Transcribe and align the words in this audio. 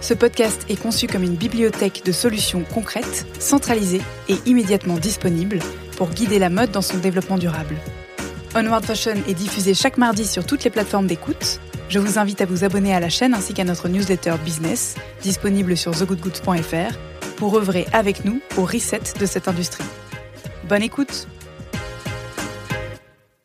Ce 0.00 0.14
podcast 0.14 0.64
est 0.68 0.80
conçu 0.80 1.06
comme 1.06 1.22
une 1.22 1.36
bibliothèque 1.36 2.02
de 2.04 2.12
solutions 2.12 2.64
concrètes, 2.72 3.26
centralisées 3.38 4.00
et 4.28 4.36
immédiatement 4.46 4.96
disponibles 4.96 5.60
pour 5.96 6.10
guider 6.10 6.38
la 6.38 6.50
mode 6.50 6.70
dans 6.70 6.82
son 6.82 6.98
développement 6.98 7.38
durable. 7.38 7.76
Onward 8.54 8.84
Fashion 8.84 9.14
est 9.28 9.34
diffusé 9.34 9.74
chaque 9.74 9.98
mardi 9.98 10.26
sur 10.26 10.44
toutes 10.44 10.64
les 10.64 10.70
plateformes 10.70 11.06
d'écoute. 11.06 11.60
Je 11.88 11.98
vous 11.98 12.18
invite 12.18 12.40
à 12.40 12.46
vous 12.46 12.64
abonner 12.64 12.94
à 12.94 13.00
la 13.00 13.08
chaîne 13.08 13.34
ainsi 13.34 13.54
qu'à 13.54 13.64
notre 13.64 13.88
newsletter 13.88 14.34
business, 14.44 14.96
disponible 15.22 15.76
sur 15.76 15.92
thegoodgoods.fr, 15.92 16.96
pour 17.36 17.56
œuvrer 17.56 17.86
avec 17.92 18.24
nous 18.24 18.40
au 18.56 18.64
reset 18.64 19.02
de 19.18 19.26
cette 19.26 19.48
industrie. 19.48 19.84
Bonne 20.68 20.82
écoute 20.82 21.28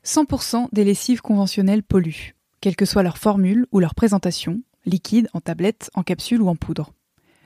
100% 0.06 0.68
des 0.72 0.84
lessives 0.84 1.22
conventionnelles 1.22 1.82
polluent, 1.84 2.36
quelle 2.62 2.76
que 2.76 2.86
soit 2.86 3.04
leur 3.04 3.18
formule 3.18 3.66
ou 3.72 3.80
leur 3.80 3.96
présentation, 3.96 4.62
liquide, 4.86 5.30
en 5.34 5.42
tablette, 5.42 5.90
en 5.94 6.04
capsule 6.04 6.42
ou 6.42 6.48
en 6.48 6.56
poudre. 6.56 6.94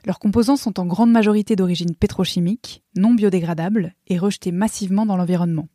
Leurs 0.06 0.20
composants 0.20 0.56
sont 0.56 0.80
en 0.80 0.86
grande 0.86 1.12
majorité 1.12 1.56
d'origine 1.56 1.96
pétrochimique, 1.96 2.84
non 2.96 3.14
biodégradables 3.14 3.94
et 4.08 4.18
rejetés 4.18 4.52
massivement 4.52 5.06
dans 5.06 5.18
l'environnement. 5.18 5.68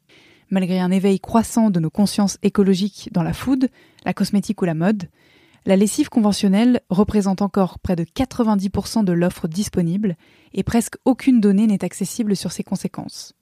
Malgré 0.51 0.81
un 0.81 0.91
éveil 0.91 1.21
croissant 1.21 1.71
de 1.71 1.81
nos 1.81 1.91
consciences 1.91 2.39
écologiques 2.43 3.09
dans 3.13 3.23
la 3.23 3.33
food, 3.33 3.69
la 4.05 4.15
cosmétique 4.15 4.61
ou 4.63 4.65
la 4.65 4.75
mode, 4.75 5.09
la 5.67 5.77
lessive 5.77 6.11
conventionnelle 6.11 6.81
représente 6.91 7.41
encore 7.41 7.79
près 7.79 7.97
de 7.97 8.05
90% 8.05 9.05
de 9.05 9.13
l'offre 9.13 9.49
disponible 9.49 10.17
et 10.53 10.63
presque 10.63 10.97
aucune 11.07 11.41
donnée 11.41 11.67
n'est 11.67 11.85
accessible 11.85 12.37
sur 12.37 12.53
ses 12.53 12.63
conséquences. 12.63 13.35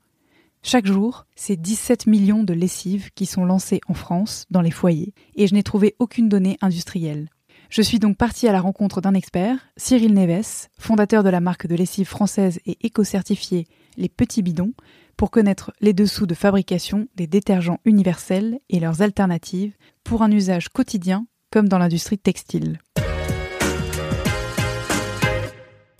Chaque 0.62 0.86
jour, 0.86 1.26
c'est 1.34 1.60
17 1.60 2.06
millions 2.06 2.44
de 2.44 2.54
lessives 2.54 3.10
qui 3.16 3.26
sont 3.26 3.44
lancées 3.44 3.80
en 3.88 3.94
France 3.94 4.46
dans 4.50 4.60
les 4.60 4.70
foyers 4.70 5.12
et 5.34 5.48
je 5.48 5.54
n'ai 5.54 5.64
trouvé 5.64 5.96
aucune 5.98 6.28
donnée 6.28 6.56
industrielle. 6.60 7.28
Je 7.74 7.80
suis 7.80 7.98
donc 7.98 8.18
partie 8.18 8.46
à 8.46 8.52
la 8.52 8.60
rencontre 8.60 9.00
d'un 9.00 9.14
expert, 9.14 9.56
Cyril 9.78 10.12
Neves, 10.12 10.68
fondateur 10.78 11.22
de 11.22 11.30
la 11.30 11.40
marque 11.40 11.66
de 11.66 11.74
lessive 11.74 12.06
française 12.06 12.60
et 12.66 12.76
éco-certifiée 12.82 13.66
Les 13.96 14.10
Petits 14.10 14.42
Bidons, 14.42 14.74
pour 15.16 15.30
connaître 15.30 15.72
les 15.80 15.94
dessous 15.94 16.26
de 16.26 16.34
fabrication 16.34 17.08
des 17.16 17.26
détergents 17.26 17.78
universels 17.86 18.58
et 18.68 18.78
leurs 18.78 19.00
alternatives 19.00 19.72
pour 20.04 20.20
un 20.20 20.30
usage 20.30 20.68
quotidien 20.68 21.26
comme 21.50 21.66
dans 21.66 21.78
l'industrie 21.78 22.18
textile. 22.18 22.78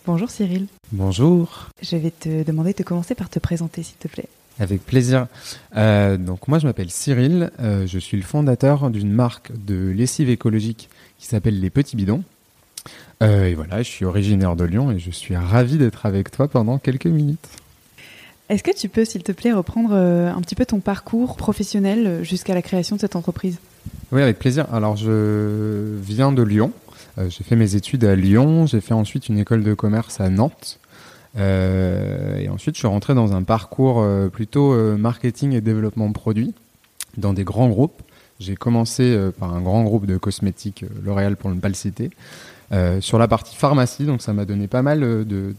Bonjour 0.05 0.28
Cyril. 0.28 0.66
Bonjour. 0.93 1.71
Je 1.81 1.97
vais 1.97 2.11
te 2.11 2.43
demander 2.43 2.75
de 2.75 2.82
commencer 2.82 3.15
par 3.15 3.31
te 3.31 3.38
présenter 3.38 3.82
s'il 3.82 3.97
te 3.97 4.09
plaît. 4.09 4.28
Avec 4.59 4.84
plaisir. 4.84 5.27
Euh, 5.77 6.19
donc 6.19 6.49
moi 6.49 6.59
je 6.59 6.66
m'appelle 6.66 6.91
Cyril, 6.91 7.50
euh, 7.61 7.87
je 7.87 7.99
suis 7.99 8.19
le 8.19 8.22
fondateur 8.22 8.91
d'une 8.91 9.11
marque 9.11 9.53
de 9.65 9.88
lessive 9.88 10.28
écologique 10.28 10.91
qui 11.22 11.28
s'appelle 11.28 11.60
Les 11.60 11.71
Petits 11.71 11.97
Bidons. 11.97 12.22
Euh, 13.22 13.47
et 13.47 13.55
voilà, 13.55 13.78
je 13.83 13.88
suis 13.88 14.05
originaire 14.05 14.56
de 14.56 14.65
Lyon 14.65 14.91
et 14.91 14.99
je 14.99 15.10
suis 15.10 15.37
ravi 15.37 15.78
d'être 15.78 16.06
avec 16.06 16.31
toi 16.31 16.49
pendant 16.49 16.78
quelques 16.78 17.06
minutes. 17.06 17.49
Est-ce 18.49 18.62
que 18.62 18.77
tu 18.77 18.88
peux, 18.88 19.05
s'il 19.05 19.22
te 19.22 19.32
plaît, 19.32 19.53
reprendre 19.53 19.94
un 19.94 20.41
petit 20.43 20.55
peu 20.55 20.66
ton 20.66 20.81
parcours 20.81 21.37
professionnel 21.37 22.22
jusqu'à 22.22 22.55
la 22.55 22.61
création 22.61 22.97
de 22.97 23.00
cette 23.00 23.16
entreprise? 23.16 23.59
Oui, 24.11 24.21
avec 24.21 24.38
plaisir. 24.38 24.66
Alors 24.75 24.97
je 24.97 25.97
viens 26.03 26.32
de 26.32 26.43
Lyon. 26.43 26.72
j'ai 27.16 27.44
fait 27.44 27.56
mes 27.56 27.77
études 27.77 28.05
à 28.05 28.15
Lyon. 28.15 28.66
J'ai 28.66 28.81
fait 28.81 28.93
ensuite 28.93 29.28
une 29.28 29.38
école 29.38 29.62
de 29.62 29.72
commerce 29.72 30.21
à 30.21 30.28
Nantes. 30.28 30.81
Euh, 31.38 32.38
et 32.38 32.49
ensuite, 32.49 32.75
je 32.75 32.81
suis 32.81 32.88
rentré 32.88 33.15
dans 33.15 33.32
un 33.32 33.43
parcours 33.43 34.00
euh, 34.00 34.28
plutôt 34.28 34.72
euh, 34.72 34.97
marketing 34.97 35.53
et 35.53 35.61
développement 35.61 36.09
de 36.09 36.12
produits 36.12 36.55
dans 37.16 37.32
des 37.32 37.44
grands 37.44 37.69
groupes. 37.69 38.03
J'ai 38.42 38.56
commencé 38.56 39.16
par 39.38 39.54
un 39.54 39.60
grand 39.60 39.82
groupe 39.84 40.06
de 40.06 40.16
cosmétiques, 40.16 40.84
L'Oréal 41.04 41.36
pour 41.36 41.50
ne 41.50 41.60
pas 41.60 41.69
le 41.69 41.75
citer, 41.75 42.10
sur 43.00 43.19
la 43.19 43.28
partie 43.28 43.56
pharmacie. 43.56 44.04
Donc, 44.04 44.22
ça 44.22 44.32
m'a 44.32 44.44
donné 44.44 44.66
pas 44.66 44.82
mal 44.82 45.00
de, 45.00 45.25
de 45.25 45.54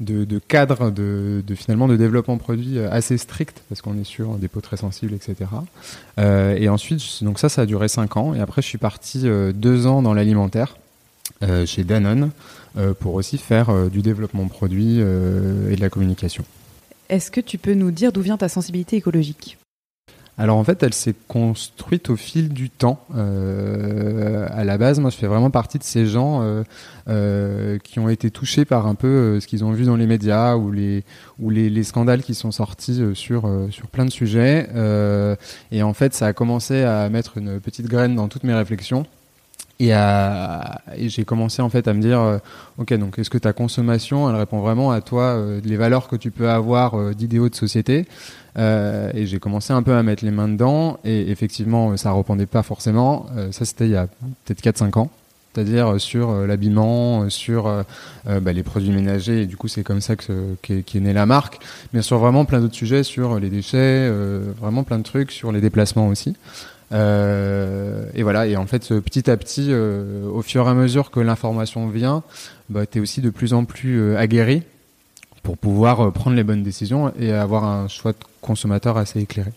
de, 0.00 0.24
de, 0.24 1.42
de, 1.44 1.54
finalement 1.56 1.88
de 1.88 1.96
développement 1.96 2.38
produit 2.38 2.78
assez 2.78 3.18
strict 3.18 3.62
parce 3.68 3.82
qu'on 3.82 3.98
est 3.98 4.04
sur 4.04 4.36
des 4.36 4.46
peaux 4.46 4.60
très 4.60 4.76
sensibles, 4.76 5.12
etc. 5.12 5.50
Euh, 6.20 6.54
et 6.56 6.68
ensuite, 6.68 7.24
donc 7.24 7.40
ça, 7.40 7.48
ça 7.48 7.62
a 7.62 7.66
duré 7.66 7.88
cinq 7.88 8.16
ans. 8.16 8.32
Et 8.32 8.40
après, 8.40 8.62
je 8.62 8.68
suis 8.68 8.78
parti 8.78 9.26
deux 9.54 9.86
ans 9.88 10.00
dans 10.00 10.14
l'alimentaire 10.14 10.76
euh, 11.42 11.66
chez 11.66 11.84
Danone 11.84 12.30
euh, 12.76 12.94
pour 12.94 13.14
aussi 13.14 13.38
faire 13.38 13.70
euh, 13.70 13.88
du 13.88 14.02
développement 14.02 14.48
produit 14.48 14.98
et 14.98 15.76
de 15.76 15.80
la 15.80 15.88
communication. 15.88 16.44
Est-ce 17.08 17.30
que 17.30 17.40
tu 17.40 17.58
peux 17.58 17.74
nous 17.74 17.92
dire 17.92 18.12
d'où 18.12 18.22
vient 18.22 18.36
ta 18.36 18.48
sensibilité 18.48 18.96
écologique? 18.96 19.56
Alors 20.38 20.56
en 20.56 20.62
fait, 20.62 20.84
elle 20.84 20.94
s'est 20.94 21.16
construite 21.26 22.10
au 22.10 22.16
fil 22.16 22.50
du 22.50 22.70
temps. 22.70 23.00
Euh, 23.16 24.46
à 24.52 24.62
la 24.62 24.78
base, 24.78 25.00
moi, 25.00 25.10
je 25.10 25.16
fais 25.16 25.26
vraiment 25.26 25.50
partie 25.50 25.78
de 25.78 25.82
ces 25.82 26.06
gens 26.06 26.42
euh, 26.42 26.62
euh, 27.08 27.78
qui 27.82 27.98
ont 27.98 28.08
été 28.08 28.30
touchés 28.30 28.64
par 28.64 28.86
un 28.86 28.94
peu 28.94 29.40
ce 29.40 29.48
qu'ils 29.48 29.64
ont 29.64 29.72
vu 29.72 29.84
dans 29.84 29.96
les 29.96 30.06
médias 30.06 30.54
ou 30.54 30.70
les 30.70 31.02
ou 31.40 31.50
les, 31.50 31.68
les 31.68 31.82
scandales 31.82 32.22
qui 32.22 32.34
sont 32.34 32.52
sortis 32.52 33.02
sur 33.14 33.50
plein 33.90 34.04
de 34.04 34.10
sujets. 34.10 34.68
et 35.72 35.82
en 35.82 35.92
fait, 35.92 36.14
ça 36.14 36.26
a 36.26 36.32
commencé 36.32 36.84
à 36.84 37.08
mettre 37.08 37.36
une 37.36 37.58
petite 37.58 37.88
graine 37.88 38.14
dans 38.14 38.28
toutes 38.28 38.44
mes 38.44 38.54
réflexions. 38.54 39.06
Et, 39.80 39.90
et 39.90 41.08
j'ai 41.08 41.24
commencé 41.24 41.62
en 41.62 41.68
fait 41.68 41.86
à 41.86 41.94
me 41.94 42.00
dire, 42.00 42.20
euh, 42.20 42.38
ok, 42.78 42.92
donc 42.94 43.18
est-ce 43.18 43.30
que 43.30 43.38
ta 43.38 43.52
consommation, 43.52 44.28
elle 44.28 44.36
répond 44.36 44.60
vraiment 44.60 44.90
à 44.90 45.00
toi, 45.00 45.22
euh, 45.22 45.60
les 45.64 45.76
valeurs 45.76 46.08
que 46.08 46.16
tu 46.16 46.30
peux 46.30 46.50
avoir 46.50 46.98
euh, 46.98 47.14
d'idéaux 47.14 47.48
de 47.48 47.54
société 47.54 48.06
Et 48.56 49.26
j'ai 49.26 49.38
commencé 49.38 49.72
un 49.72 49.82
peu 49.82 49.94
à 49.94 50.02
mettre 50.02 50.24
les 50.24 50.32
mains 50.32 50.48
dedans, 50.48 50.98
et 51.04 51.30
effectivement, 51.30 51.96
ça 51.96 52.12
répondait 52.12 52.46
pas 52.46 52.64
forcément. 52.64 53.26
ça, 53.52 53.64
c'était 53.64 53.86
il 53.86 53.92
y 53.92 53.96
a 53.96 54.08
peut-être 54.44 54.62
4-5 54.62 54.98
ans. 54.98 55.10
C'est-à-dire 55.54 56.00
sur 56.00 56.32
l'habillement, 56.46 57.30
sur 57.30 57.84
bah, 58.26 58.52
les 58.52 58.62
produits 58.64 58.90
ménagers, 58.90 59.42
et 59.42 59.46
du 59.46 59.56
coup 59.56 59.66
c'est 59.66 59.82
comme 59.82 60.00
ça 60.00 60.14
que 60.14 60.56
qu'est 60.62 61.00
née 61.00 61.12
la 61.12 61.24
marque, 61.24 61.60
mais 61.92 62.02
sur 62.02 62.18
vraiment 62.18 62.44
plein 62.44 62.60
d'autres 62.60 62.74
sujets, 62.74 63.02
sur 63.02 63.38
les 63.40 63.48
déchets, 63.48 64.10
vraiment 64.60 64.82
plein 64.82 64.98
de 64.98 65.04
trucs, 65.04 65.30
sur 65.30 65.52
les 65.52 65.60
déplacements 65.60 66.08
aussi. 66.08 66.34
Euh, 66.92 68.04
et 68.14 68.22
voilà, 68.22 68.46
et 68.46 68.56
en 68.56 68.66
fait, 68.66 68.88
petit 69.00 69.30
à 69.30 69.36
petit, 69.36 69.66
euh, 69.68 70.28
au 70.28 70.42
fur 70.42 70.66
et 70.66 70.70
à 70.70 70.74
mesure 70.74 71.10
que 71.10 71.20
l'information 71.20 71.88
vient, 71.88 72.22
bah, 72.70 72.86
tu 72.86 72.98
es 72.98 73.00
aussi 73.00 73.20
de 73.20 73.30
plus 73.30 73.52
en 73.52 73.64
plus 73.64 74.00
euh, 74.00 74.18
aguerri 74.18 74.62
pour 75.42 75.56
pouvoir 75.56 76.12
prendre 76.12 76.36
les 76.36 76.44
bonnes 76.44 76.62
décisions 76.62 77.12
et 77.18 77.32
avoir 77.32 77.64
un 77.64 77.88
choix 77.88 78.12
de 78.12 78.18
consommateur 78.40 78.96
assez 78.96 79.20
éclairé. 79.20 79.50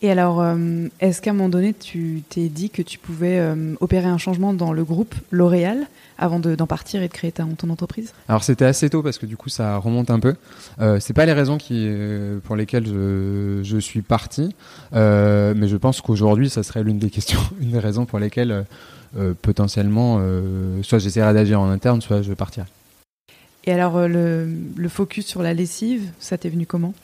Et 0.00 0.10
alors, 0.10 0.44
est-ce 1.00 1.20
qu'à 1.20 1.30
un 1.30 1.34
moment 1.34 1.48
donné, 1.48 1.74
tu 1.74 2.22
t'es 2.28 2.48
dit 2.48 2.70
que 2.70 2.82
tu 2.82 2.98
pouvais 2.98 3.42
opérer 3.80 4.06
un 4.06 4.18
changement 4.18 4.52
dans 4.52 4.72
le 4.72 4.84
groupe 4.84 5.14
L'Oréal 5.30 5.88
avant 6.18 6.40
d'en 6.40 6.66
partir 6.66 7.00
et 7.02 7.08
de 7.08 7.12
créer 7.12 7.32
ta, 7.32 7.44
ton 7.56 7.70
entreprise? 7.70 8.12
Alors 8.28 8.42
c'était 8.42 8.64
assez 8.64 8.90
tôt 8.90 9.02
parce 9.02 9.18
que 9.18 9.26
du 9.26 9.36
coup 9.36 9.48
ça 9.48 9.76
remonte 9.78 10.10
un 10.10 10.18
peu. 10.18 10.34
Euh, 10.80 10.98
c'est 11.00 11.12
pas 11.12 11.24
les 11.24 11.32
raisons 11.32 11.58
qui, 11.58 11.86
euh, 11.86 12.38
pour 12.40 12.56
lesquelles 12.56 12.86
je, 12.86 13.60
je 13.62 13.78
suis 13.78 14.02
parti, 14.02 14.54
euh, 14.94 15.54
mais 15.56 15.68
je 15.68 15.76
pense 15.76 16.00
qu'aujourd'hui 16.00 16.50
ça 16.50 16.62
serait 16.62 16.82
l'une 16.82 16.98
des 16.98 17.10
questions, 17.10 17.40
une 17.60 17.70
des 17.70 17.78
raisons 17.78 18.04
pour 18.04 18.18
lesquelles 18.18 18.64
euh, 19.16 19.32
potentiellement 19.40 20.18
euh, 20.20 20.82
soit 20.82 20.98
j'essaierai 20.98 21.32
d'agir 21.32 21.60
en 21.60 21.70
interne, 21.70 22.02
soit 22.02 22.22
je 22.22 22.32
partirai. 22.34 22.66
Et 23.64 23.72
alors 23.72 24.08
le, 24.08 24.48
le, 24.76 24.88
focus 24.88 25.26
sur 25.26 25.42
la 25.42 25.52
lessive, 25.52 26.10
ça 26.20 26.38
t'est 26.38 26.48
venu 26.48 26.66
comment? 26.66 26.94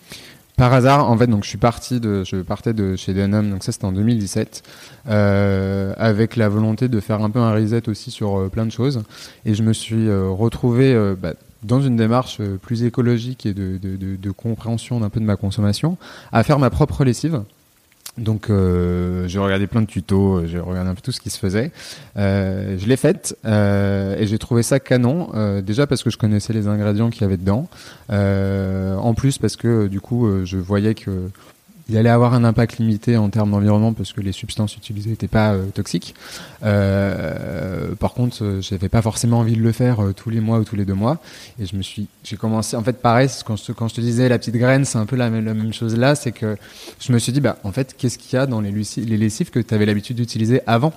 Par 0.56 0.72
hasard, 0.72 1.10
en 1.10 1.16
fait, 1.16 1.26
donc 1.26 1.42
je 1.42 1.48
suis 1.48 1.58
parti 1.58 1.98
de, 1.98 2.22
je 2.24 2.36
partais 2.36 2.72
de 2.72 2.94
chez 2.94 3.12
Denim, 3.12 3.42
donc 3.50 3.64
ça 3.64 3.72
c'était 3.72 3.86
en 3.86 3.92
2017, 3.92 4.62
euh, 5.08 5.92
avec 5.96 6.36
la 6.36 6.48
volonté 6.48 6.88
de 6.88 7.00
faire 7.00 7.22
un 7.22 7.30
peu 7.30 7.40
un 7.40 7.52
reset 7.52 7.88
aussi 7.88 8.10
sur 8.12 8.38
euh, 8.38 8.48
plein 8.48 8.64
de 8.64 8.70
choses, 8.70 9.02
et 9.44 9.54
je 9.54 9.62
me 9.64 9.72
suis 9.72 10.08
euh, 10.08 10.28
retrouvé 10.28 10.96
bah, 11.20 11.34
dans 11.64 11.80
une 11.80 11.96
démarche 11.96 12.40
plus 12.62 12.84
écologique 12.84 13.46
et 13.46 13.54
de, 13.54 13.78
de, 13.78 13.96
de, 13.96 14.16
de 14.16 14.30
compréhension 14.30 15.00
d'un 15.00 15.08
peu 15.08 15.18
de 15.18 15.24
ma 15.24 15.36
consommation, 15.36 15.96
à 16.32 16.44
faire 16.44 16.58
ma 16.58 16.70
propre 16.70 17.04
lessive. 17.04 17.42
Donc 18.16 18.48
euh, 18.48 19.26
j'ai 19.26 19.40
regardé 19.40 19.66
plein 19.66 19.82
de 19.82 19.86
tutos, 19.86 20.36
euh, 20.36 20.46
j'ai 20.46 20.60
regardé 20.60 20.88
un 20.88 20.94
peu 20.94 21.00
tout 21.00 21.10
ce 21.10 21.20
qui 21.20 21.30
se 21.30 21.38
faisait. 21.38 21.72
Euh, 22.16 22.76
je 22.78 22.86
l'ai 22.86 22.96
faite 22.96 23.36
euh, 23.44 24.16
et 24.16 24.26
j'ai 24.26 24.38
trouvé 24.38 24.62
ça 24.62 24.78
canon. 24.78 25.30
Déjà 25.62 25.86
parce 25.86 26.02
que 26.02 26.10
je 26.10 26.18
connaissais 26.18 26.52
les 26.52 26.68
ingrédients 26.68 27.10
qu'il 27.10 27.22
y 27.22 27.24
avait 27.24 27.36
dedans. 27.36 27.68
en 28.10 29.14
plus 29.14 29.38
parce 29.38 29.56
que 29.56 29.88
du 29.88 30.00
coup 30.00 30.28
je 30.44 30.56
voyais 30.56 30.94
que 30.94 31.30
il 31.88 31.96
allait 31.98 32.08
avoir 32.08 32.32
un 32.32 32.44
impact 32.44 32.78
limité 32.78 33.16
en 33.16 33.28
termes 33.28 33.50
d'environnement 33.50 33.92
parce 33.92 34.12
que 34.12 34.22
les 34.22 34.32
substances 34.32 34.76
utilisées 34.76 35.10
n'étaient 35.10 35.28
pas 35.28 35.52
euh, 35.52 35.66
toxiques. 35.66 36.14
Euh, 36.62 37.94
par 37.96 38.14
contre, 38.14 38.42
euh, 38.42 38.60
j'avais 38.62 38.88
pas 38.88 39.02
forcément 39.02 39.40
envie 39.40 39.56
de 39.56 39.62
le 39.62 39.72
faire 39.72 40.02
euh, 40.02 40.12
tous 40.12 40.30
les 40.30 40.40
mois 40.40 40.58
ou 40.58 40.64
tous 40.64 40.76
les 40.76 40.86
deux 40.86 40.94
mois. 40.94 41.18
Et 41.58 41.66
je 41.66 41.76
me 41.76 41.82
suis, 41.82 42.06
j'ai 42.22 42.36
commencé, 42.36 42.74
en 42.76 42.82
fait, 42.82 43.02
pareil, 43.02 43.28
quand 43.44 43.56
je, 43.56 43.64
je 43.66 43.94
te 43.94 44.00
disais 44.00 44.28
la 44.30 44.38
petite 44.38 44.56
graine, 44.56 44.84
c'est 44.86 44.98
un 44.98 45.06
peu 45.06 45.16
la, 45.16 45.28
la 45.28 45.54
même 45.54 45.74
chose 45.74 45.94
là, 45.96 46.14
c'est 46.14 46.32
que 46.32 46.56
je 47.00 47.12
me 47.12 47.18
suis 47.18 47.32
dit, 47.32 47.40
bah, 47.40 47.58
en 47.64 47.72
fait, 47.72 47.94
qu'est-ce 47.98 48.16
qu'il 48.16 48.38
y 48.38 48.40
a 48.40 48.46
dans 48.46 48.62
les, 48.62 48.72
les 48.72 49.16
lessives 49.18 49.50
que 49.50 49.60
tu 49.60 49.74
avais 49.74 49.84
l'habitude 49.84 50.16
d'utiliser 50.16 50.62
avant? 50.66 50.94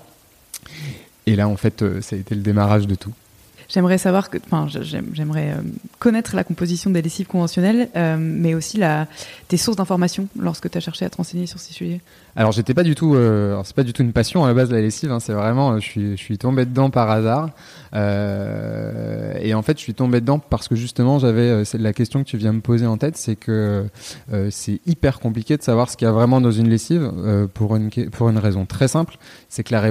Et 1.25 1.35
là, 1.35 1.49
en 1.49 1.57
fait, 1.57 1.83
ça 2.01 2.15
a 2.15 2.19
été 2.19 2.33
le 2.33 2.41
démarrage 2.41 2.87
de 2.87 2.95
tout. 2.95 3.13
J'aimerais 3.69 3.97
savoir 3.97 4.29
que, 4.29 4.37
enfin, 4.45 4.67
j'aimerais 4.67 5.51
euh, 5.51 5.61
connaître 5.99 6.35
la 6.35 6.43
composition 6.43 6.89
des 6.89 7.01
lessives 7.01 7.27
conventionnelles, 7.27 7.89
euh, 7.95 8.15
mais 8.17 8.53
aussi 8.53 8.77
la, 8.77 9.07
tes 9.47 9.57
sources 9.57 9.77
d'informations 9.77 10.27
lorsque 10.39 10.69
tu 10.69 10.77
as 10.77 10.81
cherché 10.81 11.05
à 11.05 11.09
te 11.09 11.17
renseigner 11.17 11.47
sur 11.47 11.59
ces 11.59 11.73
sujets. 11.73 12.01
Alors, 12.39 12.51
j'étais 12.51 12.75
pas 12.75 12.83
du 12.83 12.93
tout, 12.93 13.15
euh, 13.15 13.59
c'est 13.63 13.75
pas 13.75 13.81
du 13.81 13.93
tout 13.93 14.03
une 14.03 14.13
passion 14.13 14.45
à 14.45 14.49
la 14.49 14.53
base 14.53 14.69
de 14.69 14.75
la 14.75 14.81
lessive. 14.81 15.11
Hein, 15.11 15.19
c'est 15.19 15.33
vraiment, 15.33 15.71
euh, 15.71 15.79
je 15.79 16.15
suis, 16.15 16.37
tombé 16.37 16.67
dedans 16.67 16.91
par 16.91 17.09
hasard. 17.09 17.49
Euh, 17.95 19.33
et 19.41 19.55
en 19.55 19.63
fait, 19.63 19.79
je 19.79 19.81
suis 19.81 19.95
tombé 19.95 20.21
dedans 20.21 20.37
parce 20.37 20.67
que 20.67 20.75
justement, 20.75 21.17
j'avais 21.17 21.63
la 21.73 21.93
question 21.93 22.23
que 22.23 22.29
tu 22.29 22.37
viens 22.37 22.53
me 22.53 22.61
poser 22.61 22.85
en 22.85 22.97
tête, 22.97 23.17
c'est 23.17 23.35
que 23.35 23.87
c'est 24.51 24.79
hyper 24.85 25.19
compliqué 25.19 25.57
de 25.57 25.63
savoir 25.63 25.89
ce 25.89 25.97
qu'il 25.97 26.05
y 26.05 26.09
a 26.09 26.11
vraiment 26.11 26.39
dans 26.39 26.51
une 26.51 26.69
lessive 26.69 27.11
pour 27.55 27.75
une 27.75 28.37
raison 28.37 28.67
très 28.67 28.87
simple, 28.87 29.17
c'est 29.49 29.63
que 29.63 29.73
la, 29.73 29.81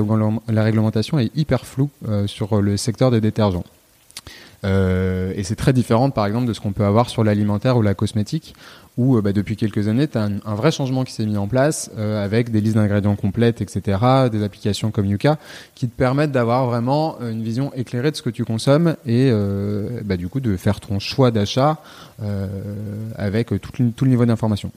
réglementation 0.62 1.18
est 1.18 1.36
hyper 1.36 1.66
floue 1.66 1.90
sur 2.26 2.62
le 2.62 2.76
secteur 2.76 3.10
des 3.10 3.20
détergents. 3.20 3.64
Et 4.62 5.42
c'est 5.42 5.56
très 5.56 5.72
différent, 5.72 6.10
par 6.10 6.26
exemple, 6.26 6.46
de 6.46 6.52
ce 6.52 6.60
qu'on 6.60 6.72
peut 6.72 6.84
avoir 6.84 7.08
sur 7.08 7.24
l'alimentaire 7.24 7.76
ou 7.76 7.82
la 7.82 7.94
cosmétique, 7.94 8.54
où 8.96 9.16
euh, 9.16 9.22
bah, 9.22 9.32
depuis 9.32 9.56
quelques 9.56 9.88
années, 9.88 10.08
tu 10.08 10.18
as 10.18 10.22
un, 10.22 10.54
vrai 10.54 10.70
changement 10.70 11.04
qui 11.04 11.12
s'est 11.12 11.26
mis 11.26 11.36
en 11.36 11.48
place 11.48 11.90
euh, 11.98 12.24
avec 12.24 12.50
des 12.50 12.60
listes 12.60 12.76
d'ingrédients 12.76 13.16
complètes, 13.16 13.60
etc., 13.60 13.98
des 14.30 14.42
applications 14.42 14.90
comme 14.90 15.06
Yuka, 15.06 15.38
qui 15.74 15.88
te 15.88 15.96
permettent 15.96 16.32
d'avoir 16.32 16.66
vraiment 16.66 17.18
une 17.20 17.42
vision 17.42 17.72
éclairée 17.74 18.10
de 18.10 18.16
ce 18.16 18.22
que 18.22 18.30
tu 18.30 18.44
consommes 18.44 18.96
et 19.06 19.30
bah, 20.04 20.16
du 20.16 20.28
coup 20.28 20.40
de 20.40 20.56
faire 20.56 20.80
ton 20.80 20.98
choix 20.98 21.30
d'achat 21.30 21.78
avec 23.16 23.48
tout, 23.60 23.92
tout 23.94 24.04
le 24.04 24.10
niveau 24.10 24.24
d'information. 24.24 24.70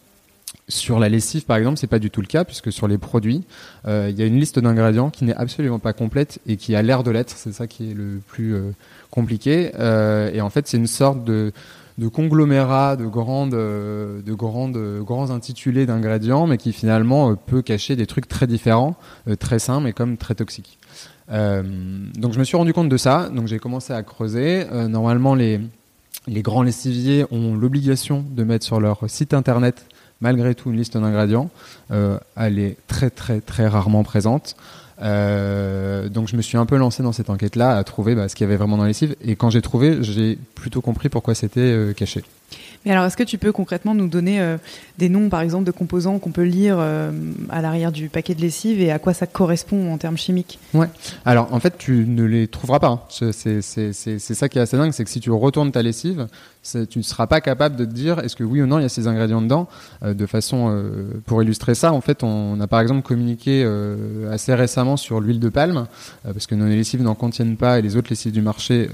Sur 0.68 1.00
la 1.00 1.10
lessive, 1.10 1.46
par 1.46 1.58
exemple, 1.58 1.78
c'est 1.78 1.88
pas 1.88 2.00
du 2.00 2.12
tout 2.12 2.22
le 2.22 2.28
cas 2.28 2.44
puisque 2.44 2.72
sur 2.72 2.88
les 2.88 2.98
produits, 2.98 3.44
il 3.88 4.12
y 4.18 4.22
a 4.22 4.26
une 4.26 4.40
liste 4.40 4.60
d'ingrédients 4.60 5.10
qui 5.10 5.26
n'est 5.26 5.36
absolument 5.36 5.80
pas 5.80 5.94
complète 5.94 6.40
et 6.48 6.58
qui 6.58 6.76
a 6.76 6.82
l'air 6.82 7.04
de 7.04 7.12
l'être. 7.12 7.34
C'est 7.36 7.54
ça 7.54 7.68
qui 7.68 7.92
est 7.92 7.94
le 7.94 8.22
plus 8.28 8.56
compliqué. 9.10 9.72
Euh, 9.80 10.32
et 10.34 10.42
en 10.42 10.50
fait, 10.50 10.68
c'est 10.68 10.78
une 10.78 10.88
sorte 10.88 11.24
de, 11.24 11.52
de 12.00 12.08
conglomérat 12.08 12.96
de 12.96 13.06
grandes, 13.06 13.54
euh, 13.54 14.22
grandes, 14.26 14.78
grands 15.02 15.32
intitulés 15.32 15.86
d'ingrédients, 15.86 16.48
mais 16.48 16.58
qui 16.58 16.72
finalement 16.72 17.32
euh, 17.32 17.36
peut 17.36 17.62
cacher 17.62 17.96
des 17.96 18.08
trucs 18.08 18.28
très 18.28 18.48
différents, 18.48 18.96
très 19.40 19.60
sains, 19.60 19.82
mais 19.82 19.94
comme 19.94 20.18
très 20.18 20.34
toxiques. 20.34 20.80
donc 21.30 22.34
je 22.34 22.40
me 22.40 22.44
suis 22.44 22.58
rendu 22.58 22.74
compte 22.74 22.90
de 22.90 22.98
ça, 22.98 23.30
donc 23.30 23.48
j'ai 23.48 23.60
commencé 23.60 23.94
à 23.94 24.02
creuser. 24.02 24.66
normalement, 24.88 25.36
les, 25.36 25.60
les 26.28 26.42
grands 26.42 26.64
lessiviers 26.64 27.26
ont 27.32 27.56
l'obligation 27.56 28.26
de 28.28 28.44
mettre 28.44 28.66
sur 28.66 28.80
leur 28.80 29.08
site 29.08 29.34
internet 29.34 29.86
malgré 30.22 30.56
tout 30.56 30.72
une 30.72 30.78
liste 30.78 30.98
d'ingrédients. 30.98 31.50
elle 31.90 32.60
est 32.60 32.78
très 32.88 33.10
très 33.10 33.42
très 33.42 33.68
rarement 33.68 34.04
présente. 34.04 34.56
Euh, 35.02 36.10
donc 36.10 36.28
je 36.28 36.36
me 36.36 36.42
suis 36.42 36.58
un 36.58 36.66
peu 36.66 36.78
lancé 36.78 37.04
dans 37.04 37.12
cette 37.12 37.30
enquête-là 37.30 37.78
à 37.78 37.84
trouver 37.84 38.16
bah, 38.16 38.28
ce 38.28 38.36
qu'il 38.36 38.46
y 38.46 38.48
avait 38.48 38.58
vraiment 38.58 38.78
dans 38.78 38.84
les 38.84 38.90
lessive. 38.90 39.16
Et 39.24 39.36
quand 39.36 39.50
j'ai 39.50 39.62
trouvé, 39.62 39.98
j'ai 40.02 40.38
plutôt 40.56 40.82
compris 40.82 41.10
pourquoi 41.10 41.36
c'était 41.36 41.60
euh, 41.62 41.94
caché. 41.94 42.24
Mais 42.86 42.92
alors, 42.92 43.06
est-ce 43.06 43.18
que 43.18 43.24
tu 43.24 43.38
peux 43.38 43.52
concrètement 43.52 43.94
nous 43.94 44.08
donner 44.08 44.40
euh, 44.40 44.58
des 44.98 45.10
noms, 45.10 45.30
par 45.30 45.42
exemple, 45.42 45.66
de 45.66 45.72
composants 45.72 46.18
qu'on 46.18 46.32
peut 46.32 46.44
lire 46.44 46.80
à 46.80 47.62
l'arrière 47.62 47.92
du 47.92 48.08
paquet 48.08 48.36
de 48.36 48.42
lessive 48.42 48.82
et 48.82 48.90
à 48.90 49.00
quoi 49.00 49.14
ça 49.14 49.28
correspond 49.28 49.92
en 49.92 49.98
termes 49.98 50.18
chimiques? 50.18 50.60
Ouais. 50.74 50.88
Alors, 51.26 51.54
en 51.54 51.60
fait, 51.60 51.78
tu 51.78 52.06
ne 52.08 52.24
les 52.24 52.48
trouveras 52.48 52.80
pas. 52.80 52.88
Hein. 52.88 53.02
C'est 53.10 53.62
ça 53.62 54.50
qui 54.50 54.58
est 54.58 54.62
assez 54.62 54.78
dingue, 54.78 54.94
c'est 54.94 55.04
que 55.04 55.10
si 55.10 55.20
tu 55.20 55.30
retournes 55.30 55.72
ta 55.72 55.84
lessive, 55.84 56.28
tu 56.64 56.98
ne 56.98 57.04
seras 57.04 57.28
pas 57.28 57.42
capable 57.42 57.76
de 57.76 57.86
te 57.86 57.92
dire 57.92 58.20
est-ce 58.20 58.36
que 58.36 58.44
oui 58.44 58.62
ou 58.62 58.68
non 58.68 58.80
il 58.80 58.84
y 58.84 58.86
a 58.86 58.90
ces 58.90 59.08
ingrédients 59.08 59.42
dedans. 59.42 59.68
Euh, 60.04 60.14
de 60.14 60.26
façon, 60.26 60.70
euh, 60.70 61.22
pour 61.26 61.42
illustrer 61.42 61.76
ça, 61.76 61.94
en 61.94 62.02
fait, 62.02 62.24
on, 62.24 62.60
a 62.60 62.68
par 62.68 62.82
exemple 62.82 63.08
communiqué 63.08 63.64
euh, 63.66 64.32
assez 64.32 64.54
récemment 64.54 64.98
sur 64.98 65.22
l'huile 65.22 65.40
de 65.40 65.50
palme, 65.50 65.88
euh, 66.26 66.34
parce 66.34 66.48
que 66.48 66.56
nos 66.56 66.66
lessives 66.66 67.02
n'en 67.02 67.16
contiennent 67.16 67.58
pas 67.58 67.80
et 67.80 67.82
les 67.82 67.96
autres 67.96 68.10
lessives 68.10 68.32
du 68.32 68.42
marché 68.42 68.90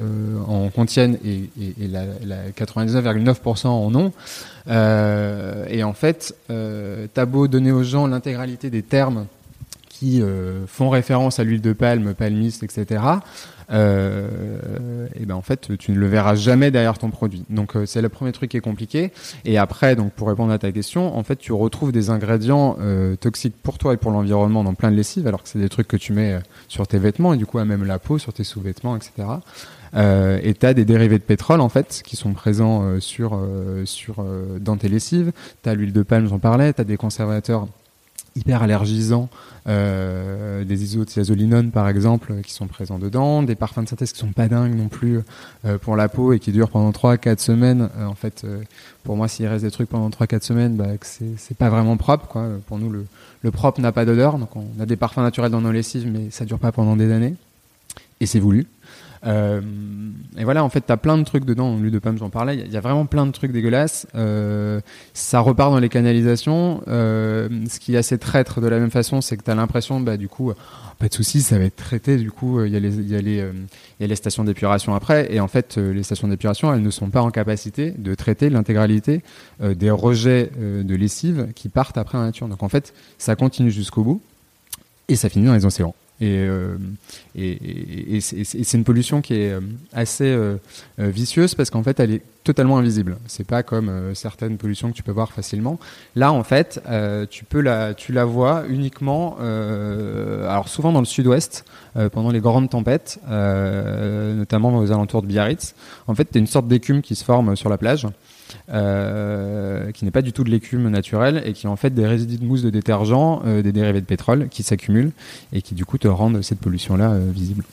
en 0.47 0.69
contiennent 0.69 1.17
et, 1.25 1.49
la, 1.87 2.05
la 2.25 2.49
99,9% 2.51 3.67
en 3.67 3.95
ont. 3.95 4.11
et 4.67 5.83
en 5.83 5.93
fait, 5.93 6.35
t'as 6.47 7.25
beau 7.25 7.47
donner 7.47 7.71
aux 7.71 7.83
gens 7.83 8.07
l'intégralité 8.07 8.69
des 8.69 8.83
termes 8.83 9.25
qui 9.99 10.21
euh, 10.21 10.67
font 10.67 10.89
référence 10.89 11.39
à 11.39 11.45
l'huile 11.45 11.61
de 11.61 11.71
palme, 11.71 12.13
palmiste, 12.13 12.63
etc. 12.63 13.01
Euh, 13.71 15.07
et 15.15 15.25
ben 15.25 15.35
en 15.35 15.41
fait, 15.41 15.77
tu 15.77 15.91
ne 15.91 15.97
le 15.97 16.07
verras 16.07 16.35
jamais 16.35 16.71
derrière 16.71 16.97
ton 16.97 17.09
produit. 17.09 17.43
Donc 17.49 17.75
euh, 17.75 17.85
c'est 17.85 18.01
le 18.01 18.09
premier 18.09 18.31
truc 18.31 18.51
qui 18.51 18.57
est 18.57 18.61
compliqué. 18.61 19.11
Et 19.43 19.57
après, 19.57 19.95
donc 19.95 20.13
pour 20.13 20.27
répondre 20.27 20.51
à 20.51 20.59
ta 20.59 20.71
question, 20.71 21.17
en 21.17 21.23
fait, 21.23 21.37
tu 21.37 21.53
retrouves 21.53 21.91
des 21.91 22.09
ingrédients 22.09 22.77
euh, 22.79 23.15
toxiques 23.15 23.55
pour 23.61 23.77
toi 23.77 23.93
et 23.93 23.97
pour 23.97 24.11
l'environnement 24.11 24.63
dans 24.63 24.73
plein 24.73 24.91
de 24.91 24.95
lessives, 24.95 25.27
alors 25.27 25.43
que 25.43 25.49
c'est 25.49 25.59
des 25.59 25.69
trucs 25.69 25.87
que 25.87 25.97
tu 25.97 26.13
mets 26.13 26.33
euh, 26.33 26.39
sur 26.67 26.87
tes 26.87 26.97
vêtements 26.97 27.33
et 27.33 27.37
du 27.37 27.45
coup 27.45 27.59
à 27.59 27.65
même 27.65 27.85
la 27.85 27.99
peau, 27.99 28.17
sur 28.17 28.33
tes 28.33 28.43
sous-vêtements, 28.43 28.95
etc. 28.95 29.11
Euh, 29.95 30.39
et 30.43 30.53
tu 30.53 30.65
as 30.65 30.73
des 30.73 30.85
dérivés 30.85 31.19
de 31.19 31.23
pétrole 31.23 31.61
en 31.61 31.69
fait 31.69 32.01
qui 32.03 32.15
sont 32.17 32.33
présents 32.33 32.83
euh, 32.83 32.99
sur 32.99 33.39
sur 33.85 34.25
dans 34.59 34.77
tes 34.77 34.89
lessives. 34.89 35.31
Tu 35.63 35.69
as 35.69 35.75
l'huile 35.75 35.93
de 35.93 36.03
palme, 36.03 36.27
j'en 36.27 36.39
parlais. 36.39 36.73
Tu 36.73 36.81
as 36.81 36.83
des 36.83 36.97
conservateurs 36.97 37.67
hyper 38.35 38.61
allergisants, 38.61 39.29
euh, 39.67 40.63
des 40.65 40.83
isothiazolinones 40.83 41.71
par 41.71 41.87
exemple 41.87 42.41
qui 42.43 42.53
sont 42.53 42.67
présents 42.67 42.99
dedans, 42.99 43.43
des 43.43 43.55
parfums 43.55 43.83
de 43.83 43.87
synthèse 43.87 44.11
qui 44.11 44.19
sont 44.19 44.33
pas 44.33 44.47
dingues 44.47 44.75
non 44.75 44.89
plus 44.89 45.21
euh, 45.65 45.77
pour 45.77 45.95
la 45.95 46.09
peau 46.09 46.33
et 46.33 46.39
qui 46.39 46.51
durent 46.51 46.69
pendant 46.69 46.91
3-4 46.91 47.39
semaines. 47.39 47.89
Euh, 47.97 48.05
en 48.05 48.15
fait, 48.15 48.43
euh, 48.43 48.61
pour 49.03 49.15
moi, 49.15 49.27
s'il 49.27 49.47
reste 49.47 49.63
des 49.63 49.71
trucs 49.71 49.89
pendant 49.89 50.09
3-4 50.09 50.43
semaines, 50.43 50.75
bah, 50.75 50.87
c'est 51.01 51.57
pas 51.57 51.69
vraiment 51.69 51.97
propre. 51.97 52.27
Quoi. 52.27 52.47
Pour 52.67 52.77
nous, 52.77 52.89
le, 52.89 53.05
le 53.41 53.51
propre 53.51 53.79
n'a 53.79 53.91
pas 53.91 54.05
d'odeur, 54.05 54.37
donc 54.37 54.55
on 54.55 54.67
a 54.79 54.85
des 54.85 54.97
parfums 54.97 55.21
naturels 55.21 55.51
dans 55.51 55.61
nos 55.61 55.71
lessives, 55.71 56.07
mais 56.11 56.29
ça 56.29 56.45
dure 56.45 56.59
pas 56.59 56.71
pendant 56.71 56.95
des 56.95 57.11
années. 57.11 57.35
Et 58.19 58.25
c'est 58.25 58.39
voulu. 58.39 58.67
Euh, 59.25 59.61
et 60.37 60.43
voilà, 60.43 60.63
en 60.63 60.69
fait, 60.69 60.81
t'as 60.81 60.97
plein 60.97 61.17
de 61.17 61.23
trucs 61.23 61.45
dedans. 61.45 61.77
L'huile 61.77 61.91
de 61.91 61.99
pomme, 61.99 62.17
j'en 62.17 62.29
parlais. 62.29 62.55
Il 62.57 62.71
y, 62.71 62.77
a 62.77 62.81
vraiment 62.81 63.05
plein 63.05 63.25
de 63.25 63.31
trucs 63.31 63.51
dégueulasses. 63.51 64.07
Euh, 64.15 64.81
ça 65.13 65.39
repart 65.39 65.71
dans 65.71 65.79
les 65.79 65.89
canalisations. 65.89 66.81
Euh, 66.87 67.49
ce 67.69 67.79
qui 67.79 67.95
est 67.95 67.97
assez 67.97 68.17
traître 68.17 68.61
de 68.61 68.67
la 68.67 68.79
même 68.79 68.91
façon, 68.91 69.21
c'est 69.21 69.37
que 69.37 69.43
t'as 69.43 69.55
l'impression, 69.55 69.99
bah, 69.99 70.17
du 70.17 70.27
coup, 70.27 70.51
pas 70.99 71.07
de 71.07 71.13
soucis, 71.13 71.41
ça 71.41 71.57
va 71.57 71.65
être 71.65 71.75
traité. 71.75 72.17
Du 72.17 72.31
coup, 72.31 72.63
il 72.63 72.73
y, 72.73 72.77
y, 72.77 73.11
y, 73.11 73.15
a 73.15 74.07
les 74.07 74.15
stations 74.15 74.43
d'épuration 74.43 74.93
après. 74.93 75.33
Et 75.33 75.39
en 75.39 75.47
fait, 75.47 75.77
les 75.77 76.03
stations 76.03 76.27
d'épuration, 76.27 76.73
elles 76.73 76.83
ne 76.83 76.91
sont 76.91 77.09
pas 77.09 77.21
en 77.21 77.31
capacité 77.31 77.91
de 77.97 78.13
traiter 78.15 78.49
l'intégralité 78.49 79.23
des 79.61 79.89
rejets 79.89 80.51
de 80.59 80.95
lessive 80.95 81.47
qui 81.55 81.69
partent 81.69 81.97
après 81.97 82.17
en 82.17 82.23
nature. 82.23 82.47
Donc 82.47 82.63
en 82.63 82.69
fait, 82.69 82.93
ça 83.17 83.35
continue 83.35 83.71
jusqu'au 83.71 84.03
bout 84.03 84.21
et 85.07 85.15
ça 85.15 85.29
finit 85.29 85.45
dans 85.45 85.53
les 85.53 85.65
océans. 85.65 85.95
Et, 86.21 86.45
euh, 86.47 86.77
et, 87.35 88.21
c'est 88.21 88.77
une 88.77 88.85
pollution 88.85 89.21
qui 89.21 89.33
est 89.33 89.51
euh, 89.51 89.59
assez 89.91 90.25
euh, 90.25 90.57
vicieuse 90.97 91.55
parce 91.55 91.69
qu'en 91.69 91.83
fait, 91.83 91.99
elle 91.99 92.11
est 92.11 92.21
totalement 92.45 92.77
invisible. 92.77 93.17
C'est 93.27 93.45
pas 93.45 93.63
comme 93.63 94.13
certaines 94.13 94.57
pollutions 94.57 94.91
que 94.91 94.95
tu 94.95 95.03
peux 95.03 95.11
voir 95.11 95.31
facilement. 95.31 95.79
Là, 96.15 96.31
en 96.31 96.43
fait, 96.43 96.79
tu 97.31 97.43
peux 97.43 97.59
la, 97.59 97.95
tu 97.95 98.13
la 98.13 98.23
vois 98.23 98.65
uniquement, 98.69 99.37
alors 99.39 100.69
souvent 100.69 100.91
dans 100.91 100.99
le 100.99 101.07
sud-ouest, 101.07 101.65
pendant 102.11 102.29
les 102.29 102.41
grandes 102.41 102.69
tempêtes, 102.69 103.19
notamment 103.27 104.77
aux 104.77 104.91
alentours 104.91 105.23
de 105.23 105.27
Biarritz. 105.27 105.73
En 106.05 106.13
fait, 106.13 106.25
tu 106.31 106.37
as 106.37 106.39
une 106.39 106.45
sorte 106.45 106.67
d'écume 106.67 107.01
qui 107.01 107.15
se 107.15 107.23
forme 107.23 107.55
sur 107.55 107.69
la 107.69 107.79
plage. 107.79 108.05
Euh, 108.73 109.91
qui 109.91 110.05
n'est 110.05 110.11
pas 110.11 110.21
du 110.23 110.33
tout 110.33 110.43
de 110.43 110.49
l'écume 110.49 110.89
naturelle 110.89 111.43
et 111.45 111.53
qui 111.53 111.67
est 111.67 111.69
en 111.69 111.75
fait 111.75 111.91
des 111.91 112.07
résidus 112.07 112.37
de 112.37 112.45
mousse 112.45 112.63
de 112.63 112.71
détergent, 112.71 113.41
euh, 113.45 113.61
des 113.61 113.71
dérivés 113.71 114.01
de 114.01 114.05
pétrole 114.05 114.47
qui 114.49 114.63
s'accumulent 114.63 115.11
et 115.53 115.61
qui 115.61 115.75
du 115.75 115.85
coup 115.85 115.99
te 115.99 116.07
rendent 116.07 116.41
cette 116.41 116.59
pollution-là 116.59 117.11
euh, 117.11 117.29
visible. 117.31 117.63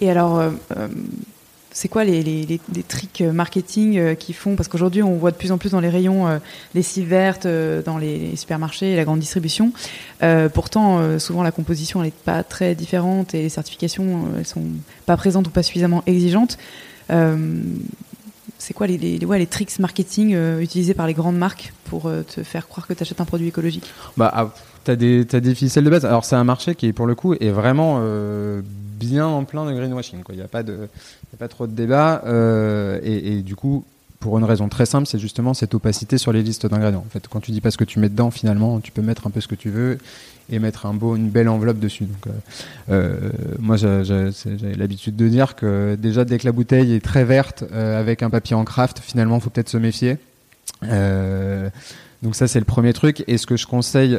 Et 0.00 0.10
alors, 0.10 0.42
c'est 1.70 1.86
quoi 1.88 2.02
les, 2.02 2.22
les, 2.24 2.60
tricks 2.82 3.22
marketing 3.22 4.16
qui 4.16 4.32
font? 4.32 4.56
Parce 4.56 4.68
qu'aujourd'hui, 4.68 5.04
on 5.04 5.14
voit 5.14 5.30
de 5.30 5.36
plus 5.36 5.52
en 5.52 5.56
plus 5.56 5.70
dans 5.70 5.78
les 5.78 5.88
rayons 5.88 6.26
les 6.26 6.40
lessive 6.74 7.06
vertes, 7.06 7.46
dans 7.46 7.96
les 7.96 8.34
supermarchés 8.34 8.92
et 8.92 8.96
la 8.96 9.04
grande 9.04 9.20
distribution. 9.20 9.72
pourtant, 10.52 11.18
souvent, 11.20 11.44
la 11.44 11.52
composition, 11.52 12.02
n'est 12.02 12.10
pas 12.10 12.42
très 12.42 12.74
différente 12.74 13.36
et 13.36 13.42
les 13.42 13.48
certifications, 13.48 14.24
elles 14.36 14.46
sont 14.46 14.64
pas 15.06 15.16
présentes 15.16 15.46
ou 15.46 15.50
pas 15.50 15.62
suffisamment 15.62 16.02
exigeantes 16.06 16.58
c'est 18.64 18.72
quoi 18.72 18.86
les, 18.86 18.96
les, 18.96 19.46
tricks 19.46 19.78
marketing 19.78 20.34
euh, 20.34 20.60
utilisés 20.60 20.94
par 20.94 21.06
les 21.06 21.12
grandes 21.12 21.36
marques 21.36 21.74
pour 21.84 22.06
euh, 22.06 22.22
te 22.22 22.42
faire 22.42 22.66
croire 22.66 22.86
que 22.86 22.94
tu 22.94 23.02
achètes 23.02 23.20
un 23.20 23.26
produit 23.26 23.48
écologique? 23.48 23.84
Bah, 24.16 24.32
ah, 24.34 24.50
Tu 24.86 24.90
as 24.90 24.96
des, 24.96 25.54
ficelles 25.54 25.84
de 25.84 25.90
base. 25.90 26.06
Alors, 26.06 26.24
c'est 26.24 26.36
un 26.36 26.44
marché 26.44 26.74
qui, 26.74 26.94
pour 26.94 27.06
le 27.06 27.14
coup, 27.14 27.34
est 27.34 27.50
vraiment 27.50 27.98
euh, 28.00 28.62
bien 28.64 29.26
en 29.26 29.44
plein 29.44 29.66
de 29.66 29.72
greenwashing. 29.72 30.20
Il 30.30 30.36
n'y 30.36 30.40
a, 30.40 30.48
pas 30.48 30.62
de, 30.62 30.88
a 31.34 31.36
pas 31.38 31.48
trop 31.48 31.66
de 31.66 31.72
débat. 31.72 32.22
Et, 33.04 33.36
et, 33.36 33.42
du 33.42 33.54
coup, 33.54 33.84
pour 34.18 34.38
une 34.38 34.44
raison 34.44 34.70
très 34.70 34.86
simple, 34.86 35.06
c'est 35.06 35.18
justement 35.18 35.52
cette 35.52 35.74
opacité 35.74 36.16
sur 36.16 36.32
les 36.32 36.42
listes 36.42 36.66
d'ingrédients. 36.66 37.04
En 37.06 37.10
fait, 37.10 37.28
quand 37.28 37.40
tu 37.40 37.52
dis 37.52 37.60
pas 37.60 37.70
ce 37.70 37.76
que 37.76 37.84
tu 37.84 37.98
mets 37.98 38.08
dedans, 38.08 38.30
finalement, 38.30 38.80
tu 38.80 38.92
peux 38.92 39.02
mettre 39.02 39.26
un 39.26 39.30
peu 39.30 39.42
ce 39.42 39.48
que 39.48 39.56
tu 39.56 39.68
veux 39.68 39.98
et 40.50 40.58
mettre 40.58 40.86
une 40.86 41.30
belle 41.30 41.48
enveloppe 41.48 41.78
dessus. 41.78 42.04
Donc, 42.04 42.26
euh, 42.26 42.30
euh 42.90 43.30
moi, 43.58 43.76
j'avais 43.76 44.74
l'habitude 44.76 45.16
de 45.16 45.28
dire 45.28 45.54
que 45.54 45.96
déjà, 45.96 46.24
dès 46.24 46.38
que 46.38 46.46
la 46.46 46.52
bouteille 46.52 46.94
est 46.94 47.04
très 47.04 47.24
verte 47.24 47.64
euh, 47.72 47.98
avec 47.98 48.22
un 48.22 48.30
papier 48.30 48.54
en 48.54 48.64
craft, 48.64 49.00
finalement, 49.00 49.40
faut 49.40 49.50
peut-être 49.50 49.68
se 49.68 49.78
méfier. 49.78 50.18
Donc 52.22 52.34
ça, 52.36 52.48
c'est 52.48 52.58
le 52.58 52.64
premier 52.64 52.94
truc. 52.94 53.22
Et 53.26 53.36
ce 53.36 53.46
que 53.46 53.56
je 53.56 53.66
conseille 53.66 54.18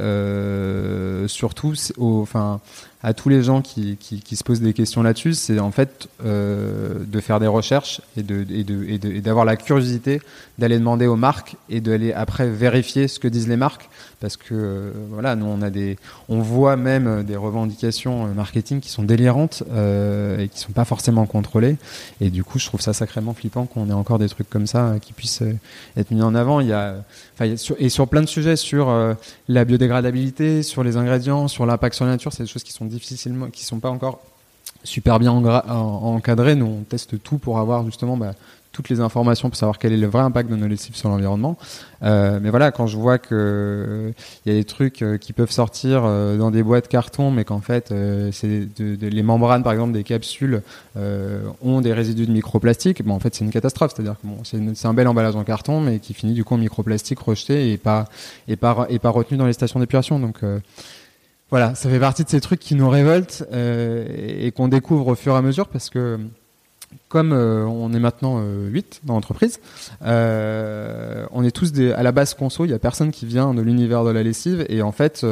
surtout, 1.28 1.74
enfin, 2.00 2.60
à 3.06 3.14
tous 3.14 3.30
les 3.30 3.44
gens 3.44 3.62
qui, 3.62 3.98
qui, 3.98 4.36
se 4.36 4.44
posent 4.44 4.62
des 4.62 4.74
questions 4.74 5.04
là-dessus, 5.04 5.36
c'est 5.36 5.60
en 5.60 5.70
fait 5.70 6.10
euh, 6.26 7.06
de 7.06 7.20
faire 7.20 7.40
des 7.40 7.46
recherches 7.46 8.02
et 8.18 8.24
d'avoir 8.24 9.46
de, 9.46 9.52
et 9.52 9.52
la 9.52 9.56
curiosité 9.58 10.22
d'aller 10.58 10.80
demander 10.80 11.06
aux 11.06 11.16
marques 11.16 11.56
et 11.70 11.82
d'aller 11.82 12.14
après 12.14 12.50
vérifier 12.50 13.08
ce 13.08 13.20
que 13.20 13.28
disent 13.28 13.48
les 13.48 13.58
marques. 13.58 13.90
Parce 14.22 14.38
que 14.38 14.54
euh, 14.54 14.92
voilà, 15.12 15.36
nous 15.36 15.46
on 15.46 15.62
a 15.62 15.70
des, 15.70 16.00
on 16.30 16.40
voit 16.40 16.78
même 16.78 17.24
des 17.24 17.36
revendications 17.36 18.26
marketing 18.34 18.80
qui 18.80 18.90
sont 18.90 19.04
délirantes 19.04 19.62
euh, 19.72 20.40
et 20.40 20.48
qui 20.48 20.58
sont 20.58 20.72
pas 20.72 20.86
forcément 20.86 21.28
contrôlées. 21.28 21.78
Et 22.22 22.32
du 22.32 22.44
coup, 22.44 22.58
je 22.58 22.66
trouve 22.66 22.82
ça 22.82 22.94
sacrément 22.94 23.36
flippant 23.36 23.68
qu'on 23.68 23.88
ait 23.90 23.94
encore 23.94 24.18
des 24.18 24.30
trucs 24.30 24.50
comme 24.50 24.66
ça 24.66 24.96
qui 25.00 25.14
puissent 25.14 25.44
être 25.96 26.10
mis 26.10 26.24
en 26.24 26.34
avant. 26.34 26.60
Il 26.60 26.68
y 26.68 26.74
a, 26.74 26.96
enfin, 27.36 27.54
et 27.78 27.90
sur 27.90 28.08
plein 28.08 28.22
de 28.22 28.28
sujets, 28.28 28.56
sur 28.56 29.16
la 29.48 29.66
biodégradabilité, 29.66 30.64
sur 30.64 30.84
les 30.84 30.98
ingrédients, 30.98 31.48
sur 31.48 31.68
l'impact 31.68 31.96
sur 31.96 32.06
la 32.06 32.12
nature, 32.12 32.34
c'est 32.34 32.44
des 32.44 32.50
choses 32.50 32.64
qui 32.64 32.74
sont 32.74 32.86
difficilement, 32.96 33.50
qui 33.50 33.66
sont 33.66 33.80
pas 33.80 33.90
encore 33.90 34.22
super 34.84 35.20
bien 35.20 35.32
encadrées. 35.32 36.56
Nous, 36.56 36.66
on 36.66 36.84
teste 36.84 37.22
tout 37.22 37.38
pour 37.38 37.60
avoir 37.60 37.86
justement 37.86 38.18
bah, 38.18 38.34
toutes 38.76 38.90
les 38.90 39.00
informations 39.00 39.50
pour 39.50 39.56
savoir 39.56 39.80
quel 39.80 39.94
est 39.94 39.98
le 39.98 40.08
vrai 40.08 40.22
impact 40.22 40.50
de 40.50 40.56
nos 40.58 40.68
lessives 40.68 40.96
sur 40.96 41.08
l'environnement. 41.08 41.58
Euh, 42.04 42.40
mais 42.42 42.50
voilà, 42.50 42.72
quand 42.72 42.88
je 42.88 42.98
vois 42.98 43.18
que 43.18 44.14
il 44.46 44.52
y 44.52 44.56
a 44.56 44.60
des 44.60 44.66
trucs 44.66 45.02
euh, 45.02 45.18
qui 45.18 45.32
peuvent 45.32 45.52
sortir 45.52 46.04
euh, 46.04 46.38
dans 46.38 46.52
des 46.52 46.62
boîtes 46.62 46.90
carton, 46.90 47.32
mais 47.32 47.46
qu'en 47.46 47.62
fait, 47.62 47.94
c'est 48.32 48.68
les 48.78 49.24
membranes, 49.24 49.64
par 49.64 49.72
exemple, 49.72 49.94
des 49.94 50.04
capsules 50.04 50.62
ont 50.96 51.82
des 51.82 51.94
résidus 51.94 52.28
de 52.28 52.32
microplastique, 52.32 53.04
bon, 53.04 53.14
en 53.14 53.20
fait, 53.20 53.34
c'est 53.34 53.46
une 53.46 53.52
catastrophe. 53.52 53.94
C'est-à-dire 53.96 54.16
que 54.22 54.28
c'est 54.76 54.88
un 54.88 54.94
bel 54.94 55.08
emballage 55.08 55.36
en 55.36 55.44
carton, 55.44 55.80
mais 55.80 56.00
qui 56.00 56.14
finit 56.14 56.34
du 56.34 56.44
coup 56.44 56.56
en 56.56 56.58
microplastique 56.58 57.20
rejeté 57.20 57.72
et 57.72 57.78
pas 57.78 58.06
et 58.48 58.58
pas 58.58 58.88
et 58.90 59.00
pas 59.00 59.10
retenu 59.10 59.38
dans 59.38 59.46
les 59.46 59.54
stations 59.54 59.80
d'épuration. 59.80 60.20
Donc 60.20 60.42
voilà, 61.56 61.74
ça 61.74 61.90
fait 61.90 62.02
partie 62.02 62.26
de 62.26 62.30
ces 62.30 62.42
trucs 62.42 62.60
qui 62.60 62.76
nous 62.76 62.90
révoltent 62.90 63.46
et, 63.54 64.52
qu'on 64.52 64.68
découvre 64.68 65.08
au 65.08 65.16
fur 65.16 65.36
et 65.36 65.38
à 65.38 65.42
mesure 65.42 65.70
parce 65.70 65.90
que 65.90 66.20
comme 67.08 67.32
euh, 67.32 67.64
on 67.64 67.94
est 67.94 68.00
maintenant 68.00 68.42
8 68.42 68.44
euh, 68.44 69.08
dans 69.08 69.14
l'entreprise, 69.14 69.62
euh, 70.02 71.26
on 71.32 71.46
est 71.46 71.52
tous 71.52 71.72
à 71.96 72.04
la 72.04 72.12
base 72.12 72.34
conso, 72.34 72.66
il 72.66 72.68
n'y 72.68 72.74
a 72.74 72.80
personne 72.80 73.12
qui 73.12 73.26
vient 73.26 73.54
de 73.54 73.62
l'univers 73.62 74.04
de 74.04 74.10
la 74.10 74.22
lessive 74.22 74.66
et 74.68 74.82
en 74.82 74.92
fait 74.92 75.26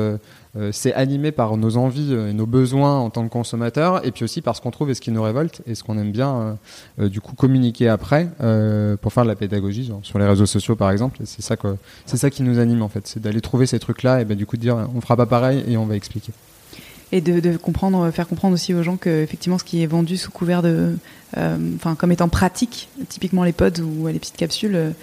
c'est 0.72 0.94
animé 0.94 1.32
par 1.32 1.58
nos 1.58 1.78
envies 1.78 2.14
et 2.14 2.34
nos 2.34 2.46
besoins 2.46 3.00
en 3.00 3.10
tant 3.10 3.24
que 3.24 3.32
consommateurs 3.32 4.06
et 4.06 4.12
puis 4.12 4.24
aussi 4.24 4.42
par 4.42 4.56
ce 4.56 4.62
qu'on 4.62 4.72
trouve 4.72 4.92
et 4.92 4.94
ce 4.94 5.02
qui 5.02 5.12
nous 5.12 5.24
révolte 5.24 5.62
et 5.66 5.74
ce 5.74 5.84
qu'on 5.84 5.98
aime 5.98 6.12
bien 6.12 6.58
du 7.00 7.22
coup 7.22 7.34
communiquer 7.34 7.90
après 7.90 8.30
pour 9.02 9.14
faire 9.14 9.24
de 9.24 9.30
la 9.30 9.36
pédagogie 9.36 9.92
sur 10.04 10.20
les 10.20 10.28
réseaux 10.28 10.46
sociaux 10.46 10.76
par 10.76 10.92
exemple 10.92 11.20
c'est 11.24 11.42
ça 11.42 11.56
ça 12.06 12.30
qui 12.30 12.44
nous 12.44 12.60
anime 12.60 12.84
en 12.84 12.90
fait 12.90 13.08
c'est 13.08 13.20
d'aller 13.20 13.42
trouver 13.42 13.66
ces 13.66 13.80
trucs 13.80 14.04
là 14.04 14.22
et 14.22 14.26
ben, 14.26 14.38
du 14.38 14.46
coup 14.46 14.58
de 14.58 14.62
dire 14.62 14.88
on 14.96 15.02
fera 15.02 15.18
pas 15.18 15.26
pareil 15.26 15.64
et 15.68 15.76
on 15.76 15.86
va 15.86 15.96
expliquer 15.96 16.34
et 17.14 17.22
de, 17.22 17.58
comprendre, 17.58 18.10
faire 18.10 18.28
comprendre 18.28 18.56
aussi 18.56 18.74
aux 18.74 18.82
gens 18.82 18.98
que 18.98 19.22
effectivement 19.22 19.60
ce 19.60 19.64
qui 19.64 19.84
est 19.84 19.86
vendu 19.86 20.18
sous 20.18 20.32
couvert 20.32 20.64
de, 20.64 20.98
euh, 21.38 21.58
enfin 21.76 21.94
comme 21.94 22.12
étant 22.12 22.28
pratique, 22.28 22.90
typiquement 23.08 23.44
les 23.44 23.52
pods 23.52 23.82
ou 23.82 24.08
les 24.08 24.18
petites 24.18 24.36
capsules. 24.36 24.94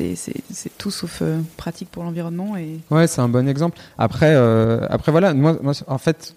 Euh, 0.00 0.14
c'est 0.16 0.78
tout 0.78 0.90
sauf 0.90 1.20
euh, 1.22 1.40
pratique 1.56 1.90
pour 1.90 2.04
l'environnement 2.04 2.56
et 2.56 2.80
ouais 2.90 3.06
c'est 3.06 3.20
un 3.20 3.28
bon 3.28 3.48
exemple. 3.48 3.78
Après 3.98 4.34
après 4.34 5.12
voilà 5.12 5.34
moi, 5.34 5.58
en 5.86 5.98
fait 5.98 6.34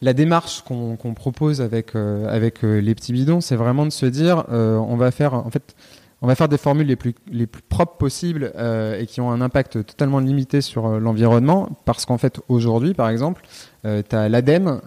la 0.00 0.12
démarche 0.12 0.62
qu'on 0.62 1.14
propose 1.14 1.60
avec 1.60 1.94
avec 1.96 2.62
les 2.62 2.94
petits 2.94 3.12
bidons 3.12 3.40
c'est 3.40 3.56
vraiment 3.56 3.84
de 3.84 3.90
se 3.90 4.06
dire 4.06 4.44
on 4.50 4.96
va 4.96 5.10
faire 5.10 5.34
en 5.34 5.50
fait 5.50 5.74
on 6.20 6.26
va 6.26 6.34
faire 6.34 6.48
des 6.48 6.58
formules 6.58 6.86
les 6.86 6.96
plus, 6.96 7.14
les 7.30 7.46
plus 7.46 7.62
propres 7.62 7.96
possibles 7.96 8.52
euh, 8.56 8.98
et 8.98 9.06
qui 9.06 9.20
ont 9.20 9.30
un 9.30 9.40
impact 9.40 9.84
totalement 9.84 10.18
limité 10.18 10.60
sur 10.60 10.86
euh, 10.86 10.98
l'environnement. 10.98 11.68
Parce 11.84 12.06
qu'en 12.06 12.18
fait 12.18 12.40
aujourd'hui 12.48 12.94
par 12.94 13.08
exemple 13.08 13.42
euh, 13.84 14.02
tu 14.08 14.16
as 14.16 14.28
l'ADEME 14.28 14.80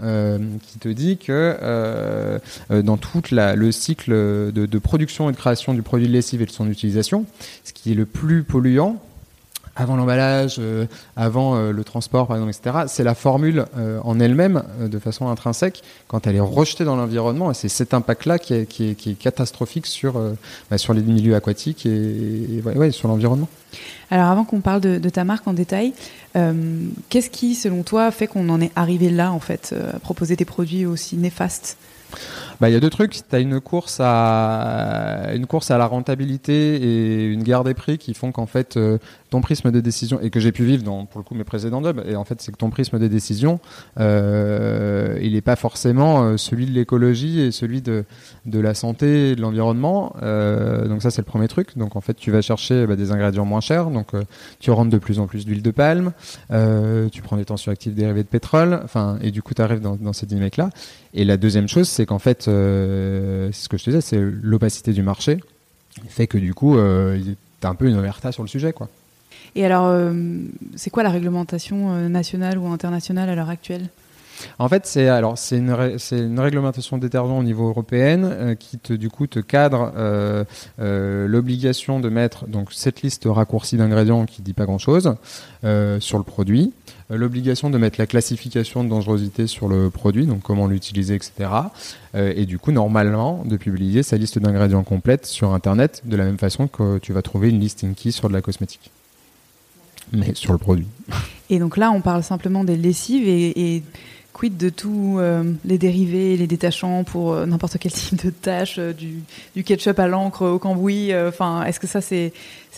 qui 0.63 0.79
te 0.79 0.89
dit 0.89 1.17
que 1.17 2.39
dans 2.69 2.97
tout 2.97 3.21
le 3.31 3.71
cycle 3.71 4.11
de, 4.11 4.51
de, 4.51 4.79
production 4.79 5.29
et 5.29 5.31
de 5.31 5.37
création 5.37 5.73
du 5.73 5.81
produit 5.81 6.07
de 6.07 6.13
lessive 6.13 6.41
et 6.41 6.45
de 6.45 6.51
son 6.51 6.69
utilisation 6.69 7.25
ce 7.63 7.71
qui 7.71 7.91
est 7.91 7.95
le 7.95 8.05
plus 8.05 8.43
polluant 8.43 9.01
avant 9.75 9.95
l'emballage, 9.95 10.57
euh, 10.59 10.85
avant 11.15 11.55
euh, 11.55 11.71
le 11.71 11.83
transport, 11.83 12.27
par 12.27 12.37
exemple, 12.37 12.53
etc. 12.55 12.85
C'est 12.87 13.03
la 13.03 13.15
formule 13.15 13.65
euh, 13.77 13.99
en 14.03 14.19
elle-même, 14.19 14.63
de 14.81 14.99
façon 14.99 15.29
intrinsèque, 15.29 15.83
quand 16.07 16.27
elle 16.27 16.35
est 16.35 16.41
rejetée 16.41 16.83
dans 16.83 16.95
l'environnement. 16.95 17.53
C'est 17.53 17.69
cet 17.69 17.93
impact-là 17.93 18.39
qui 18.39 18.53
est, 18.53 19.19
catastrophique 19.19 19.85
sur, 19.85 20.19
bah, 20.69 20.77
sur 20.77 20.93
les 20.93 21.01
milieux 21.01 21.35
aquatiques 21.35 21.85
et, 21.85 22.61
sur 22.91 23.07
l'environnement. 23.07 23.47
Alors, 24.09 24.29
avant 24.29 24.43
qu'on 24.43 24.61
parle 24.61 24.81
de, 24.81 24.97
de, 24.97 25.09
ta 25.09 25.23
marque 25.23 25.47
en 25.47 25.53
détail, 25.53 25.93
qu'est-ce 27.09 27.29
qui, 27.29 27.55
selon 27.55 27.83
toi, 27.83 28.11
fait 28.11 28.27
qu'on 28.27 28.49
en 28.49 28.61
est 28.61 28.71
arrivé 28.75 29.09
là, 29.09 29.31
en 29.31 29.39
fait, 29.39 29.73
à 29.93 29.99
proposer 29.99 30.35
des 30.35 30.45
produits 30.45 30.85
aussi 30.85 31.15
néfastes? 31.15 31.77
Bah, 32.61 32.69
il 32.69 32.73
y 32.73 32.75
a 32.75 32.79
deux 32.79 32.91
trucs. 32.91 33.27
Tu 33.27 33.35
as 33.35 33.39
une 33.39 33.59
course 33.59 33.97
à 33.99 35.33
une 35.33 35.47
course 35.47 35.71
à 35.71 35.79
la 35.79 35.87
rentabilité 35.87 36.75
et 36.75 37.25
une 37.25 37.41
guerre 37.41 37.63
des 37.63 37.73
prix 37.73 37.97
qui 37.97 38.13
font 38.13 38.31
qu'en 38.31 38.45
fait 38.45 38.77
euh, 38.77 38.99
ton 39.31 39.39
prisme 39.39 39.71
de 39.71 39.79
décision 39.79 40.19
et 40.21 40.29
que 40.29 40.39
j'ai 40.39 40.51
pu 40.51 40.65
vivre 40.65 40.83
dans 40.83 41.05
pour 41.05 41.19
le 41.19 41.23
coup 41.23 41.35
mes 41.35 41.45
précédents 41.45 41.81
jobs 41.81 42.03
et 42.05 42.17
en 42.17 42.25
fait 42.25 42.41
c'est 42.41 42.51
que 42.51 42.57
ton 42.57 42.69
prisme 42.69 42.99
de 42.99 43.07
décision 43.07 43.61
euh, 43.97 45.17
il 45.21 45.33
n'est 45.33 45.41
pas 45.41 45.55
forcément 45.55 46.23
euh, 46.23 46.37
celui 46.37 46.65
de 46.65 46.71
l'écologie 46.71 47.39
et 47.39 47.51
celui 47.51 47.81
de 47.81 48.03
de 48.45 48.59
la 48.59 48.73
santé 48.73 49.31
et 49.31 49.35
de 49.35 49.41
l'environnement. 49.41 50.13
Euh, 50.21 50.87
donc 50.87 51.01
ça 51.01 51.11
c'est 51.11 51.21
le 51.21 51.25
premier 51.25 51.47
truc. 51.47 51.77
Donc 51.77 51.95
en 51.95 52.01
fait 52.01 52.15
tu 52.15 52.29
vas 52.29 52.41
chercher 52.41 52.85
bah, 52.85 52.97
des 52.97 53.13
ingrédients 53.13 53.45
moins 53.45 53.61
chers. 53.61 53.89
Donc 53.89 54.09
tu 54.59 54.69
rentres 54.69 54.91
de 54.91 54.97
plus 54.97 55.19
en 55.19 55.27
plus 55.27 55.45
d'huile 55.45 55.61
de 55.61 55.71
palme. 55.71 56.11
tu 56.49 57.21
prends 57.21 57.37
des 57.37 57.45
tensioactifs 57.45 57.95
dérivés 57.95 58.23
de 58.23 58.27
pétrole. 58.27 58.81
Enfin 58.83 59.17
et 59.21 59.31
du 59.31 59.41
coup 59.41 59.53
tu 59.53 59.61
arrives 59.61 59.81
dans, 59.81 59.95
dans 59.95 60.13
ces 60.13 60.25
dynamiques 60.25 60.57
là. 60.57 60.69
Et 61.13 61.23
la 61.23 61.37
deuxième 61.37 61.69
chose 61.69 61.87
c'est 61.87 62.05
qu'en 62.05 62.19
fait 62.19 62.49
euh, 62.51 63.49
c'est 63.51 63.63
ce 63.63 63.69
que 63.69 63.77
je 63.77 63.85
te 63.85 63.89
disais, 63.89 64.01
c'est 64.01 64.19
l'opacité 64.19 64.93
du 64.93 65.03
marché 65.03 65.39
fait 66.07 66.27
que 66.27 66.37
du 66.37 66.53
coup, 66.53 66.77
euh, 66.77 67.19
tu 67.19 67.67
as 67.67 67.69
un 67.69 67.75
peu 67.75 67.87
une 67.87 67.97
omerta 67.97 68.31
sur 68.31 68.43
le 68.43 68.49
sujet, 68.49 68.73
quoi. 68.73 68.87
Et 69.55 69.65
alors, 69.65 69.87
euh, 69.87 70.13
c'est 70.75 70.89
quoi 70.89 71.03
la 71.03 71.09
réglementation 71.09 72.09
nationale 72.09 72.57
ou 72.57 72.67
internationale 72.67 73.29
à 73.29 73.35
l'heure 73.35 73.49
actuelle? 73.49 73.89
En 74.57 74.69
fait, 74.69 74.87
c'est 74.87 75.07
alors 75.07 75.37
c'est 75.37 75.57
une, 75.57 75.75
une, 76.11 76.39
réglementation 76.39 76.97
détergent 76.97 77.37
au 77.37 77.43
niveau 77.43 77.67
européen 77.67 78.55
qui 78.55 78.79
te 78.79 78.93
du 78.93 79.09
coup 79.09 79.27
te 79.27 79.39
cadre 79.39 79.93
l'obligation 80.79 81.99
de 81.99 82.09
mettre 82.09 82.47
donc 82.47 82.71
cette 82.71 83.03
liste 83.03 83.27
raccourcie 83.27 83.77
d'ingrédients 83.77 84.25
qui 84.25 84.41
dit 84.41 84.53
pas 84.53 84.65
grand 84.65 84.79
chose 84.79 85.15
sur 85.99 86.17
le 86.17 86.23
produit. 86.23 86.73
Euh, 87.11 87.17
l'obligation 87.17 87.69
de 87.69 87.77
mettre 87.77 87.99
la 87.99 88.07
classification 88.07 88.83
de 88.83 88.89
dangerosité 88.89 89.47
sur 89.47 89.67
le 89.67 89.89
produit, 89.89 90.25
donc 90.25 90.41
comment 90.41 90.67
l'utiliser, 90.67 91.15
etc. 91.15 91.49
Euh, 92.15 92.33
et 92.35 92.45
du 92.45 92.57
coup, 92.57 92.71
normalement, 92.71 93.43
de 93.45 93.57
publier 93.57 94.03
sa 94.03 94.17
liste 94.17 94.39
d'ingrédients 94.39 94.83
complète 94.83 95.25
sur 95.25 95.53
Internet, 95.53 96.01
de 96.05 96.15
la 96.15 96.25
même 96.25 96.37
façon 96.37 96.67
que 96.67 96.99
tu 96.99 97.13
vas 97.13 97.21
trouver 97.21 97.49
une 97.49 97.59
listing 97.59 97.93
key 97.95 98.11
sur 98.11 98.29
de 98.29 98.33
la 98.33 98.41
cosmétique. 98.41 98.91
Mais 100.13 100.33
sur 100.35 100.51
le 100.51 100.57
produit. 100.57 100.87
Et 101.49 101.59
donc 101.59 101.77
là, 101.77 101.91
on 101.91 102.01
parle 102.01 102.23
simplement 102.23 102.63
des 102.63 102.75
lessives 102.75 103.27
et, 103.27 103.83
quid 104.33 104.57
de 104.57 104.69
tous 104.69 105.19
euh, 105.19 105.43
les 105.65 105.77
dérivés, 105.77 106.37
les 106.37 106.47
détachants 106.47 107.03
pour 107.03 107.33
euh, 107.33 107.45
n'importe 107.45 107.77
quel 107.79 107.91
type 107.91 108.23
de 108.25 108.29
tâche, 108.29 108.77
euh, 108.79 108.93
du, 108.93 109.63
ketchup 109.63 109.99
à 109.99 110.07
l'encre 110.07 110.47
au 110.47 110.59
cambouis 110.59 111.11
Enfin, 111.15 111.63
est-ce 111.63 111.79
que 111.79 111.87
ça 111.87 112.01
c'est 112.01 112.33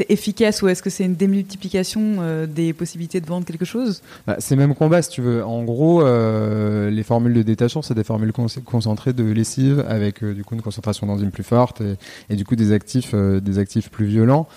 efficace 0.09 0.61
ou 0.61 0.67
est-ce 0.67 0.81
que 0.81 0.89
c'est 0.89 1.05
une 1.05 1.15
démultiplication 1.15 2.45
des 2.47 2.73
possibilités 2.73 3.21
de 3.21 3.27
vendre 3.27 3.45
quelque 3.45 3.65
chose? 3.65 4.01
Bah, 4.25 4.37
C'est 4.39 4.55
même 4.55 4.73
combat 4.73 5.01
si 5.01 5.09
tu 5.09 5.21
veux. 5.21 5.45
En 5.45 5.63
gros, 5.63 6.03
les 6.03 7.03
formules 7.03 7.33
de 7.33 7.43
détachant, 7.43 7.81
c'est 7.81 7.93
des 7.93 8.03
formules 8.03 8.33
concentrées 8.33 9.13
de 9.13 9.23
lessive 9.23 9.85
avec 9.87 10.23
du 10.23 10.43
coup 10.43 10.55
une 10.55 10.61
concentration 10.61 11.05
d'enzymes 11.05 11.31
plus 11.31 11.43
forte 11.43 11.81
et, 11.81 11.95
et, 12.29 12.35
du 12.35 12.43
coup 12.43 12.55
des 12.55 12.71
actifs, 12.71 13.13
des 13.13 13.59
actifs 13.59 13.89
plus 13.89 14.05
violents. 14.05 14.47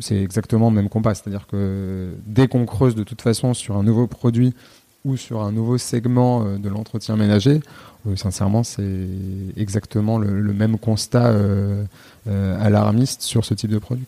c'est 0.00 0.20
exactement 0.20 0.68
le 0.70 0.76
même 0.76 0.88
combat, 0.88 1.14
c'est-à-dire 1.14 1.46
que 1.46 2.10
dès 2.26 2.48
qu'on 2.48 2.66
creuse 2.66 2.96
de 2.96 3.04
toute 3.04 3.22
façon 3.22 3.54
sur 3.54 3.76
un 3.76 3.84
nouveau 3.84 4.08
produit 4.08 4.54
ou 5.04 5.16
sur 5.16 5.40
un 5.40 5.52
nouveau 5.52 5.78
segment 5.78 6.44
euh, 6.44 6.58
de 6.58 6.68
l'entretien 6.68 7.16
ménager, 7.16 7.60
euh, 8.06 8.16
sincèrement, 8.16 8.64
c'est 8.64 9.08
exactement 9.56 10.18
le, 10.18 10.52
même 10.52 10.78
constat 10.78 11.28
euh, 11.28 11.84
alarmiste 12.26 13.22
sur 13.22 13.44
ce 13.44 13.54
type 13.54 13.70
de 13.70 13.78
produit. 13.78 14.06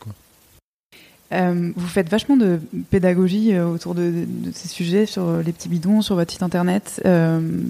Vous 1.30 1.87
faites 1.87 2.11
vachement 2.11 2.37
de 2.37 2.61
pédagogie 2.90 3.58
autour 3.58 3.94
de, 3.94 4.26
ces 4.52 4.68
sujets 4.68 5.06
sur 5.06 5.38
les 5.38 5.52
petits 5.52 5.70
bidons, 5.70 6.02
sur 6.02 6.14
votre 6.14 6.30
site 6.30 6.42
internet, 6.42 7.00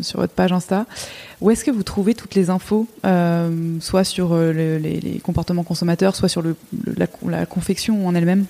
sur 0.03 0.19
votre 0.19 0.33
page 0.33 0.51
Insta. 0.51 0.85
Où 1.41 1.49
est-ce 1.53 1.65
que 1.65 1.71
vous 1.71 1.85
trouvez 1.85 2.17
toutes 2.17 2.35
les 2.35 2.51
infos, 2.51 2.89
soit 3.79 4.03
sur 4.03 4.37
les, 4.37 5.21
comportements 5.23 5.63
consommateurs, 5.63 6.17
soit 6.17 6.29
sur 6.29 6.43
la, 6.97 7.47
confection 7.47 8.05
en 8.09 8.17
elle-même? 8.17 8.47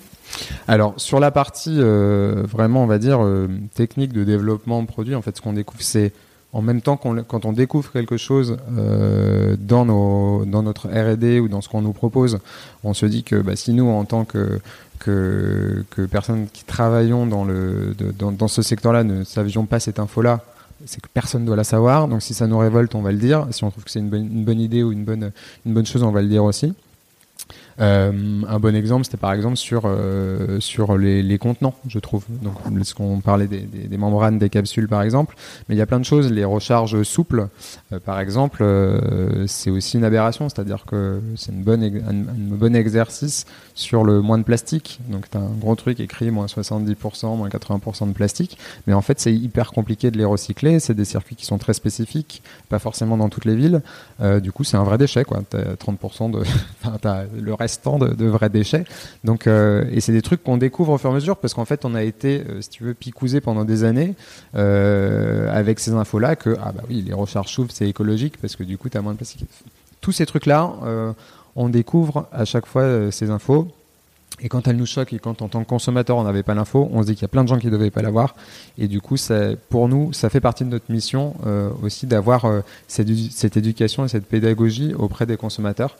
Alors 0.67 0.93
sur 0.97 1.19
la 1.19 1.31
partie 1.31 1.75
euh, 1.77 2.43
vraiment 2.47 2.83
on 2.83 2.87
va 2.87 2.99
dire 2.99 3.23
euh, 3.23 3.47
technique 3.73 4.13
de 4.13 4.23
développement 4.23 4.81
de 4.81 4.87
produit, 4.87 5.15
en 5.15 5.21
fait 5.21 5.35
ce 5.35 5.41
qu'on 5.41 5.53
découvre 5.53 5.81
c'est 5.81 6.13
en 6.53 6.61
même 6.61 6.81
temps 6.81 6.97
qu'on, 6.97 7.23
quand 7.23 7.45
on 7.45 7.53
découvre 7.53 7.91
quelque 7.91 8.15
chose 8.15 8.57
euh, 8.77 9.55
dans, 9.59 9.85
nos, 9.85 10.45
dans 10.45 10.61
notre 10.61 10.87
R&D 10.87 11.39
ou 11.39 11.47
dans 11.47 11.61
ce 11.61 11.69
qu'on 11.69 11.81
nous 11.81 11.93
propose, 11.93 12.37
on 12.83 12.93
se 12.93 13.07
dit 13.07 13.23
que 13.23 13.37
bah, 13.37 13.55
si 13.55 13.73
nous 13.73 13.89
en 13.89 14.05
tant 14.05 14.23
que 14.23 14.61
que, 14.99 15.83
que 15.89 16.03
personnes 16.03 16.47
qui 16.51 16.63
travaillons 16.63 17.25
dans, 17.25 17.43
le, 17.43 17.95
dans, 18.17 18.47
ce 18.47 18.61
secteur-là 18.61 19.03
ne 19.03 19.23
savions 19.23 19.65
pas 19.65 19.79
cette 19.79 19.99
info-là, 19.99 20.41
c'est 20.85 21.01
que 21.01 21.09
personne 21.13 21.41
ne 21.41 21.47
doit 21.47 21.55
la 21.55 21.63
savoir. 21.63 22.07
Donc 22.07 22.21
si 22.21 22.33
ça 22.33 22.47
nous 22.47 22.57
révolte, 22.57 22.95
on 22.95 23.01
va 23.01 23.11
le 23.11 23.17
dire. 23.17 23.47
Si 23.51 23.63
on 23.63 23.71
trouve 23.71 23.83
que 23.83 23.91
c'est 23.91 23.99
une 23.99 24.09
bonne, 24.09 24.25
une 24.25 24.45
bonne 24.45 24.59
idée 24.59 24.81
ou 24.83 24.91
une 24.91 25.03
bonne, 25.03 25.31
une 25.65 25.73
bonne 25.73 25.85
chose, 25.85 26.03
on 26.03 26.11
va 26.11 26.21
le 26.21 26.29
dire 26.29 26.43
aussi. 26.43 26.73
Euh, 27.79 28.41
un 28.47 28.59
bon 28.59 28.75
exemple, 28.75 29.05
c'était 29.05 29.17
par 29.17 29.33
exemple 29.33 29.57
sur, 29.57 29.83
euh, 29.85 30.59
sur 30.59 30.97
les, 30.97 31.23
les, 31.23 31.37
contenants, 31.37 31.73
je 31.87 31.99
trouve. 31.99 32.25
Donc, 32.29 32.53
ce 32.83 32.93
qu'on 32.93 33.19
parlait 33.19 33.47
des, 33.47 33.97
membranes, 33.97 34.37
des 34.37 34.49
capsules, 34.49 34.87
par 34.87 35.01
exemple. 35.01 35.35
Mais 35.67 35.75
il 35.75 35.77
y 35.77 35.81
a 35.81 35.85
plein 35.85 35.99
de 35.99 36.05
choses. 36.05 36.31
Les 36.31 36.45
recharges 36.45 37.01
souples, 37.03 37.47
euh, 37.91 37.99
par 37.99 38.19
exemple, 38.19 38.65
c'est 39.47 39.69
aussi 39.69 39.97
une 39.97 40.03
aberration. 40.03 40.49
C'est-à-dire 40.49 40.85
que 40.85 41.21
c'est 41.35 41.51
une 41.51 41.63
bonne, 41.63 41.83
un, 41.83 42.13
bon 42.55 42.75
exercice 42.75 43.45
sur 43.75 44.03
le 44.03 44.21
moins 44.21 44.37
de 44.37 44.43
plastique. 44.43 44.99
Donc, 45.07 45.29
tu 45.29 45.37
as 45.37 45.41
un 45.41 45.49
gros 45.59 45.75
truc 45.75 45.99
écrit 45.99 46.31
moins 46.31 46.45
70%, 46.45 47.37
moins 47.37 47.49
80% 47.49 48.07
de 48.07 48.13
plastique. 48.13 48.57
Mais 48.87 48.93
en 48.93 49.01
fait, 49.01 49.19
c'est 49.19 49.33
hyper 49.33 49.71
compliqué 49.71 50.11
de 50.11 50.17
les 50.17 50.25
recycler. 50.25 50.79
C'est 50.79 50.93
des 50.93 51.05
circuits 51.05 51.35
qui 51.35 51.45
sont 51.45 51.57
très 51.57 51.73
spécifiques, 51.73 52.43
pas 52.69 52.79
forcément 52.79 53.17
dans 53.17 53.29
toutes 53.29 53.45
les 53.45 53.55
villes. 53.55 53.81
du 54.41 54.51
coup, 54.51 54.63
c'est 54.63 54.77
un 54.77 54.83
vrai 54.83 54.97
déchet, 54.97 55.23
quoi. 55.23 55.41
As 55.53 55.75
30% 55.75 56.31
de. 56.31 56.43
as 57.07 57.23
le 57.39 57.53
restant 57.63 57.97
de, 57.97 58.25
vrais 58.25 58.49
déchets. 58.49 58.85
Euh, 59.47 59.85
et 59.91 60.01
c'est 60.01 60.11
des 60.11 60.21
trucs 60.21 60.43
qu'on 60.43 60.57
découvre 60.57 60.93
au 60.93 60.97
fur 60.97 61.09
et 61.09 61.13
à 61.13 61.15
mesure 61.15 61.37
parce 61.37 61.53
qu'en 61.53 61.65
fait, 61.65 61.85
on 61.85 61.95
a 61.95 62.03
été, 62.03 62.41
euh, 62.41 62.61
si 62.61 62.69
tu 62.69 62.83
veux, 62.83 62.93
picousé 62.93 63.41
pendant 63.41 63.65
des 63.65 63.83
années 63.83 64.15
euh, 64.55 65.49
avec 65.51 65.79
ces 65.79 65.91
infos-là 65.91 66.35
que, 66.35 66.55
ah 66.61 66.71
bah 66.71 66.83
oui, 66.89 67.01
les 67.01 67.13
recharges 67.13 67.49
chauves, 67.49 67.69
c'est 67.71 67.87
écologique 67.87 68.37
parce 68.39 68.55
que 68.55 68.63
du 68.63 68.77
coup, 68.77 68.89
tu 68.89 68.97
as 68.97 69.01
moins 69.01 69.13
de 69.13 69.17
plastique. 69.17 69.45
Tous 70.01 70.11
ces 70.11 70.25
trucs-là, 70.25 70.73
on 71.55 71.69
découvre 71.69 72.27
à 72.33 72.43
chaque 72.43 72.65
fois 72.65 73.09
ces 73.11 73.29
infos 73.29 73.67
et 74.41 74.49
quand 74.49 74.67
elle 74.67 74.77
nous 74.77 74.85
choque 74.85 75.13
et 75.13 75.19
quand 75.19 75.41
en 75.41 75.47
tant 75.47 75.63
que 75.63 75.69
consommateur 75.69 76.17
on 76.17 76.23
n'avait 76.23 76.43
pas 76.43 76.53
l'info, 76.53 76.89
on 76.91 77.01
se 77.01 77.07
dit 77.07 77.13
qu'il 77.13 77.21
y 77.23 77.25
a 77.25 77.29
plein 77.29 77.43
de 77.43 77.49
gens 77.49 77.59
qui 77.59 77.67
ne 77.67 77.71
devaient 77.71 77.91
pas 77.91 78.01
l'avoir. 78.01 78.35
Et 78.77 78.87
du 78.87 79.01
coup, 79.01 79.17
ça, 79.17 79.55
pour 79.69 79.87
nous, 79.87 80.13
ça 80.13 80.29
fait 80.29 80.41
partie 80.41 80.65
de 80.65 80.69
notre 80.69 80.91
mission 80.91 81.35
euh, 81.45 81.69
aussi 81.81 82.07
d'avoir 82.07 82.45
euh, 82.45 82.61
cette, 82.87 83.09
cette, 83.31 83.57
éducation 83.57 84.05
et 84.05 84.07
cette 84.07 84.25
pédagogie 84.25 84.93
auprès 84.93 85.25
des 85.25 85.37
consommateurs 85.37 85.95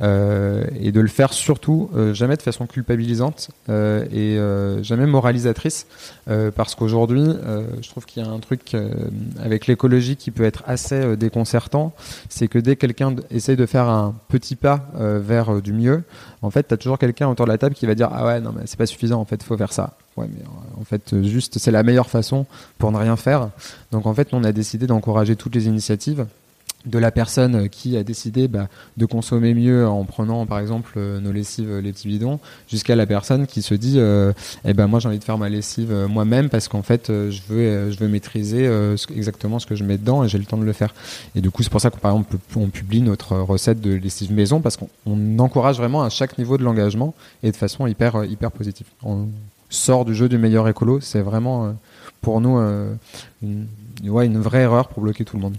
euh, 0.00 0.64
et 0.78 0.92
de 0.92 1.00
le 1.00 1.08
faire 1.08 1.32
surtout 1.32 1.90
euh, 1.96 2.14
jamais 2.14 2.36
de 2.36 2.42
façon 2.42 2.66
culpabilisante 2.66 3.50
euh, 3.68 4.04
et 4.12 4.38
jamais 4.84 5.06
moralisatrice 5.06 5.86
parce 6.54 6.74
qu'aujourd'hui, 6.74 7.24
je 7.82 7.88
trouve 7.88 8.04
qu'il 8.04 8.22
y 8.22 8.26
a 8.26 8.28
un 8.28 8.38
truc 8.38 8.76
avec 9.42 9.66
l'écologie 9.66 10.16
qui 10.16 10.30
peut 10.30 10.44
être 10.44 10.62
assez 10.66 11.16
déconcertant, 11.16 11.92
c'est 12.28 12.48
que 12.48 12.58
dès 12.58 12.76
que 12.76 12.80
quelqu'un 12.82 13.14
essaye 13.30 13.56
de 13.56 13.66
faire 13.66 13.88
un 13.88 14.14
petit 14.28 14.56
pas 14.56 14.88
vers 14.94 15.62
du 15.62 15.72
mieux, 15.72 16.02
en 16.42 16.50
fait, 16.50 16.68
tu 16.68 16.74
as 16.74 16.76
toujours 16.76 16.98
quelqu'un 16.98 17.28
autour 17.28 17.46
de 17.46 17.50
la 17.50 17.58
table 17.58 17.74
qui 17.78 17.86
va 17.86 17.94
dire 17.94 18.10
ah 18.12 18.26
ouais 18.26 18.40
non 18.40 18.52
mais 18.54 18.62
c'est 18.66 18.78
pas 18.78 18.86
suffisant 18.86 19.20
en 19.20 19.24
fait 19.24 19.42
faut 19.42 19.56
faire 19.56 19.72
ça. 19.72 19.94
Ouais 20.16 20.26
mais 20.28 20.42
euh, 20.42 20.80
en 20.80 20.84
fait 20.84 21.22
juste 21.22 21.58
c'est 21.58 21.70
la 21.70 21.82
meilleure 21.82 22.10
façon 22.10 22.46
pour 22.78 22.92
ne 22.92 22.98
rien 22.98 23.16
faire. 23.16 23.50
Donc 23.92 24.06
en 24.06 24.14
fait 24.14 24.28
on 24.32 24.44
a 24.44 24.52
décidé 24.52 24.86
d'encourager 24.86 25.36
toutes 25.36 25.54
les 25.54 25.66
initiatives 25.66 26.26
de 26.86 26.98
la 26.98 27.10
personne 27.10 27.68
qui 27.68 27.96
a 27.96 28.04
décidé 28.04 28.46
bah, 28.46 28.68
de 28.96 29.04
consommer 29.04 29.52
mieux 29.52 29.86
en 29.86 30.04
prenant 30.04 30.46
par 30.46 30.60
exemple 30.60 30.92
euh, 30.96 31.18
nos 31.18 31.32
lessives 31.32 31.78
les 31.78 31.92
petits 31.92 32.06
bidons 32.06 32.38
jusqu'à 32.68 32.94
la 32.94 33.04
personne 33.04 33.46
qui 33.46 33.62
se 33.62 33.74
dit 33.74 33.96
euh, 33.98 34.32
eh 34.64 34.74
ben 34.74 34.86
moi 34.86 35.00
j'ai 35.00 35.08
envie 35.08 35.18
de 35.18 35.24
faire 35.24 35.38
ma 35.38 35.48
lessive 35.48 35.90
euh, 35.90 36.06
moi-même 36.06 36.48
parce 36.48 36.68
qu'en 36.68 36.82
fait 36.82 37.08
je 37.08 37.40
veux 37.48 37.90
je 37.90 37.98
veux 37.98 38.06
maîtriser 38.06 38.70
exactement 39.14 39.58
ce 39.58 39.66
que 39.66 39.74
je 39.74 39.82
mets 39.82 39.98
dedans 39.98 40.22
et 40.22 40.28
j'ai 40.28 40.38
le 40.38 40.44
temps 40.44 40.56
de 40.56 40.64
le 40.64 40.72
faire. 40.72 40.94
Et 41.34 41.40
du 41.40 41.50
coup 41.50 41.62
c'est 41.62 41.70
pour 41.70 41.80
ça 41.80 41.90
qu'on 41.90 41.98
par 41.98 42.12
exemple 42.12 42.36
on 42.56 42.68
publie 42.68 43.02
notre 43.02 43.36
recette 43.36 43.80
de 43.80 43.92
lessive 43.92 44.32
maison 44.32 44.60
parce 44.60 44.76
qu'on 44.76 45.38
encourage 45.38 45.78
vraiment 45.78 46.02
à 46.02 46.10
chaque 46.10 46.38
niveau 46.38 46.58
de 46.58 46.62
l'engagement 46.62 47.14
et 47.42 47.50
de 47.50 47.56
façon 47.56 47.86
hyper 47.86 48.24
hyper 48.24 48.52
positive. 48.52 48.86
On 49.02 49.28
sort 49.68 50.04
du 50.04 50.14
jeu 50.14 50.28
du 50.28 50.38
meilleur 50.38 50.68
écolo 50.68 51.00
c'est 51.00 51.20
vraiment 51.20 51.74
pour 52.20 52.40
nous 52.40 52.56
une 53.42 54.38
vraie 54.38 54.62
erreur 54.62 54.88
pour 54.88 55.02
bloquer 55.02 55.24
tout 55.24 55.36
le 55.36 55.42
monde 55.42 55.56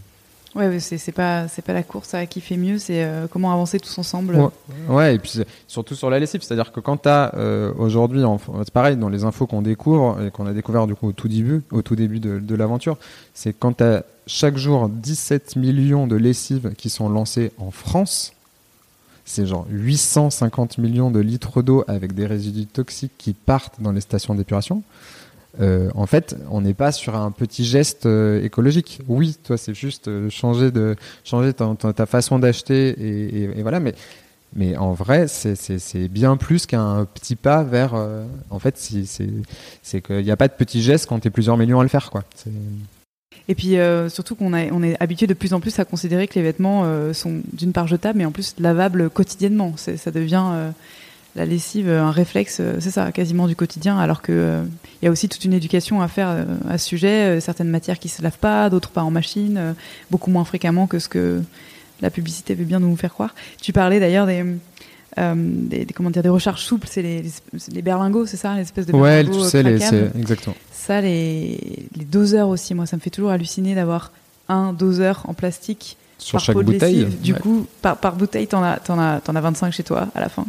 Ouais, 0.59 0.79
c'est 0.79 1.11
pas 1.13 1.47
c'est 1.47 1.61
pas 1.61 1.71
la 1.71 1.83
course 1.83 2.13
à 2.13 2.25
qui 2.25 2.41
fait 2.41 2.57
mieux, 2.57 2.77
c'est 2.79 3.03
euh, 3.03 3.27
comment 3.31 3.53
avancer 3.53 3.79
tous 3.79 3.97
ensemble. 3.97 4.37
Ouais, 4.89 5.15
et 5.15 5.19
puis 5.19 5.41
surtout 5.67 5.95
sur 5.95 6.09
la 6.09 6.19
lessive, 6.19 6.41
c'est-à-dire 6.41 6.73
que 6.73 6.81
quand 6.81 6.97
tu 6.97 7.09
as 7.09 7.33
euh, 7.35 7.71
aujourd'hui, 7.77 8.21
c'est 8.65 8.73
pareil 8.73 8.97
dans 8.97 9.07
les 9.07 9.23
infos 9.23 9.47
qu'on 9.47 9.61
découvre 9.61 10.21
et 10.21 10.31
qu'on 10.31 10.45
a 10.45 10.51
découvert 10.51 10.85
du 10.85 10.95
coup 10.95 11.07
au 11.07 11.11
tout 11.13 11.29
début, 11.29 11.61
au 11.71 11.81
tout 11.81 11.95
début 11.95 12.19
de, 12.19 12.39
de 12.39 12.55
l'aventure, 12.55 12.97
c'est 13.33 13.53
quand 13.53 13.77
tu 13.77 13.85
as 13.85 14.03
chaque 14.27 14.57
jour 14.57 14.89
17 14.89 15.55
millions 15.55 16.07
de 16.07 16.17
lessives 16.17 16.73
qui 16.77 16.89
sont 16.89 17.07
lancées 17.07 17.51
en 17.57 17.71
France. 17.71 18.33
C'est 19.23 19.45
genre 19.45 19.65
850 19.69 20.77
millions 20.77 21.09
de 21.09 21.19
litres 21.19 21.61
d'eau 21.61 21.85
avec 21.87 22.13
des 22.13 22.25
résidus 22.25 22.65
toxiques 22.65 23.13
qui 23.17 23.33
partent 23.33 23.79
dans 23.79 23.91
les 23.91 24.01
stations 24.01 24.35
d'épuration. 24.35 24.83
Euh, 25.59 25.89
en 25.93 26.05
fait, 26.05 26.35
on 26.49 26.61
n'est 26.61 26.73
pas 26.73 26.91
sur 26.91 27.15
un 27.15 27.31
petit 27.31 27.65
geste 27.65 28.05
euh, 28.05 28.43
écologique. 28.43 29.01
Oui, 29.07 29.35
toi, 29.43 29.57
c'est 29.57 29.73
juste 29.73 30.07
euh, 30.07 30.29
changer 30.29 30.71
de 30.71 30.95
changer 31.23 31.53
ta, 31.53 32.05
façon 32.05 32.39
d'acheter 32.39 32.89
et, 32.89 33.43
et, 33.43 33.61
voilà. 33.61 33.79
Mais 33.79 33.93
mais 34.55 34.75
en 34.77 34.93
vrai, 34.93 35.27
c'est 35.27 36.07
bien 36.07 36.35
plus 36.35 36.65
qu'un 36.65 37.05
petit 37.13 37.35
pas 37.35 37.61
vers. 37.61 37.93
en 38.49 38.57
fait, 38.57 38.75
c'est 38.79 40.01
qu'il 40.01 40.23
n'y 40.23 40.31
a 40.31 40.37
pas 40.37 40.47
de 40.47 40.53
petit 40.53 40.81
geste 40.81 41.05
quand 41.05 41.19
tu 41.19 41.27
es 41.27 41.31
plusieurs 41.31 41.55
millions 41.55 41.79
à 41.79 41.83
le 41.83 41.89
faire, 41.89 42.09
quoi. 42.09 42.23
Et 43.47 43.53
puis 43.53 43.75
surtout 44.07 44.33
qu'on 44.33 44.51
on 44.51 44.83
est 44.83 44.99
habitué 44.99 45.27
de 45.27 45.35
plus 45.35 45.53
en 45.53 45.59
plus 45.59 45.77
à 45.77 45.85
considérer 45.85 46.27
que 46.27 46.33
les 46.33 46.41
vêtements 46.41 47.13
sont 47.13 47.41
d'une 47.53 47.73
part 47.73 47.87
jetables, 47.87 48.17
mais 48.17 48.25
en 48.25 48.31
plus 48.31 48.55
lavables 48.57 49.11
quotidiennement. 49.11 49.75
Ça 49.77 50.09
devient 50.09 50.71
la 51.35 51.45
lessive 51.45 51.89
un 51.89 52.11
réflexe, 52.11 52.57
euh, 52.59 52.77
c'est 52.79 52.91
ça, 52.91 53.11
quasiment 53.11 53.47
du 53.47 53.55
quotidien, 53.55 53.97
alors 53.97 54.21
que 54.21 54.31
euh, 54.31 54.63
y 55.01 55.07
a 55.07 55.11
aussi 55.11 55.29
toute 55.29 55.45
une 55.45 55.53
éducation 55.53 56.01
à 56.01 56.07
faire 56.07 56.29
euh, 56.29 56.45
à 56.67 56.77
ce 56.77 56.87
sujet. 56.87 57.39
certaines 57.39 57.69
matières 57.69 57.99
qui 57.99 58.09
se 58.09 58.21
lavent 58.21 58.37
pas, 58.37 58.69
d'autres 58.69 58.89
pas 58.89 59.03
en 59.03 59.11
machine, 59.11 59.75
beaucoup 60.11 60.31
moins 60.31 60.43
fréquemment 60.43 60.87
que 60.87 60.99
ce 60.99 61.07
que 61.07 61.41
la 62.01 62.09
publicité 62.09 62.55
veut 62.55 62.65
bien 62.65 62.79
nous 62.79 62.95
faire 62.95 63.13
croire. 63.13 63.35
Tu 63.61 63.73
parlais 63.73 63.99
d'ailleurs 63.99 64.25
des, 64.25 64.43
des, 65.17 65.85
comment 65.93 66.09
dire, 66.09 66.23
des 66.23 66.29
recharges 66.29 66.61
souples, 66.61 66.87
c'est 66.89 67.01
les, 67.01 67.23
les, 67.73 67.81
berlingots, 67.81 68.25
c'est 68.25 68.37
ça, 68.37 68.55
l'espèce 68.55 68.85
de 68.85 68.93
Ouais, 68.93 69.25
tu 69.25 69.39
sais, 69.41 69.63
les, 69.63 69.83
exactement. 70.17 70.55
Ça, 70.71 71.01
les, 71.01 71.87
les 71.95 72.05
doseurs 72.05 72.47
aussi, 72.47 72.73
moi, 72.73 72.85
ça 72.85 72.95
me 72.95 73.01
fait 73.01 73.09
toujours 73.09 73.31
halluciner 73.31 73.75
d'avoir 73.75 74.11
un 74.47 74.73
doseur 74.73 75.23
en 75.27 75.33
plastique 75.33 75.97
sur 76.19 76.39
chaque 76.39 76.57
bouteille. 76.57 77.05
Du 77.05 77.33
coup, 77.33 77.65
par, 77.81 77.97
par 77.97 78.15
bouteille, 78.15 78.47
t'en 78.47 78.63
as, 78.63 78.79
en 78.89 78.99
as, 78.99 79.21
en 79.27 79.35
as 79.35 79.41
25 79.41 79.71
chez 79.71 79.83
toi 79.83 80.07
à 80.13 80.19
la 80.19 80.29
fin. 80.29 80.45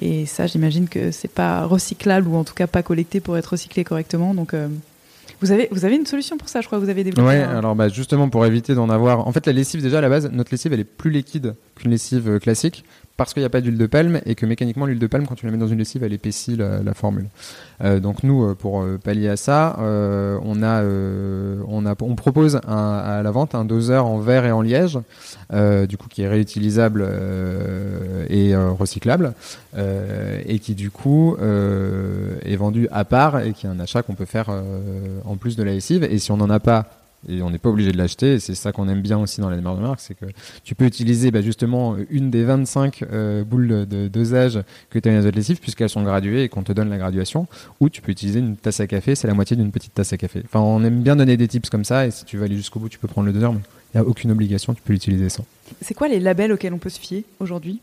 Et 0.00 0.26
ça, 0.26 0.46
j'imagine 0.46 0.88
que 0.88 1.10
c'est 1.10 1.30
pas 1.30 1.64
recyclable 1.64 2.28
ou 2.28 2.36
en 2.36 2.44
tout 2.44 2.54
cas 2.54 2.66
pas 2.66 2.82
collecté 2.82 3.20
pour 3.20 3.36
être 3.36 3.48
recyclé 3.48 3.84
correctement. 3.84 4.34
Donc, 4.34 4.54
euh, 4.54 4.68
vous 5.40 5.52
avez, 5.52 5.68
vous 5.70 5.84
avez 5.84 5.96
une 5.96 6.06
solution 6.06 6.36
pour 6.36 6.48
ça, 6.48 6.60
je 6.60 6.66
crois. 6.66 6.78
Vous 6.78 6.88
avez 6.88 7.04
développé. 7.04 7.28
Ouais, 7.28 7.40
alors 7.40 7.74
bah, 7.74 7.88
justement 7.88 8.28
pour 8.28 8.44
éviter 8.46 8.74
d'en 8.74 8.90
avoir. 8.90 9.26
En 9.26 9.32
fait, 9.32 9.46
la 9.46 9.52
lessive 9.52 9.82
déjà 9.82 9.98
à 9.98 10.00
la 10.00 10.08
base, 10.08 10.30
notre 10.32 10.50
lessive 10.52 10.72
elle 10.72 10.80
est 10.80 10.84
plus 10.84 11.10
liquide 11.10 11.54
qu'une 11.76 11.90
lessive 11.90 12.38
classique 12.38 12.84
parce 13.20 13.34
qu'il 13.34 13.42
n'y 13.42 13.46
a 13.46 13.50
pas 13.50 13.60
d'huile 13.60 13.76
de 13.76 13.84
palme 13.84 14.22
et 14.24 14.34
que 14.34 14.46
mécaniquement 14.46 14.86
l'huile 14.86 14.98
de 14.98 15.06
palme 15.06 15.26
quand 15.26 15.34
tu 15.34 15.44
la 15.44 15.52
mets 15.52 15.58
dans 15.58 15.68
une 15.68 15.76
lessive 15.76 16.02
elle 16.02 16.14
épaissit 16.14 16.56
la, 16.56 16.94
formule. 16.94 17.26
Euh, 17.84 18.00
donc 18.00 18.22
nous 18.22 18.44
euh, 18.44 18.54
pour 18.54 18.80
euh, 18.80 18.96
pallier 18.96 19.28
à 19.28 19.36
ça, 19.36 19.76
on 19.78 20.62
a 20.62 20.82
on 22.00 22.14
propose 22.14 22.62
à 22.66 23.20
la 23.22 23.30
vente 23.30 23.54
un 23.54 23.66
doseur 23.66 24.06
en 24.06 24.20
verre 24.20 24.46
et 24.46 24.52
en 24.52 24.62
liège, 24.62 24.98
du 25.52 25.98
coup 25.98 26.08
qui 26.08 26.22
est 26.22 26.28
réutilisable 26.28 27.06
et 28.30 28.56
recyclable 28.56 29.34
et 29.76 30.58
qui 30.58 30.74
du 30.74 30.90
coup 30.90 31.36
est 31.36 32.56
vendu 32.56 32.88
à 32.90 33.04
part 33.04 33.40
et 33.40 33.52
qui 33.52 33.66
est 33.66 33.68
un 33.68 33.80
achat 33.80 34.02
qu'on 34.02 34.14
peut 34.14 34.24
faire 34.24 34.48
en 35.26 35.36
plus 35.36 35.56
de 35.56 35.62
la 35.62 35.72
lessive 35.72 36.04
et 36.04 36.18
si 36.18 36.32
on 36.32 36.38
n'en 36.38 36.48
a 36.48 36.58
pas 36.58 36.99
et 37.28 37.42
on 37.42 37.50
n'est 37.50 37.58
pas 37.58 37.68
obligé 37.68 37.92
de 37.92 37.98
l'acheter. 37.98 38.38
C'est 38.38 38.54
ça 38.54 38.72
qu'on 38.72 38.88
aime 38.88 39.02
bien 39.02 39.18
aussi 39.18 39.40
dans 39.40 39.50
la 39.50 39.56
démarche 39.56 39.76
de 39.76 39.82
marque, 39.82 40.00
c'est 40.00 40.14
que 40.14 40.26
tu 40.64 40.74
peux 40.74 40.84
utiliser 40.84 41.30
bah, 41.30 41.42
justement 41.42 41.96
une 42.10 42.30
des 42.30 42.44
25 42.44 43.04
euh, 43.12 43.44
boules 43.44 43.86
de 43.86 44.08
dosage 44.08 44.60
que 44.90 44.98
tu 44.98 45.08
as 45.08 45.12
dans 45.12 45.24
les 45.24 45.30
lessive 45.30 45.60
puisqu'elles 45.60 45.88
sont 45.88 46.02
graduées 46.02 46.44
et 46.44 46.48
qu'on 46.48 46.62
te 46.62 46.72
donne 46.72 46.88
la 46.88 46.98
graduation. 46.98 47.46
Ou 47.80 47.88
tu 47.88 48.00
peux 48.02 48.12
utiliser 48.12 48.40
une 48.40 48.56
tasse 48.56 48.80
à 48.80 48.86
café, 48.86 49.14
c'est 49.14 49.28
la 49.28 49.34
moitié 49.34 49.56
d'une 49.56 49.70
petite 49.70 49.94
tasse 49.94 50.12
à 50.12 50.16
café. 50.16 50.42
Enfin, 50.44 50.60
on 50.60 50.82
aime 50.84 51.02
bien 51.02 51.16
donner 51.16 51.36
des 51.36 51.48
tips 51.48 51.70
comme 51.70 51.84
ça 51.84 52.06
et 52.06 52.10
si 52.10 52.24
tu 52.24 52.36
veux 52.36 52.44
aller 52.44 52.56
jusqu'au 52.56 52.80
bout, 52.80 52.88
tu 52.88 52.98
peux 52.98 53.08
prendre 53.08 53.26
le 53.26 53.32
doseur, 53.32 53.52
mais 53.52 53.60
il 53.94 54.00
n'y 54.00 54.06
a 54.06 54.08
aucune 54.08 54.30
obligation, 54.30 54.74
tu 54.74 54.82
peux 54.82 54.92
l'utiliser 54.92 55.28
sans. 55.28 55.44
C'est 55.80 55.94
quoi 55.94 56.08
les 56.08 56.20
labels 56.20 56.52
auxquels 56.52 56.74
on 56.74 56.78
peut 56.78 56.90
se 56.90 57.00
fier 57.00 57.24
aujourd'hui? 57.40 57.80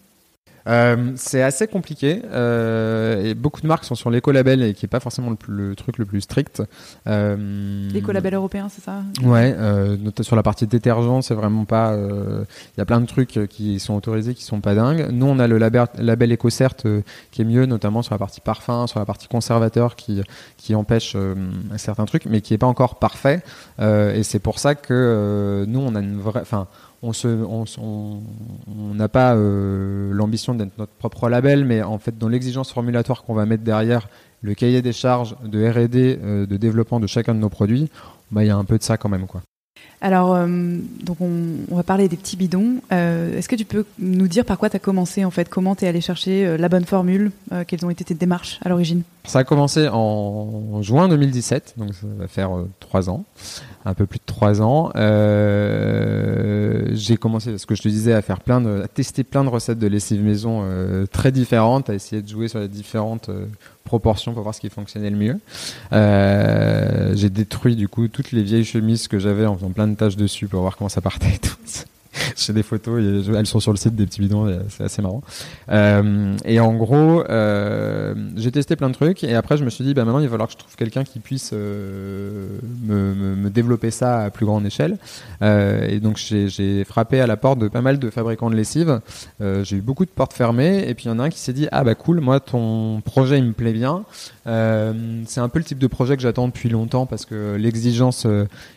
Euh, 0.67 1.13
c'est 1.15 1.41
assez 1.41 1.67
compliqué 1.67 2.21
euh, 2.31 3.23
et 3.23 3.33
beaucoup 3.33 3.61
de 3.61 3.67
marques 3.67 3.85
sont 3.85 3.95
sur 3.95 4.09
l'écolabel 4.09 4.61
et 4.61 4.73
qui 4.73 4.85
est 4.85 4.89
pas 4.89 4.99
forcément 4.99 5.33
le, 5.47 5.75
truc 5.75 5.97
le 5.97 6.05
plus 6.05 6.21
strict. 6.21 6.61
Euh, 7.07 7.89
l'écolabel 7.91 8.33
européen, 8.33 8.67
c'est 8.69 8.83
ça 8.83 9.03
Ouais, 9.23 9.55
euh, 9.57 9.97
sur 10.21 10.35
la 10.35 10.43
partie 10.43 10.67
détergent, 10.67 11.21
c'est 11.21 11.33
vraiment 11.33 11.65
pas. 11.65 11.93
Il 11.95 11.99
euh, 11.99 12.43
y 12.77 12.81
a 12.81 12.85
plein 12.85 12.99
de 12.99 13.05
trucs 13.05 13.39
qui 13.49 13.79
sont 13.79 13.95
autorisés 13.95 14.33
qui 14.33 14.43
sont 14.43 14.59
pas 14.59 14.75
dingues. 14.75 15.07
Nous, 15.11 15.25
on 15.25 15.39
a 15.39 15.47
le 15.47 15.57
label, 15.57 15.85
label 15.97 16.33
EcoCert 16.33 16.75
qui 17.31 17.41
est 17.41 17.45
mieux, 17.45 17.65
notamment 17.65 18.01
sur 18.01 18.13
la 18.13 18.19
partie 18.19 18.41
parfum, 18.41 18.87
sur 18.87 18.99
la 18.99 19.05
partie 19.05 19.27
conservateur 19.27 19.95
qui 19.95 20.21
qui 20.57 20.75
empêche 20.75 21.15
certains 21.77 22.05
trucs, 22.05 22.25
mais 22.25 22.41
qui 22.41 22.53
est 22.53 22.57
pas 22.57 22.67
encore 22.67 22.99
parfait. 22.99 23.41
et 23.79 24.23
c'est 24.23 24.39
pour 24.39 24.59
ça 24.59 24.75
que 24.75 25.65
nous, 25.67 25.79
on 25.79 25.95
a 25.95 25.99
une 25.99 26.19
vraie. 26.19 26.41
Enfin, 26.41 26.67
on 27.01 28.93
n'a 28.95 29.07
pas 29.07 29.35
euh, 29.35 30.11
l'ambition 30.13 30.55
d'être 30.55 30.77
notre 30.77 30.93
propre 30.93 31.29
label, 31.29 31.65
mais 31.65 31.83
en 31.83 31.99
fait, 31.99 32.17
dans 32.17 32.29
l'exigence 32.29 32.71
formulatoire 32.71 33.23
qu'on 33.23 33.33
va 33.33 33.45
mettre 33.45 33.63
derrière 33.63 34.07
le 34.41 34.53
cahier 34.53 34.81
des 34.81 34.93
charges 34.93 35.35
de 35.43 35.67
R&D, 35.67 36.19
euh, 36.23 36.45
de 36.45 36.57
développement 36.57 36.99
de 36.99 37.07
chacun 37.07 37.33
de 37.33 37.39
nos 37.39 37.49
produits, 37.49 37.89
bah, 38.31 38.43
il 38.43 38.47
y 38.47 38.51
a 38.51 38.55
un 38.55 38.65
peu 38.65 38.77
de 38.77 38.83
ça 38.83 38.97
quand 38.97 39.09
même, 39.09 39.27
quoi. 39.27 39.41
Alors, 39.99 40.35
euh, 40.35 40.47
donc 41.03 41.17
on, 41.21 41.75
va 41.75 41.83
parler 41.83 42.07
des 42.07 42.17
petits 42.17 42.37
bidons. 42.37 42.75
Est-ce 42.91 43.49
que 43.49 43.55
tu 43.55 43.65
peux 43.65 43.85
nous 43.99 44.27
dire 44.27 44.45
par 44.45 44.57
quoi 44.57 44.69
tu 44.69 44.75
as 44.75 44.79
commencé 44.79 45.25
en 45.25 45.31
fait? 45.31 45.49
Comment 45.49 45.75
tu 45.75 45.85
es 45.85 45.87
allé 45.87 46.01
chercher 46.01 46.57
la 46.57 46.69
bonne 46.69 46.85
formule 46.85 47.31
Quelles 47.67 47.85
ont 47.85 47.89
été 47.89 48.03
tes 48.03 48.13
démarches 48.13 48.59
à 48.63 48.69
l'origine? 48.69 49.03
Ça 49.25 49.39
a 49.39 49.43
commencé 49.43 49.87
en 49.91 50.81
juin 50.81 51.09
2017, 51.09 51.73
donc 51.77 51.93
ça 51.93 52.07
va 52.17 52.27
faire 52.27 52.51
trois 52.79 53.09
ans 53.09 53.25
un 53.87 53.93
peu 53.93 54.05
plus 54.05 54.19
de 54.19 54.23
trois 54.25 54.61
ans. 54.61 54.91
Euh, 54.95 56.87
j'ai 56.91 57.17
commencé, 57.17 57.57
ce 57.57 57.65
que 57.65 57.75
je 57.75 57.81
te 57.81 57.87
disais, 57.87 58.13
à 58.13 58.21
faire 58.21 58.41
plein 58.41 58.63
à 58.81 58.87
tester 58.87 59.23
plein 59.23 59.43
de 59.43 59.49
recettes 59.49 59.79
de 59.79 59.87
lessive 59.87 60.21
maison 60.21 60.61
euh, 60.63 61.05
très 61.05 61.31
différentes, 61.31 61.89
à 61.89 61.93
essayer 61.93 62.21
de 62.21 62.27
jouer 62.27 62.49
sur 62.49 62.59
les 62.59 62.67
différentes 62.67 63.29
euh, 63.29 63.45
proportions 63.85 64.33
pour 64.33 64.43
voir 64.43 64.53
ce 64.53 64.59
qui 64.59 64.69
fonctionnait 64.69 65.09
le 65.09 65.15
mieux. 65.15 65.39
j'ai 67.15 67.29
détruit 67.29 67.77
du 67.77 67.87
coup 67.87 68.09
toutes 68.09 68.33
les 68.33 68.43
vieilles 68.43 68.65
chemises 68.65 69.07
que 69.07 69.17
j'avais 69.17 69.45
en 69.45 69.55
faisant 69.55 69.71
plein 69.71 69.86
tâches 69.95 70.15
dessus 70.15 70.47
pour 70.47 70.61
voir 70.61 70.77
comment 70.77 70.89
ça 70.89 71.01
partait 71.01 71.37
tout. 71.37 71.55
J'ai 72.35 72.53
des 72.53 72.63
photos, 72.63 73.01
elles 73.27 73.45
sont 73.45 73.59
sur 73.59 73.71
le 73.71 73.77
site 73.77 73.95
des 73.95 74.05
petits 74.05 74.21
bidons, 74.21 74.47
c'est 74.69 74.83
assez 74.83 75.01
marrant. 75.01 75.21
Euh, 75.69 76.35
et 76.45 76.59
en 76.59 76.73
gros, 76.73 77.23
euh, 77.29 78.13
j'ai 78.35 78.51
testé 78.51 78.75
plein 78.75 78.89
de 78.89 78.93
trucs 78.93 79.23
et 79.23 79.35
après 79.35 79.57
je 79.57 79.65
me 79.65 79.69
suis 79.69 79.83
dit, 79.83 79.93
bah 79.93 80.05
maintenant 80.05 80.19
il 80.19 80.25
va 80.25 80.31
falloir 80.31 80.47
que 80.47 80.53
je 80.53 80.57
trouve 80.57 80.75
quelqu'un 80.75 81.03
qui 81.03 81.19
puisse 81.19 81.51
euh, 81.53 82.47
me, 82.85 83.49
développer 83.49 83.91
ça 83.91 84.23
à 84.23 84.29
plus 84.29 84.45
grande 84.45 84.65
échelle. 84.65 84.97
Euh, 85.41 85.87
et 85.87 85.99
donc 85.99 86.17
j'ai 86.17 86.83
frappé 86.83 87.19
à 87.19 87.27
la 87.27 87.37
porte 87.37 87.59
de 87.59 87.67
pas 87.67 87.81
mal 87.81 87.99
de 87.99 88.09
fabricants 88.09 88.49
de 88.49 88.55
lessive. 88.55 88.99
Euh, 89.41 89.63
j'ai 89.63 89.77
eu 89.77 89.81
beaucoup 89.81 90.05
de 90.05 90.11
portes 90.11 90.33
fermées 90.33 90.87
et 90.87 90.93
puis 90.93 91.05
il 91.05 91.07
y 91.09 91.11
en 91.11 91.19
a 91.19 91.23
un 91.23 91.29
qui 91.29 91.39
s'est 91.39 91.53
dit, 91.53 91.67
ah 91.71 91.83
bah 91.83 91.95
cool, 91.95 92.19
moi 92.19 92.39
ton 92.39 93.01
projet 93.01 93.37
il 93.37 93.45
me 93.45 93.53
plaît 93.53 93.73
bien. 93.73 94.03
c'est 94.45 95.39
un 95.39 95.49
peu 95.49 95.59
le 95.59 95.65
type 95.65 95.79
de 95.79 95.87
projet 95.87 96.15
que 96.15 96.21
j'attends 96.21 96.47
depuis 96.47 96.69
longtemps 96.69 97.05
parce 97.05 97.25
que 97.25 97.55
l'exigence 97.55 98.27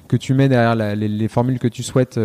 que 0.08 0.16
tu 0.16 0.34
mets 0.34 0.48
derrière 0.48 0.74
les, 0.96 1.28
formules 1.28 1.58
que 1.58 1.68
tu 1.68 1.82
souhaites, 1.82 2.18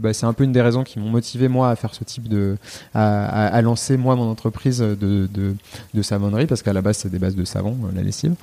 bah, 0.00 0.12
c'est 0.12 0.26
un 0.26 0.32
peu 0.32 0.44
une 0.44 0.52
des 0.58 0.62
raisons 0.62 0.82
qui 0.82 0.98
m'ont 0.98 1.08
motivé 1.08 1.46
moi 1.46 1.70
à 1.70 1.76
faire 1.76 1.94
ce 1.94 2.02
type 2.02 2.28
de, 2.28 2.56
à, 2.92 3.62
lancer 3.62 3.96
moi 3.96 4.16
mon 4.16 4.28
entreprise 4.28 4.80
de, 4.80 4.96
de, 5.32 5.54
de 5.94 6.02
savonnerie 6.02 6.46
parce 6.46 6.62
qu'à 6.62 6.72
la 6.72 6.82
base 6.82 6.96
c'est 6.98 7.10
des 7.10 7.20
bases 7.20 7.36
de 7.36 7.44
savon, 7.44 7.76
euh, 7.84 7.94
la 7.94 8.02
lessive. 8.02 8.34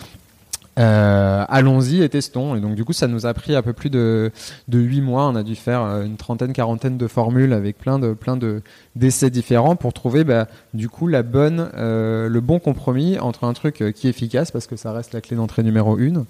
Euh, 0.78 1.46
allons-y 1.48 2.02
et 2.02 2.10
testons. 2.10 2.56
Et 2.56 2.60
donc 2.60 2.76
du 2.76 2.84
coup, 2.84 2.94
ça 2.94 3.08
nous 3.08 3.26
a 3.26 3.34
pris 3.34 3.56
un 3.56 3.62
peu 3.62 3.74
plus 3.74 3.90
de 3.90 4.32
de 4.68 4.80
huit 4.80 5.02
mois. 5.02 5.28
On 5.28 5.36
a 5.36 5.44
dû 5.44 5.56
faire 5.56 5.82
euh, 5.82 6.04
une 6.04 6.18
trentaine, 6.18 6.54
quarantaine 6.54 6.98
de 6.98 7.08
formules 7.08 7.54
avec 7.54 7.78
plein 7.78 8.00
de 8.00 8.14
plein 8.14 8.36
de 8.36 8.62
d'essais 8.96 9.30
différents 9.30 9.76
pour 9.76 9.94
trouver 9.94 10.24
bah, 10.24 10.48
du 10.74 10.90
coup 10.90 11.08
la 11.08 11.24
bonne, 11.24 11.70
euh, 11.76 12.30
le 12.30 12.42
bon 12.42 12.60
compromis 12.60 13.20
entre 13.20 13.46
un 13.46 13.54
truc 13.54 13.84
qui 13.96 14.08
est 14.08 14.10
efficace 14.10 14.52
parce 14.52 14.68
que 14.68 14.76
ça 14.76 14.92
reste 14.92 15.14
la 15.14 15.22
clé 15.22 15.36
d'entrée 15.38 15.64
numéro 15.64 15.98
une, 15.98 16.26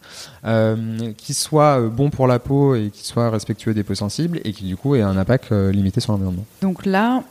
qui 1.17 1.33
soit 1.33 1.81
bon 1.81 2.09
pour 2.09 2.27
la 2.27 2.39
peau 2.39 2.75
et 2.75 2.89
qui 2.91 3.05
soit 3.05 3.29
respectueux 3.29 3.73
des 3.73 3.83
peaux 3.83 3.95
sensibles 3.95 4.39
et 4.43 4.51
qui 4.51 4.65
du 4.65 4.75
coup 4.75 4.95
ait 4.95 5.01
un 5.01 5.17
impact 5.17 5.51
limité 5.51 5.99
sur 6.01 6.13
l'environnement. 6.13 6.45
Donc 6.61 6.85
là, 6.85 7.23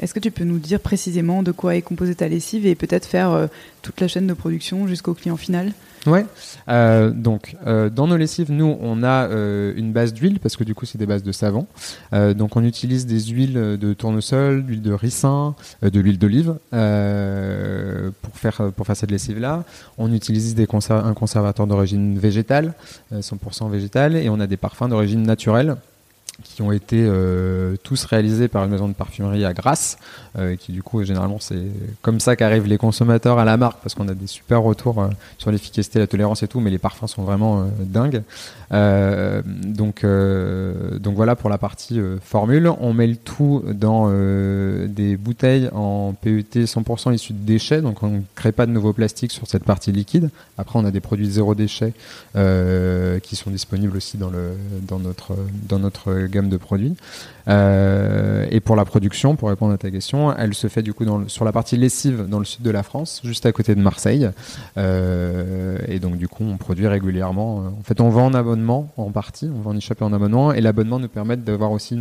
est-ce 0.00 0.14
que 0.14 0.20
tu 0.20 0.30
peux 0.30 0.44
nous 0.44 0.58
dire 0.58 0.80
précisément 0.80 1.42
de 1.42 1.52
quoi 1.52 1.76
est 1.76 1.82
composée 1.82 2.14
ta 2.14 2.28
lessive 2.28 2.66
et 2.66 2.74
peut-être 2.74 3.06
faire 3.06 3.48
toute 3.82 4.00
la 4.00 4.08
chaîne 4.08 4.26
de 4.26 4.34
production 4.34 4.86
jusqu'au 4.86 5.14
client 5.14 5.36
final? 5.36 5.72
Ouais. 6.06 6.26
Euh, 6.68 7.10
donc, 7.10 7.56
euh, 7.66 7.88
dans 7.88 8.06
nos 8.06 8.16
lessives, 8.16 8.50
nous, 8.50 8.76
on 8.80 9.02
a 9.02 9.28
euh, 9.28 9.72
une 9.76 9.92
base 9.92 10.12
d'huile 10.12 10.40
parce 10.40 10.56
que 10.56 10.64
du 10.64 10.74
coup, 10.74 10.84
c'est 10.84 10.98
des 10.98 11.06
bases 11.06 11.22
de 11.22 11.32
savon. 11.32 11.66
Euh, 12.12 12.34
donc, 12.34 12.56
on 12.56 12.64
utilise 12.64 13.06
des 13.06 13.20
huiles 13.20 13.54
de 13.54 13.94
tournesol, 13.94 14.64
d'huile 14.64 14.82
de 14.82 14.92
ricin, 14.92 15.54
euh, 15.84 15.90
de 15.90 16.00
l'huile 16.00 16.18
d'olive 16.18 16.56
euh, 16.74 18.10
pour 18.20 18.36
faire 18.36 18.72
pour 18.76 18.86
faire 18.86 18.96
cette 18.96 19.10
lessive-là. 19.10 19.64
On 19.98 20.12
utilise 20.12 20.54
des 20.54 20.66
un 20.90 21.14
conservateur 21.14 21.66
d'origine 21.66 22.18
végétale, 22.18 22.72
100% 23.12 23.70
végétal, 23.70 24.16
et 24.16 24.28
on 24.30 24.40
a 24.40 24.46
des 24.46 24.56
parfums 24.56 24.88
d'origine 24.88 25.22
naturelle 25.22 25.76
qui 26.42 26.62
ont 26.62 26.72
été 26.72 26.96
euh, 27.00 27.76
tous 27.82 28.04
réalisés 28.04 28.48
par 28.48 28.64
une 28.64 28.70
maison 28.70 28.88
de 28.88 28.94
parfumerie 28.94 29.44
à 29.44 29.52
Grasse, 29.52 29.98
euh, 30.38 30.56
qui 30.56 30.72
du 30.72 30.82
coup 30.82 31.02
généralement 31.04 31.38
c'est 31.40 31.62
comme 32.02 32.20
ça 32.20 32.36
qu'arrivent 32.36 32.66
les 32.66 32.78
consommateurs 32.78 33.38
à 33.38 33.44
la 33.44 33.56
marque 33.56 33.80
parce 33.82 33.94
qu'on 33.94 34.08
a 34.08 34.14
des 34.14 34.26
super 34.26 34.62
retours 34.62 35.00
euh, 35.00 35.08
sur 35.38 35.50
l'efficacité, 35.50 35.98
la 35.98 36.06
tolérance 36.06 36.42
et 36.42 36.48
tout, 36.48 36.60
mais 36.60 36.70
les 36.70 36.78
parfums 36.78 37.06
sont 37.06 37.22
vraiment 37.22 37.66
dingues. 37.80 38.22
Donc 38.70 40.04
donc 40.04 41.14
voilà 41.14 41.36
pour 41.36 41.50
la 41.50 41.58
partie 41.58 42.00
formule. 42.22 42.70
On 42.80 42.94
met 42.94 43.06
le 43.06 43.16
tout 43.16 43.62
dans 43.70 44.08
des 44.08 45.16
bouteilles 45.18 45.68
en 45.74 46.14
PET 46.14 46.64
100% 46.64 47.14
issus 47.14 47.34
de 47.34 47.44
déchets, 47.44 47.82
donc 47.82 48.02
on 48.02 48.08
ne 48.08 48.20
crée 48.34 48.52
pas 48.52 48.64
de 48.64 48.72
nouveaux 48.72 48.94
plastiques 48.94 49.32
sur 49.32 49.46
cette 49.46 49.64
partie 49.64 49.92
liquide. 49.92 50.30
Après 50.56 50.78
on 50.78 50.86
a 50.86 50.90
des 50.90 51.00
produits 51.00 51.30
zéro 51.30 51.54
déchet 51.54 51.92
qui 52.34 53.36
sont 53.36 53.50
disponibles 53.50 53.96
aussi 53.96 54.16
dans 54.16 54.30
le 54.30 54.52
dans 54.88 54.98
notre 54.98 55.36
dans 55.68 55.78
notre 55.78 56.26
gamme 56.32 56.48
de 56.48 56.56
produits. 56.56 56.96
Euh, 57.48 58.46
et 58.50 58.60
pour 58.60 58.76
la 58.76 58.84
production, 58.84 59.36
pour 59.36 59.48
répondre 59.48 59.72
à 59.72 59.78
ta 59.78 59.90
question, 59.90 60.36
elle 60.36 60.54
se 60.54 60.66
fait 60.68 60.82
du 60.82 60.94
coup 60.94 61.04
sur 61.28 61.44
la 61.44 61.52
partie 61.52 61.76
lessive 61.76 62.26
dans 62.28 62.38
le 62.38 62.44
sud 62.44 62.62
de 62.62 62.70
la 62.70 62.82
France, 62.82 63.20
juste 63.24 63.46
à 63.46 63.52
côté 63.52 63.74
de 63.74 63.80
Marseille. 63.80 64.30
Euh, 64.78 65.78
et 65.88 65.98
donc 65.98 66.16
du 66.16 66.28
coup, 66.28 66.44
on 66.44 66.56
produit 66.56 66.86
régulièrement. 66.86 67.58
En 67.58 67.82
fait, 67.84 68.00
on 68.00 68.08
vend 68.08 68.26
en 68.26 68.34
abonnement 68.34 68.92
en 68.96 69.10
partie, 69.10 69.48
on 69.54 69.60
vend 69.60 69.70
en 69.70 69.76
échappé 69.76 70.04
en 70.04 70.12
abonnement, 70.12 70.52
et 70.52 70.60
l'abonnement 70.60 70.98
nous 70.98 71.08
permet 71.08 71.36
d'avoir 71.36 71.72
aussi 71.72 71.94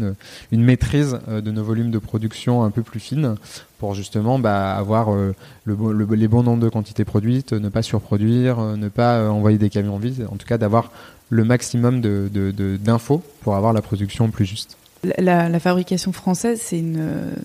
une, 0.52 0.64
maîtrise 0.64 1.20
euh, 1.28 1.42
de 1.42 1.52
nos 1.52 1.64
volumes 1.64 1.92
de 1.92 2.00
production 2.00 2.64
un 2.64 2.72
peu 2.72 2.82
plus 2.82 3.00
fine 3.00 3.36
pour 3.82 3.96
justement 3.96 4.38
bah, 4.38 4.76
avoir 4.76 5.12
euh, 5.12 5.34
le, 5.66 5.76
le, 5.92 6.06
les 6.16 6.28
bons 6.28 6.44
nombres 6.44 6.62
de 6.62 6.70
quantités 6.70 7.04
produites, 7.04 7.52
ne 7.52 7.68
pas 7.68 7.82
surproduire, 7.82 8.60
euh, 8.60 8.76
ne 8.76 8.90
pas 8.90 9.16
euh, 9.16 9.30
envoyer 9.30 9.58
des 9.58 9.72
camions 9.72 9.98
vides, 9.98 10.28
en 10.32 10.36
tout 10.36 10.46
cas 10.46 10.60
d'avoir 10.60 10.92
le 11.32 11.44
maximum 11.44 12.02
d'infos 12.02 13.16
de, 13.16 13.22
de, 13.22 13.42
pour 13.42 13.56
avoir 13.56 13.74
la 13.74 13.82
production 13.82 14.30
plus 14.30 14.46
juste. 14.46 14.78
La, 15.18 15.50
la 15.50 15.60
fabrication 15.60 16.12
française, 16.12 16.62
c'est 16.62 16.78
une, 16.78 17.04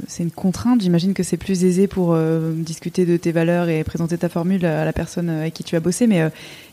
c'est 0.09 0.23
une 0.23 0.31
contrainte. 0.31 0.83
J'imagine 0.83 1.15
que 1.15 1.23
c'est 1.23 1.39
plus 1.39 1.65
aisé 1.65 1.87
pour 1.87 2.13
euh, 2.13 2.53
discuter 2.53 3.07
de 3.07 3.17
tes 3.17 3.33
valeurs 3.33 3.71
et 3.71 3.83
présenter 3.83 4.19
ta 4.19 4.29
formule 4.29 4.67
à 4.67 4.85
la 4.85 4.93
personne 4.93 5.31
avec 5.31 5.55
qui 5.55 5.65
tu 5.65 5.75
as 5.75 5.81
bossé, 5.81 6.07
mais 6.07 6.17
il 6.17 6.21
euh, 6.21 6.31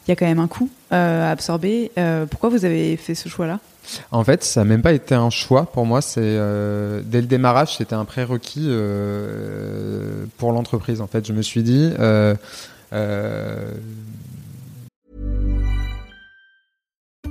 y 0.10 0.12
a 0.12 0.18
quand 0.18 0.26
même 0.26 0.40
un 0.40 0.50
coût 0.50 0.70
euh, 0.92 1.30
à 1.30 1.32
absorber. 1.32 1.90
pourquoi 2.30 2.50
vous 2.50 2.66
avez 2.66 2.98
fait 2.98 3.16
ce 3.16 3.30
choix-là? 3.30 3.60
En 4.12 4.24
fait, 4.24 4.44
ça 4.44 4.62
n'a 4.62 4.66
même 4.66 4.82
pas 4.82 4.94
été 4.94 5.16
un 5.16 5.30
choix 5.30 5.66
pour 5.66 5.86
moi. 5.86 6.02
C'est 6.02 6.22
euh, 6.22 7.02
dès 7.06 7.22
le 7.22 7.28
démarrage, 7.28 7.78
c'était 7.78 7.96
un 7.96 8.06
prérequis 8.06 8.68
euh, 8.68 10.26
pour 10.38 10.52
l'entreprise. 10.52 11.02
En 11.02 11.08
fait, 11.08 11.26
je 11.26 11.34
me 11.34 11.42
suis 11.42 11.64
dit. 11.64 11.92
Euh, 12.00 12.36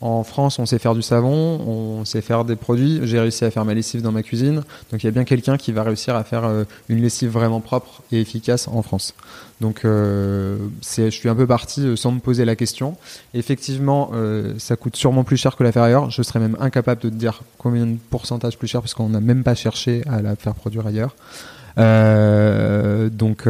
En 0.00 0.22
France, 0.24 0.58
on 0.58 0.66
sait 0.66 0.78
faire 0.78 0.94
du 0.94 1.02
savon, 1.02 1.30
on 1.66 2.04
sait 2.04 2.20
faire 2.20 2.44
des 2.44 2.56
produits. 2.56 3.00
J'ai 3.04 3.18
réussi 3.20 3.44
à 3.44 3.50
faire 3.50 3.64
ma 3.64 3.74
lessive 3.74 4.02
dans 4.02 4.12
ma 4.12 4.22
cuisine. 4.22 4.62
Donc 4.90 5.02
il 5.02 5.06
y 5.06 5.08
a 5.08 5.12
bien 5.12 5.24
quelqu'un 5.24 5.56
qui 5.56 5.72
va 5.72 5.82
réussir 5.82 6.16
à 6.16 6.24
faire 6.24 6.44
euh, 6.44 6.64
une 6.88 7.00
lessive 7.00 7.30
vraiment 7.30 7.60
propre 7.60 8.02
et 8.12 8.20
efficace 8.20 8.68
en 8.68 8.82
France. 8.82 9.14
Donc 9.60 9.84
euh, 9.84 10.58
je 10.96 11.08
suis 11.10 11.28
un 11.28 11.34
peu 11.34 11.46
parti 11.46 11.86
euh, 11.86 11.96
sans 11.96 12.10
me 12.12 12.18
poser 12.18 12.44
la 12.44 12.56
question. 12.56 12.96
Effectivement, 13.34 14.10
ça 14.58 14.76
coûte 14.76 14.96
sûrement 14.96 15.24
plus 15.24 15.36
cher 15.36 15.56
que 15.56 15.62
la 15.62 15.72
faire 15.72 15.84
ailleurs. 15.84 16.10
Je 16.10 16.22
serais 16.22 16.40
même 16.40 16.56
incapable 16.60 17.00
de 17.00 17.08
te 17.08 17.14
dire 17.14 17.42
combien 17.56 17.86
de 17.86 17.96
pourcentage 18.10 18.58
plus 18.58 18.68
cher 18.68 18.80
parce 18.80 18.94
qu'on 18.94 19.08
n'a 19.08 19.20
même 19.20 19.42
pas 19.42 19.54
cherché 19.54 20.02
à 20.06 20.20
la 20.22 20.36
faire 20.36 20.54
produire 20.54 20.86
ailleurs. 20.86 21.14
Donc, 23.10 23.48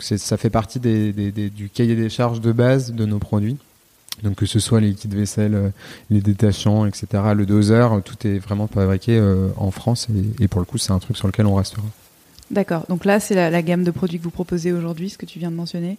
ça 0.00 0.36
fait 0.36 0.50
partie 0.50 0.80
du 0.80 1.70
cahier 1.72 1.96
des 1.96 2.10
charges 2.10 2.40
de 2.40 2.52
base 2.52 2.92
de 2.92 3.06
nos 3.06 3.18
produits. 3.18 3.56
Donc 4.22 4.36
que 4.36 4.46
ce 4.46 4.58
soit 4.58 4.80
les 4.80 4.88
liquides 4.88 5.14
vaisselle, 5.14 5.54
euh, 5.54 5.68
les 6.10 6.20
détachants, 6.20 6.86
etc., 6.86 7.06
le 7.34 7.46
doseur, 7.46 7.92
euh, 7.92 8.00
tout 8.00 8.26
est 8.26 8.38
vraiment 8.38 8.66
fabriqué 8.66 9.18
euh, 9.18 9.48
en 9.56 9.70
France 9.70 10.08
et, 10.38 10.44
et 10.44 10.48
pour 10.48 10.60
le 10.60 10.66
coup 10.66 10.78
c'est 10.78 10.92
un 10.92 10.98
truc 10.98 11.16
sur 11.16 11.26
lequel 11.26 11.46
on 11.46 11.54
restera. 11.54 11.82
D'accord. 12.50 12.84
Donc 12.88 13.04
là, 13.04 13.18
c'est 13.18 13.34
la, 13.34 13.50
la 13.50 13.60
gamme 13.60 13.82
de 13.82 13.90
produits 13.90 14.18
que 14.18 14.24
vous 14.24 14.30
proposez 14.30 14.72
aujourd'hui, 14.72 15.10
ce 15.10 15.18
que 15.18 15.26
tu 15.26 15.40
viens 15.40 15.50
de 15.50 15.56
mentionner? 15.56 15.98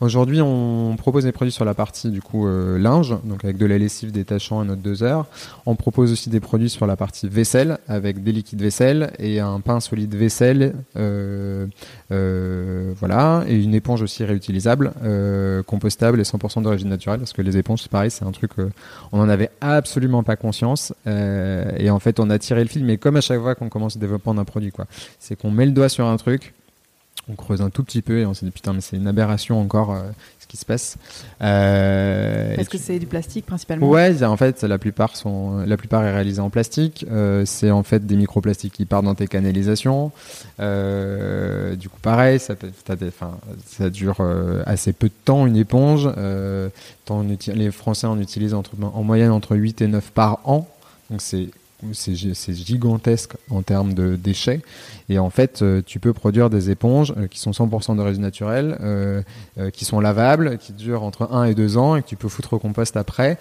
Aujourd'hui, 0.00 0.40
on 0.40 0.96
propose 0.96 1.24
des 1.24 1.32
produits 1.32 1.52
sur 1.52 1.64
la 1.64 1.74
partie 1.74 2.10
du 2.10 2.22
coup 2.22 2.46
euh, 2.46 2.78
linge, 2.78 3.16
donc 3.24 3.44
avec 3.44 3.56
de 3.56 3.66
la 3.66 3.78
lessive 3.78 4.12
détachant 4.12 4.62
et 4.62 4.66
notre 4.66 4.82
doseur. 4.82 5.26
On 5.66 5.76
propose 5.76 6.12
aussi 6.12 6.30
des 6.30 6.40
produits 6.40 6.70
sur 6.70 6.86
la 6.86 6.96
partie 6.96 7.28
vaisselle, 7.28 7.78
avec 7.88 8.22
des 8.22 8.32
liquides 8.32 8.60
vaisselle 8.60 9.12
et 9.18 9.40
un 9.40 9.60
pain 9.60 9.80
solide 9.80 10.14
vaisselle, 10.14 10.74
euh, 10.96 11.66
euh, 12.12 12.92
voilà, 12.98 13.44
et 13.46 13.62
une 13.62 13.74
éponge 13.74 14.02
aussi 14.02 14.24
réutilisable, 14.24 14.92
compostable 15.66 16.20
et 16.20 16.24
100% 16.24 16.62
d'origine 16.62 16.88
naturelle, 16.88 17.20
parce 17.20 17.32
que 17.32 17.42
les 17.42 17.56
éponges, 17.56 17.82
c'est 17.82 17.90
pareil, 17.90 18.10
c'est 18.10 18.24
un 18.24 18.32
truc, 18.32 18.52
on 19.12 19.18
n'en 19.18 19.28
avait 19.28 19.50
absolument 19.60 20.22
pas 20.22 20.36
conscience, 20.36 20.92
et 21.06 21.90
en 21.90 21.98
fait, 21.98 22.20
on 22.20 22.30
a 22.30 22.38
tiré 22.38 22.62
le 22.62 22.68
fil, 22.68 22.84
mais 22.84 22.96
comme 22.96 23.16
à 23.16 23.20
chaque 23.20 23.40
fois 23.40 23.54
qu'on 23.54 23.68
commence 23.68 23.94
le 23.96 24.00
développement 24.00 24.34
d'un 24.34 24.44
produit, 24.44 24.70
quoi, 24.70 24.86
c'est 25.18 25.36
qu'on 25.36 25.50
met 25.50 25.66
le 25.66 25.72
doigt 25.72 25.88
sur 25.88 26.06
un 26.06 26.16
truc, 26.16 26.54
on 27.30 27.36
creuse 27.36 27.62
un 27.62 27.70
tout 27.70 27.84
petit 27.84 28.02
peu 28.02 28.18
et 28.18 28.26
on 28.26 28.34
s'est 28.34 28.44
dit 28.46 28.52
putain 28.52 28.72
mais 28.72 28.80
c'est 28.80 28.96
une 28.96 29.06
aberration 29.06 29.60
encore 29.60 29.92
euh, 29.94 30.00
ce 30.40 30.46
qui 30.46 30.56
se 30.56 30.64
passe. 30.64 30.96
Euh, 31.42 32.54
Parce 32.56 32.68
que 32.68 32.76
tu- 32.76 32.82
c'est 32.82 32.98
du 32.98 33.06
plastique 33.06 33.46
principalement. 33.46 33.88
Ouais, 33.88 34.22
en 34.24 34.36
fait, 34.36 34.62
la 34.62 34.78
plupart 34.78 35.16
sont, 35.16 35.58
la 35.66 35.76
plupart 35.76 36.04
est 36.04 36.12
réalisée 36.12 36.40
en 36.40 36.50
plastique. 36.50 37.06
Euh, 37.10 37.44
c'est 37.46 37.70
en 37.70 37.82
fait 37.82 38.06
des 38.06 38.16
microplastiques 38.16 38.72
qui 38.74 38.84
partent 38.84 39.04
dans 39.04 39.14
tes 39.14 39.28
canalisations. 39.28 40.10
Euh, 40.58 41.76
du 41.76 41.88
coup, 41.88 41.98
pareil, 42.02 42.38
ça, 42.40 42.54
des- 42.54 43.90
dure 43.90 44.20
assez 44.66 44.92
peu 44.92 45.08
de 45.08 45.14
temps 45.24 45.46
une 45.46 45.56
éponge. 45.56 46.08
Les 47.54 47.70
Français 47.70 48.06
en 48.06 48.18
utilisent 48.20 48.54
entre, 48.54 48.70
en 48.82 49.02
moyenne 49.02 49.30
entre 49.30 49.56
8 49.56 49.82
et 49.82 49.86
9 49.86 50.10
par 50.12 50.40
an. 50.44 50.68
Donc 51.10 51.20
c'est 51.22 51.48
c'est 51.92 52.14
gi- 52.14 52.34
c'est 52.34 52.54
gigantesque 52.54 53.32
en 53.50 53.62
termes 53.62 53.94
de 53.94 54.16
déchets. 54.16 54.60
Et 55.08 55.18
en 55.18 55.30
fait, 55.30 55.62
euh, 55.62 55.82
tu 55.84 55.98
peux 56.00 56.12
produire 56.12 56.50
des 56.50 56.70
éponges 56.70 57.12
euh, 57.16 57.26
qui 57.26 57.38
sont 57.40 57.50
100% 57.52 57.96
d'origine 57.96 58.22
naturelle, 58.22 58.76
euh, 58.80 59.22
euh, 59.58 59.70
qui 59.70 59.84
sont 59.84 60.00
lavables, 60.00 60.58
qui 60.58 60.72
durent 60.72 61.02
entre 61.02 61.32
1 61.32 61.44
et 61.44 61.54
2 61.54 61.76
ans 61.76 61.96
et 61.96 62.02
que 62.02 62.06
tu 62.08 62.16
peux 62.16 62.28
foutre 62.28 62.52
au 62.54 62.58
compost 62.58 62.96
après. 62.96 63.38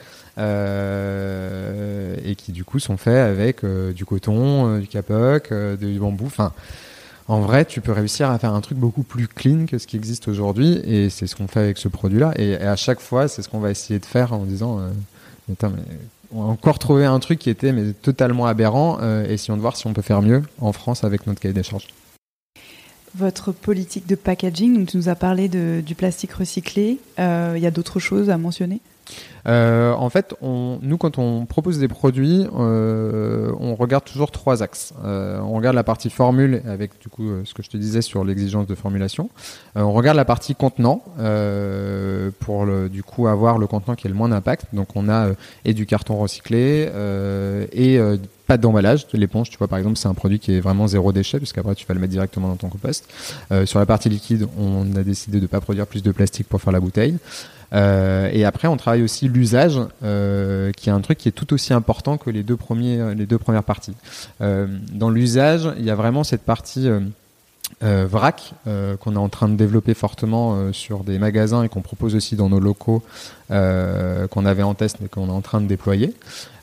et 2.25 2.35
qui 2.35 2.51
du 2.51 2.63
coup 2.63 2.79
sont 2.79 2.97
faits 2.97 3.17
avec 3.17 3.65
du 3.65 4.05
coton, 4.05 4.77
du 4.79 4.87
capoc, 4.87 5.53
du 5.79 5.99
bambou. 5.99 6.25
Enfin, 6.25 6.51
en 7.27 7.41
vrai, 7.41 7.65
tu 7.65 7.81
peux 7.81 7.91
réussir 7.91 8.29
à 8.31 8.39
faire 8.39 8.53
un 8.53 8.61
truc 8.61 8.77
beaucoup 8.77 9.03
plus 9.03 9.27
clean 9.27 9.65
que 9.67 9.77
ce 9.77 9.85
qui 9.87 9.95
existe 9.97 10.27
aujourd'hui. 10.27 10.79
Et 10.85 11.09
c'est 11.09 11.27
ce 11.27 11.35
qu'on 11.35 11.47
fait 11.47 11.59
avec 11.59 11.77
ce 11.77 11.87
produit-là. 11.87 12.33
Et, 12.37 12.49
et 12.51 12.61
à 12.61 12.75
chaque 12.75 12.99
fois, 12.99 13.27
c'est 13.27 13.41
ce 13.41 13.49
qu'on 13.49 13.59
va 13.59 13.69
essayer 13.71 13.99
de 13.99 14.05
faire 14.05 14.33
en 14.33 14.43
disant... 14.45 14.79
mais 15.47 15.53
attends, 15.53 15.69
mais 15.75 15.83
on 16.33 16.43
a 16.43 16.45
encore 16.45 16.79
trouvé 16.79 17.05
un 17.05 17.19
truc 17.19 17.39
qui 17.39 17.49
était 17.49 17.71
mais, 17.71 17.93
totalement 17.93 18.45
aberrant. 18.45 18.99
Euh, 19.01 19.25
essayons 19.27 19.55
de 19.55 19.61
voir 19.61 19.75
si 19.75 19.87
on 19.87 19.93
peut 19.93 20.01
faire 20.01 20.21
mieux 20.21 20.43
en 20.59 20.73
France 20.73 21.03
avec 21.03 21.27
notre 21.27 21.39
cahier 21.39 21.53
des 21.53 21.63
charges. 21.63 21.87
Votre 23.15 23.51
politique 23.51 24.05
de 24.05 24.15
packaging, 24.15 24.85
tu 24.85 24.97
nous 24.97 25.09
as 25.09 25.15
parlé 25.15 25.49
du 25.49 25.95
plastique 25.95 26.33
recyclé. 26.33 26.99
Euh, 27.17 27.53
Il 27.57 27.63
y 27.63 27.67
a 27.67 27.71
d'autres 27.71 27.99
choses 27.99 28.29
à 28.29 28.37
mentionner? 28.37 28.81
Euh, 29.47 29.93
en 29.93 30.09
fait, 30.09 30.35
nous, 30.41 30.97
quand 30.97 31.17
on 31.17 31.45
propose 31.45 31.79
des 31.79 31.87
produits, 31.87 32.45
euh, 32.57 33.51
on 33.59 33.75
regarde 33.75 34.03
toujours 34.03 34.31
trois 34.31 34.63
axes. 34.63 34.93
Euh, 35.03 35.39
on 35.39 35.53
regarde 35.53 35.75
la 35.75 35.83
partie 35.83 36.09
formule, 36.09 36.61
avec 36.67 36.99
du 36.99 37.09
coup 37.09 37.29
ce 37.43 37.53
que 37.53 37.63
je 37.63 37.69
te 37.69 37.77
disais 37.77 38.01
sur 38.01 38.23
l'exigence 38.23 38.67
de 38.67 38.75
formulation. 38.75 39.29
On 39.75 39.93
regarde 39.93 40.17
la 40.17 40.25
partie 40.25 40.55
contenant, 40.55 41.03
pour 42.39 42.65
du 42.89 43.03
coup 43.03 43.27
avoir 43.27 43.57
le 43.57 43.67
contenant 43.67 43.95
qui 43.95 44.07
ait 44.07 44.09
le 44.09 44.15
moins 44.15 44.29
d'impact. 44.29 44.67
Donc 44.73 44.89
on 44.95 45.09
a 45.09 45.29
et 45.65 45.73
du 45.73 45.85
carton 45.85 46.17
recyclé 46.17 46.89
et 47.71 47.99
pas 48.49 48.57
d'emballage. 48.57 49.07
De 49.07 49.17
l'éponge, 49.17 49.51
tu 49.51 49.57
vois, 49.59 49.67
par 49.67 49.77
exemple, 49.77 49.97
c'est 49.97 50.07
un 50.07 50.15
produit 50.15 50.39
qui 50.39 50.55
est 50.55 50.59
vraiment 50.59 50.87
zéro 50.87 51.11
déchet, 51.13 51.37
puisqu'après 51.37 51.75
tu 51.75 51.85
vas 51.85 51.93
le 51.93 51.99
mettre 51.99 52.11
directement 52.11 52.47
dans 52.47 52.55
ton 52.55 52.67
compost. 52.67 53.07
Euh, 53.51 53.67
sur 53.67 53.77
la 53.77 53.85
partie 53.85 54.09
liquide, 54.09 54.47
on 54.57 54.95
a 54.95 55.03
décidé 55.03 55.37
de 55.37 55.43
ne 55.43 55.47
pas 55.47 55.61
produire 55.61 55.85
plus 55.85 56.01
de 56.01 56.11
plastique 56.11 56.49
pour 56.49 56.59
faire 56.59 56.73
la 56.73 56.79
bouteille. 56.79 57.17
Euh, 57.73 58.27
et 58.33 58.45
après, 58.45 58.67
on 58.67 58.75
travaille 58.75 59.03
aussi 59.03 59.27
l'usage, 59.27 59.79
euh, 60.03 60.71
qui 60.71 60.89
est 60.89 60.91
un 60.91 61.01
truc 61.01 61.19
qui 61.19 61.29
est 61.29 61.31
tout 61.31 61.53
aussi 61.53 61.73
important 61.73 62.17
que 62.17 62.31
les 62.31 62.41
deux, 62.41 62.57
premières 62.57 63.63
parties. 63.63 63.95
Dans 64.39 65.11
l'usage, 65.11 65.69
il 65.77 65.85
y 65.85 65.91
a 65.91 65.95
vraiment 65.95 66.23
cette 66.23 66.41
partie 66.41 66.89
vrac 67.81 68.53
qu'on 68.65 69.13
est 69.13 69.25
en 69.27 69.29
train 69.29 69.47
de 69.47 69.55
développer 69.55 69.93
fortement 69.93 70.73
sur 70.73 71.03
des 71.03 71.19
magasins 71.19 71.61
et 71.61 71.69
qu'on 71.69 71.81
propose 71.81 72.15
aussi 72.15 72.35
dans 72.35 72.49
nos 72.49 72.59
locaux 72.59 73.03
qu'on 73.49 74.45
avait 74.45 74.63
en 74.63 74.73
test 74.73 74.97
mais 75.01 75.07
qu'on 75.07 75.27
est 75.27 75.31
en 75.31 75.41
train 75.41 75.61
de 75.61 75.67
déployer. 75.67 76.13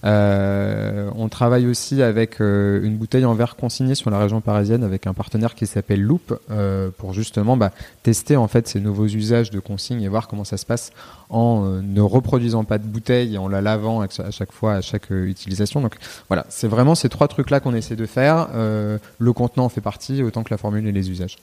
Euh, 0.07 1.11
on 1.17 1.29
travaille 1.29 1.67
aussi 1.67 2.01
avec 2.01 2.41
euh, 2.41 2.81
une 2.85 2.97
bouteille 2.97 3.25
en 3.25 3.35
verre 3.35 3.57
consignée 3.57 3.97
sur 3.97 4.09
la 4.11 4.19
région 4.19 4.41
parisienne 4.41 4.85
avec 4.85 5.07
un 5.07 5.15
partenaire 5.15 5.57
qui 5.57 5.67
s'appelle 5.67 6.01
Loop 6.01 6.39
euh, 6.51 6.91
pour 6.97 7.13
justement 7.13 7.57
bah, 7.57 7.73
tester 8.05 8.37
en 8.37 8.47
fait 8.47 8.69
ces 8.69 8.79
nouveaux 8.79 9.07
usages 9.07 9.51
de 9.51 9.59
consigne 9.59 10.03
et 10.03 10.09
voir 10.09 10.29
comment 10.29 10.45
ça 10.45 10.59
se 10.59 10.67
passe 10.67 10.93
en 11.29 11.65
euh, 11.65 11.81
ne 11.83 12.01
reproduisant 12.01 12.63
pas 12.63 12.79
de 12.79 12.85
bouteille 12.85 13.35
et 13.35 13.39
en 13.39 13.49
la 13.49 13.61
lavant 13.61 14.01
à 14.01 14.31
chaque 14.31 14.53
fois 14.53 14.75
à 14.75 14.81
chaque 14.81 15.11
euh, 15.11 15.27
utilisation. 15.27 15.81
Donc 15.81 15.97
voilà, 16.29 16.47
c'est 16.51 16.69
vraiment 16.69 16.95
ces 16.95 17.09
trois 17.09 17.27
trucs 17.27 17.51
là 17.51 17.59
qu'on 17.59 17.75
essaie 17.75 17.97
de 17.97 18.07
faire. 18.07 18.49
Euh, 18.55 18.99
le 19.19 19.33
contenant 19.33 19.65
en 19.65 19.69
fait 19.69 19.81
partie 19.81 20.23
autant 20.23 20.45
que 20.45 20.51
la 20.51 20.59
formule 20.59 20.87
et 20.87 20.93
les 20.93 21.11
usages. 21.11 21.39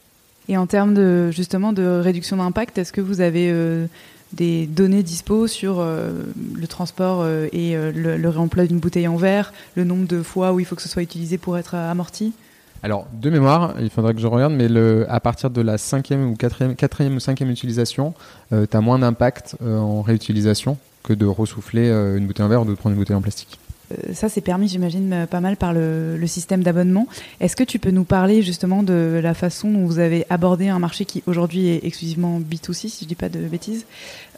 Et 0.49 0.57
en 0.57 0.67
termes 0.67 0.93
de 0.93 1.31
justement 1.31 1.73
de 1.73 1.83
réduction 1.83 2.37
d'impact, 2.37 2.77
est-ce 2.77 2.91
que 2.91 3.01
vous 3.01 3.21
avez 3.21 3.49
euh, 3.51 3.87
des 4.33 4.65
données 4.65 5.03
dispo 5.03 5.47
sur 5.47 5.79
euh, 5.79 6.23
le 6.55 6.67
transport 6.67 7.21
euh, 7.21 7.47
et 7.51 7.75
euh, 7.75 7.91
le, 7.93 8.29
réemploi 8.29 8.65
d'une 8.65 8.79
bouteille 8.79 9.07
en 9.07 9.15
verre, 9.15 9.53
le 9.75 9.83
nombre 9.83 10.07
de 10.07 10.21
fois 10.21 10.53
où 10.53 10.59
il 10.59 10.65
faut 10.65 10.75
que 10.75 10.81
ce 10.81 10.89
soit 10.89 11.03
utilisé 11.03 11.37
pour 11.37 11.57
être 11.57 11.75
amorti? 11.75 12.33
Alors, 12.81 13.07
de 13.13 13.29
mémoire, 13.29 13.75
il 13.79 13.89
faudrait 13.89 14.13
que 14.13 14.19
je 14.19 14.27
regarde, 14.27 14.53
mais 14.53 14.67
à 15.07 15.19
partir 15.21 15.49
de 15.49 15.61
la 15.61 15.77
cinquième 15.77 16.31
ou 16.31 16.35
quatrième, 16.35 16.75
quatrième 16.75 17.15
ou 17.15 17.19
cinquième 17.21 17.49
utilisation, 17.49 18.13
tu 18.51 18.75
as 18.75 18.81
moins 18.81 18.99
d'impact 18.99 19.55
en 19.65 20.01
réutilisation 20.01 20.77
que 21.01 21.13
de 21.13 21.25
ressouffler 21.25 21.87
une 21.89 22.27
bouteille 22.27 22.45
en 22.45 22.49
verre 22.49 22.63
ou 22.63 22.65
de 22.65 22.73
prendre 22.73 22.95
une 22.95 22.99
bouteille 22.99 23.15
en 23.15 23.21
plastique. 23.21 23.57
Euh, 23.91 24.13
Ça, 24.13 24.29
c'est 24.29 24.41
permis, 24.41 24.67
j'imagine, 24.67 25.13
euh, 25.13 25.25
pas 25.25 25.39
mal 25.39 25.57
par 25.57 25.73
le, 25.73 26.19
système 26.25 26.63
d'abonnement. 26.63 27.07
Est-ce 27.41 27.55
que 27.55 27.63
tu 27.63 27.79
peux 27.79 27.91
nous 27.91 28.05
parler 28.05 28.41
justement 28.41 28.81
de 28.81 29.19
la 29.21 29.33
façon 29.33 29.69
dont 29.69 29.85
vous 29.85 29.99
avez 29.99 30.25
abordé 30.29 30.69
un 30.69 30.79
marché 30.79 31.05
qui 31.05 31.21
aujourd'hui 31.27 31.67
est 31.67 31.85
exclusivement 31.85 32.39
B2C, 32.39 32.87
si 32.87 33.03
je 33.03 33.07
dis 33.07 33.15
pas 33.15 33.29
de 33.29 33.39
bêtises? 33.39 33.85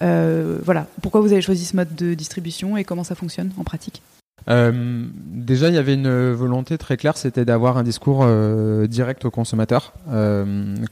Euh, 0.01 0.58
Voilà, 0.63 0.88
pourquoi 1.01 1.21
vous 1.21 1.31
avez 1.31 1.41
choisi 1.41 1.65
ce 1.65 1.75
mode 1.75 1.93
de 1.95 2.13
distribution 2.15 2.75
et 2.75 2.84
comment 2.84 3.03
ça 3.03 3.15
fonctionne 3.15 3.51
en 3.58 3.63
pratique? 3.63 4.01
Déjà, 4.47 5.69
il 5.69 5.75
y 5.75 5.77
avait 5.77 5.93
une 5.93 6.31
volonté 6.31 6.77
très 6.77 6.97
claire, 6.97 7.17
c'était 7.17 7.45
d'avoir 7.45 7.77
un 7.77 7.84
discours 7.84 8.27
direct 8.88 9.25
au 9.25 9.31
consommateur. 9.31 9.93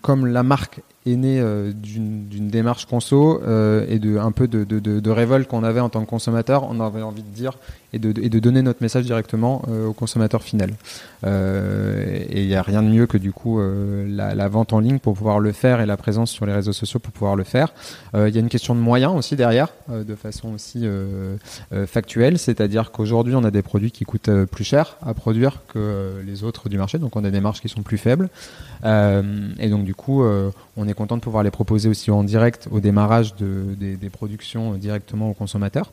Comme 0.02 0.26
la 0.26 0.44
marque 0.44 0.82
est 1.06 1.16
né 1.16 1.40
euh, 1.40 1.72
d'une 1.74 2.48
démarche 2.50 2.86
conso 2.86 3.42
euh, 3.44 3.86
et 3.90 4.00
de 4.00 4.18
un 4.18 4.32
peu 4.32 4.48
de, 4.48 4.64
de, 4.64 5.12
révolte 5.12 5.48
qu'on 5.50 5.64
avait 5.64 5.80
en 5.80 5.90
tant 5.90 6.02
que 6.04 6.10
consommateur. 6.10 6.64
On 6.70 6.80
avait 6.80 7.02
envie 7.02 7.24
de 7.24 7.30
dire 7.30 7.58
et 7.92 8.00
de, 8.00 8.40
donner 8.40 8.62
notre 8.64 8.82
message 8.82 9.06
directement 9.06 9.62
euh, 9.68 9.88
au 9.88 9.94
consommateur 9.94 10.42
final. 10.42 10.72
Et 11.26 12.42
il 12.42 12.48
n'y 12.48 12.56
a 12.56 12.62
rien 12.62 12.82
de 12.82 12.88
mieux 12.88 13.06
que 13.06 13.18
du 13.18 13.32
coup 13.32 13.62
la, 13.62 14.36
la 14.36 14.48
vente 14.50 14.74
en 14.74 14.80
ligne 14.80 15.00
pour 15.00 15.14
pouvoir 15.14 15.40
le 15.40 15.54
faire 15.54 15.80
et 15.80 15.86
la 15.86 15.96
présence 15.96 16.32
sur 16.32 16.46
les 16.46 16.54
réseaux 16.54 16.74
sociaux 16.74 17.00
pour 17.00 17.14
pouvoir 17.14 17.38
le 17.38 17.46
faire. 17.46 17.74
Il 18.14 18.30
y 18.30 18.38
a 18.38 18.42
une 18.42 18.50
question 18.50 18.76
de 18.76 18.82
moyens 18.82 19.14
aussi 19.16 19.38
derrière, 19.38 19.70
de 19.90 20.16
façon 20.16 20.54
aussi 20.54 20.86
factuelle, 21.86 22.38
c'est-à-dire 22.38 22.92
qu'aujourd'hui 22.92 23.36
on 23.36 23.44
a 23.46 23.52
des 23.52 23.62
produits 23.62 23.92
qui 23.92 24.04
coûtent 24.04 24.44
plus 24.52 24.66
cher 24.66 24.98
à 25.02 25.14
produire 25.14 25.62
que 25.70 26.22
les 26.26 26.44
autres 26.44 26.68
du 26.68 26.78
marché, 26.78 26.98
donc 26.98 27.16
on 27.16 27.24
a 27.24 27.32
des 27.32 27.40
marges 27.40 27.62
qui 27.62 27.70
sont 27.70 27.84
plus 27.84 27.98
faibles. 27.98 28.30
Et 28.84 29.70
donc 29.70 29.86
du 29.86 29.96
coup, 29.96 30.26
on 30.76 30.88
est 30.88 30.93
content 30.94 31.18
de 31.18 31.22
pouvoir 31.22 31.44
les 31.44 31.52
proposer 31.52 31.90
aussi 31.90 32.12
en 32.12 32.24
direct 32.24 32.68
au 32.72 32.80
démarrage 32.80 33.36
de, 33.36 33.76
des, 33.78 34.10
productions 34.10 34.74
directement 34.76 35.30
aux 35.30 35.34
consommateurs. 35.34 35.92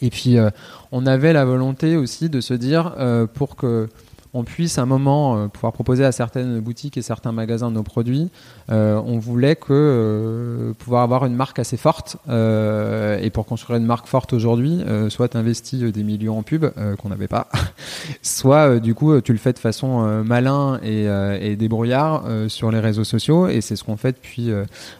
Et 0.00 0.10
puis, 0.10 0.38
euh, 0.38 0.50
on 0.92 1.06
avait 1.06 1.32
la 1.32 1.44
volonté 1.44 1.96
aussi 1.96 2.28
de 2.28 2.40
se 2.40 2.54
dire, 2.54 2.94
euh, 2.98 3.26
pour 3.26 3.56
que 3.56 3.88
on 4.32 4.44
puisse 4.44 4.78
à 4.78 4.82
un 4.82 4.86
moment 4.86 5.36
euh, 5.36 5.48
pouvoir 5.48 5.72
proposer 5.72 6.04
à 6.04 6.12
certaines 6.12 6.60
boutiques 6.60 6.96
et 6.96 7.02
certains 7.02 7.32
magasins 7.32 7.70
nos 7.70 7.82
produits, 7.82 8.30
euh, 8.70 9.00
on 9.04 9.18
voulait 9.18 9.56
que 9.56 9.68
euh, 9.70 10.72
pouvoir 10.74 11.02
avoir 11.02 11.26
une 11.26 11.34
marque 11.34 11.58
assez 11.58 11.76
forte. 11.76 12.16
et 12.28 13.30
pour 13.30 13.46
construire 13.46 13.78
une 13.78 13.86
marque 13.86 14.06
forte 14.06 14.32
aujourd'hui, 14.32 14.82
soit 15.08 15.34
euh, 15.34 15.90
des 15.90 16.02
millions 16.02 16.38
en 16.38 16.42
pub 16.42 16.66
qu'on 16.98 17.08
n'avait 17.08 17.28
pas, 17.28 17.48
soit 18.22 18.78
du 18.78 18.94
coup 18.94 19.20
tu 19.20 19.32
le 19.32 19.38
fais 19.38 19.52
de 19.52 19.58
façon 19.58 20.22
malin 20.24 20.80
et, 20.82 21.56
débrouillard 21.56 22.24
sur 22.48 22.70
les 22.70 22.80
réseaux 22.80 23.04
sociaux. 23.04 23.48
Et 23.48 23.60
c'est 23.60 23.76
ce 23.76 23.84
qu'on 23.84 23.96
fait 23.96 24.12
depuis 24.12 24.50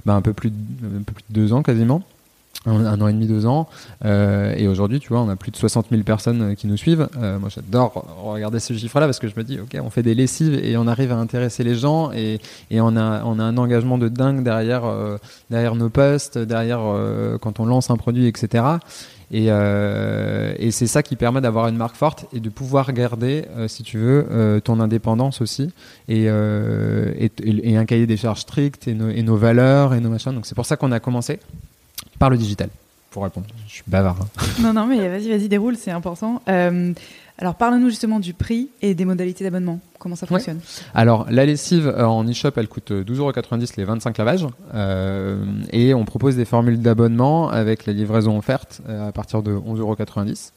bah, 0.05 0.15
un 0.15 0.23
peu 0.23 0.33
plus 0.33 0.51
un 0.51 1.03
peu 1.03 1.15
plus 1.15 1.25
de 1.29 1.35
deux 1.35 1.53
ans 1.53 1.63
quasiment 1.63 2.03
un, 2.67 3.01
an 3.01 3.09
et 3.09 3.13
demi, 3.13 3.27
deux 3.27 3.47
ans. 3.47 3.69
Euh, 4.05 4.55
et 4.57 4.69
aujourd'hui, 4.69 5.01
tu 5.01 5.09
vois, 5.09 5.21
on 5.21 5.29
a 5.29 5.37
plus 5.37 5.51
de 5.51 5.57
60 5.57 5.87
000 5.91 6.03
personnes 6.03 6.43
euh, 6.43 6.55
qui 6.55 6.67
nous 6.67 6.77
suivent. 6.77 7.09
Euh, 7.17 7.39
moi, 7.39 7.49
j'adore 7.49 8.05
regarder 8.23 8.61
ce 8.61 8.75
chiffre-là 8.75 9.07
parce 9.07 9.19
que 9.19 9.29
je 9.29 9.35
me 9.37 9.45
dis, 9.45 9.59
OK, 9.59 9.77
on 9.83 9.89
fait 9.89 10.03
des 10.03 10.15
lessives 10.15 10.55
et 10.63 10.77
on 10.77 10.87
arrive 10.87 11.13
à 11.13 11.17
intéresser 11.17 11.65
les 11.65 11.75
gens 11.75 12.13
et, 12.13 12.41
on, 12.73 12.97
a, 12.97 13.01
un 13.01 13.57
engagement 13.57 13.97
de 13.97 14.09
dingue 14.09 14.43
derrière, 14.43 14.83
nos 15.51 15.89
posts, 15.89 16.39
derrière 16.39 16.81
quand 17.41 17.61
on 17.61 17.67
lance 17.67 17.91
un 17.91 17.97
produit, 17.97 18.27
etc. 18.27 18.65
Et, 19.33 19.47
c'est 20.71 20.87
ça 20.87 21.03
qui 21.03 21.17
permet 21.17 21.41
d'avoir 21.41 21.69
une 21.69 21.77
marque 21.77 21.97
forte 21.97 22.27
et 22.33 22.41
de 22.41 22.49
pouvoir 22.49 22.93
garder, 22.93 23.45
si 23.69 23.83
tu 23.83 23.99
veux, 23.99 24.61
ton 24.63 24.81
indépendance 24.81 25.41
aussi 25.41 25.73
et, 26.09 26.29
un 26.29 27.85
cahier 27.87 28.07
des 28.07 28.17
charges 28.17 28.41
strict 28.41 28.87
et 28.89 28.97
et 29.15 29.23
nos 29.23 29.37
valeurs 29.37 29.95
et 29.95 30.01
nos 30.01 30.11
machins. 30.11 30.35
Donc 30.35 30.47
c'est 30.47 30.55
pour 30.55 30.67
ça 30.67 30.77
qu'on 30.77 30.93
a 30.93 31.01
commencé 31.01 31.41
par 32.21 32.31
le 32.31 32.37
digital. 32.37 32.69
Pour 33.11 33.25
répondre, 33.25 33.47
je 33.67 33.73
suis 33.73 33.83
bavard. 33.89 34.17
hein. 34.21 34.45
Non, 34.61 34.73
non, 34.73 34.87
mais 34.87 35.09
vas-y, 35.09 35.29
vas-y, 35.31 35.49
déroule, 35.49 35.77
c'est 35.77 35.91
important. 35.91 36.41
Euh, 36.49 36.93
alors, 37.41 37.55
parle-nous 37.57 37.89
justement 37.89 38.21
du 38.21 38.35
prix 38.35 38.69
et 38.83 38.95
des 38.95 39.05
modalités 39.05 39.43
d'abonnement. 39.45 39.81
Comment 39.99 40.15
ça 40.17 40.25
Ouais. 40.27 40.39
fonctionne? 40.39 40.61
Alors, 40.95 41.27
la 41.31 41.45
lessive 41.45 41.87
euh, 41.89 42.05
en 42.07 42.25
e-shop, 42.27 42.53
elle 42.57 42.69
coûte 42.69 42.91
12,90€ 42.91 43.73
les 43.77 43.85
25 43.85 44.17
lavages. 44.19 44.47
Euh, 44.75 45.43
et 45.73 45.93
on 45.95 46.05
propose 46.07 46.37
des 46.37 46.45
formules 46.47 46.81
d'abonnement 46.81 47.51
avec 47.51 47.85
la 47.87 47.93
livraison 47.93 48.39
offerte 48.39 48.81
euh, 48.89 49.09
à 49.09 49.13
partir 49.13 49.43
de 49.43 49.53
11,90€. 49.55 50.53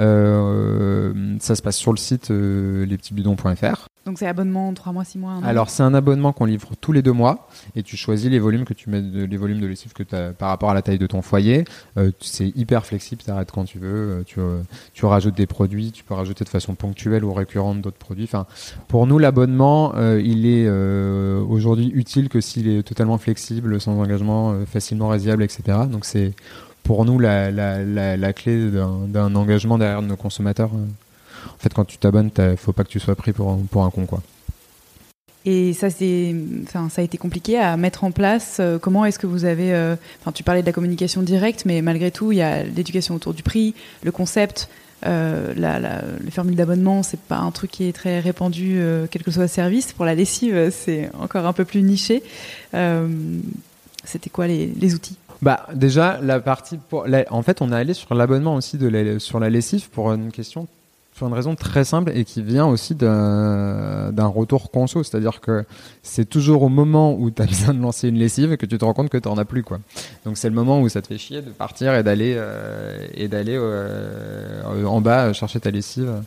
Euh, 0.00 1.36
ça 1.40 1.54
se 1.54 1.62
passe 1.62 1.76
sur 1.76 1.92
le 1.92 1.98
site 1.98 2.30
euh, 2.30 2.84
lespetitsbidons.fr. 2.86 3.86
Donc, 4.06 4.18
c'est 4.18 4.26
abonnement 4.26 4.72
3 4.72 4.92
mois, 4.94 5.04
6 5.04 5.18
mois, 5.18 5.32
un 5.32 5.38
an? 5.40 5.44
Alors, 5.44 5.68
c'est 5.68 5.82
un 5.82 5.92
abonnement 5.92 6.32
qu'on 6.32 6.46
livre 6.46 6.70
tous 6.80 6.92
les 6.92 7.02
deux 7.02 7.12
mois 7.12 7.48
et 7.76 7.82
tu 7.82 7.96
choisis 7.96 8.30
les 8.30 8.38
volumes 8.38 8.64
que 8.64 8.72
tu 8.72 8.88
mets, 8.88 9.02
de, 9.02 9.24
les 9.24 9.36
volumes 9.36 9.60
de 9.60 9.66
lessive 9.66 9.92
que 9.92 10.02
tu 10.02 10.14
as 10.16 10.30
par 10.30 10.48
rapport 10.48 10.70
à 10.70 10.74
la 10.74 10.80
taille 10.82 10.98
de 10.98 11.06
ton 11.06 11.20
foyer. 11.20 11.64
Euh, 11.98 12.10
c'est 12.20 12.48
hyper 12.56 12.86
flexible, 12.86 13.20
tu 13.22 13.30
arrêtes 13.30 13.52
quand 13.52 13.64
tu 13.64 13.78
veux. 13.78 13.88
euh, 14.20 14.22
Tu, 14.26 14.40
euh, 14.40 14.60
tu 14.94 15.04
rajoutes 15.04 15.36
des 15.36 15.46
produits, 15.46 15.92
tu 15.92 16.04
peux 16.04 16.14
rajouter 16.14 16.27
de 16.34 16.48
façon 16.48 16.74
ponctuelle 16.74 17.24
ou 17.24 17.32
récurrente 17.32 17.80
d'autres 17.80 17.96
produits. 17.98 18.24
Enfin, 18.24 18.46
pour 18.88 19.06
nous, 19.06 19.18
l'abonnement, 19.18 19.92
euh, 19.96 20.20
il 20.22 20.46
est 20.46 20.66
euh, 20.66 21.40
aujourd'hui 21.40 21.90
utile 21.94 22.28
que 22.28 22.40
s'il 22.40 22.68
est 22.68 22.82
totalement 22.82 23.18
flexible, 23.18 23.80
sans 23.80 23.98
engagement, 23.98 24.52
euh, 24.52 24.64
facilement 24.66 25.08
résiliable, 25.08 25.42
etc. 25.42 25.78
Donc, 25.90 26.04
c'est 26.04 26.32
pour 26.82 27.04
nous 27.04 27.18
la, 27.18 28.32
clé 28.32 28.70
d'un 28.70 29.34
engagement 29.34 29.78
derrière 29.78 30.02
nos 30.02 30.16
consommateurs. 30.16 30.70
En 30.72 31.58
fait, 31.58 31.72
quand 31.74 31.84
tu 31.84 31.98
t'abonnes, 31.98 32.30
il 32.38 32.56
faut 32.56 32.72
pas 32.72 32.84
que 32.84 32.88
tu 32.88 33.00
sois 33.00 33.14
pris 33.14 33.32
pour, 33.32 33.50
un- 33.50 33.58
pour 33.70 33.90
con, 33.92 34.06
quoi. 34.06 34.22
Et 35.44 35.72
ça, 35.72 35.86
enfin, 36.64 36.88
ça 36.88 37.00
a 37.00 37.04
été 37.04 37.16
compliqué 37.16 37.58
à 37.58 37.76
mettre 37.76 38.04
en 38.04 38.10
place. 38.10 38.60
Comment 38.82 39.04
est-ce 39.04 39.18
que 39.18 39.26
vous 39.26 39.44
avez, 39.44 39.96
enfin, 40.20 40.32
tu 40.32 40.42
parlais 40.42 40.62
de 40.62 40.66
la 40.66 40.72
communication 40.72 41.22
directe, 41.22 41.64
mais 41.64 41.80
malgré 41.80 42.10
tout, 42.10 42.32
il 42.32 42.38
y 42.38 42.42
a 42.42 42.64
l'éducation 42.64 43.14
autour 43.14 43.34
du 43.34 43.42
prix, 43.42 43.74
le 44.02 44.10
concept, 44.10 44.68
euh, 45.06 45.54
la, 45.56 45.78
la- 45.78 46.02
les 46.24 46.30
formules 46.30 46.56
d'abonnement. 46.56 47.02
C'est 47.02 47.20
pas 47.20 47.38
un 47.38 47.50
truc 47.50 47.70
qui 47.70 47.88
est 47.88 47.92
très 47.92 48.20
répandu, 48.20 48.74
euh, 48.78 49.06
quel 49.10 49.22
que 49.22 49.30
soit 49.30 49.42
le 49.42 49.48
service. 49.48 49.92
Pour 49.92 50.04
la 50.04 50.14
lessive, 50.14 50.54
euh, 50.54 50.70
c'est 50.70 51.10
encore 51.18 51.46
un 51.46 51.52
peu 51.52 51.64
plus 51.64 51.82
niché. 51.82 52.22
Euh, 52.74 53.08
C'était 54.04 54.30
quoi 54.30 54.46
les, 54.46 54.66
les 54.66 54.94
outils? 54.94 55.16
Bah 55.40 55.66
déjà 55.72 56.18
la 56.20 56.40
partie 56.40 56.80
en 57.30 57.42
fait 57.42 57.62
on 57.62 57.70
est 57.70 57.76
allé 57.76 57.94
sur 57.94 58.12
l'abonnement 58.16 58.56
aussi 58.56 58.76
de 58.76 59.18
sur 59.20 59.38
la 59.38 59.48
lessive 59.50 59.88
pour 59.88 60.10
une 60.12 60.32
question 60.32 60.66
pour 61.18 61.28
une 61.28 61.34
raison 61.34 61.54
très 61.54 61.84
simple 61.84 62.12
et 62.14 62.24
qui 62.24 62.42
vient 62.42 62.66
aussi 62.66 62.94
d'un 62.94 64.26
retour 64.26 64.70
conso, 64.70 65.02
c'est-à-dire 65.02 65.40
que 65.40 65.64
c'est 66.02 66.28
toujours 66.28 66.62
au 66.62 66.68
moment 66.68 67.14
où 67.14 67.30
tu 67.30 67.42
as 67.42 67.46
besoin 67.46 67.74
de 67.74 67.80
lancer 67.80 68.08
une 68.08 68.18
lessive 68.18 68.56
que 68.56 68.66
tu 68.66 68.78
te 68.78 68.84
rends 68.84 68.94
compte 68.94 69.10
que 69.10 69.18
tu 69.18 69.28
en 69.28 69.36
as 69.36 69.44
plus 69.44 69.62
quoi. 69.62 69.78
Donc 70.24 70.38
c'est 70.38 70.48
le 70.48 70.54
moment 70.54 70.80
où 70.80 70.88
ça 70.88 71.02
te 71.02 71.08
fait 71.08 71.18
chier 71.18 71.42
de 71.42 71.50
partir 71.50 71.94
et 71.94 72.02
d'aller 72.02 72.34
euh, 72.36 73.06
et 73.14 73.28
d'aller 73.28 73.56
euh, 73.58 74.84
en 74.84 75.00
bas 75.00 75.32
chercher 75.32 75.60
ta 75.60 75.70
lessive. 75.70 76.22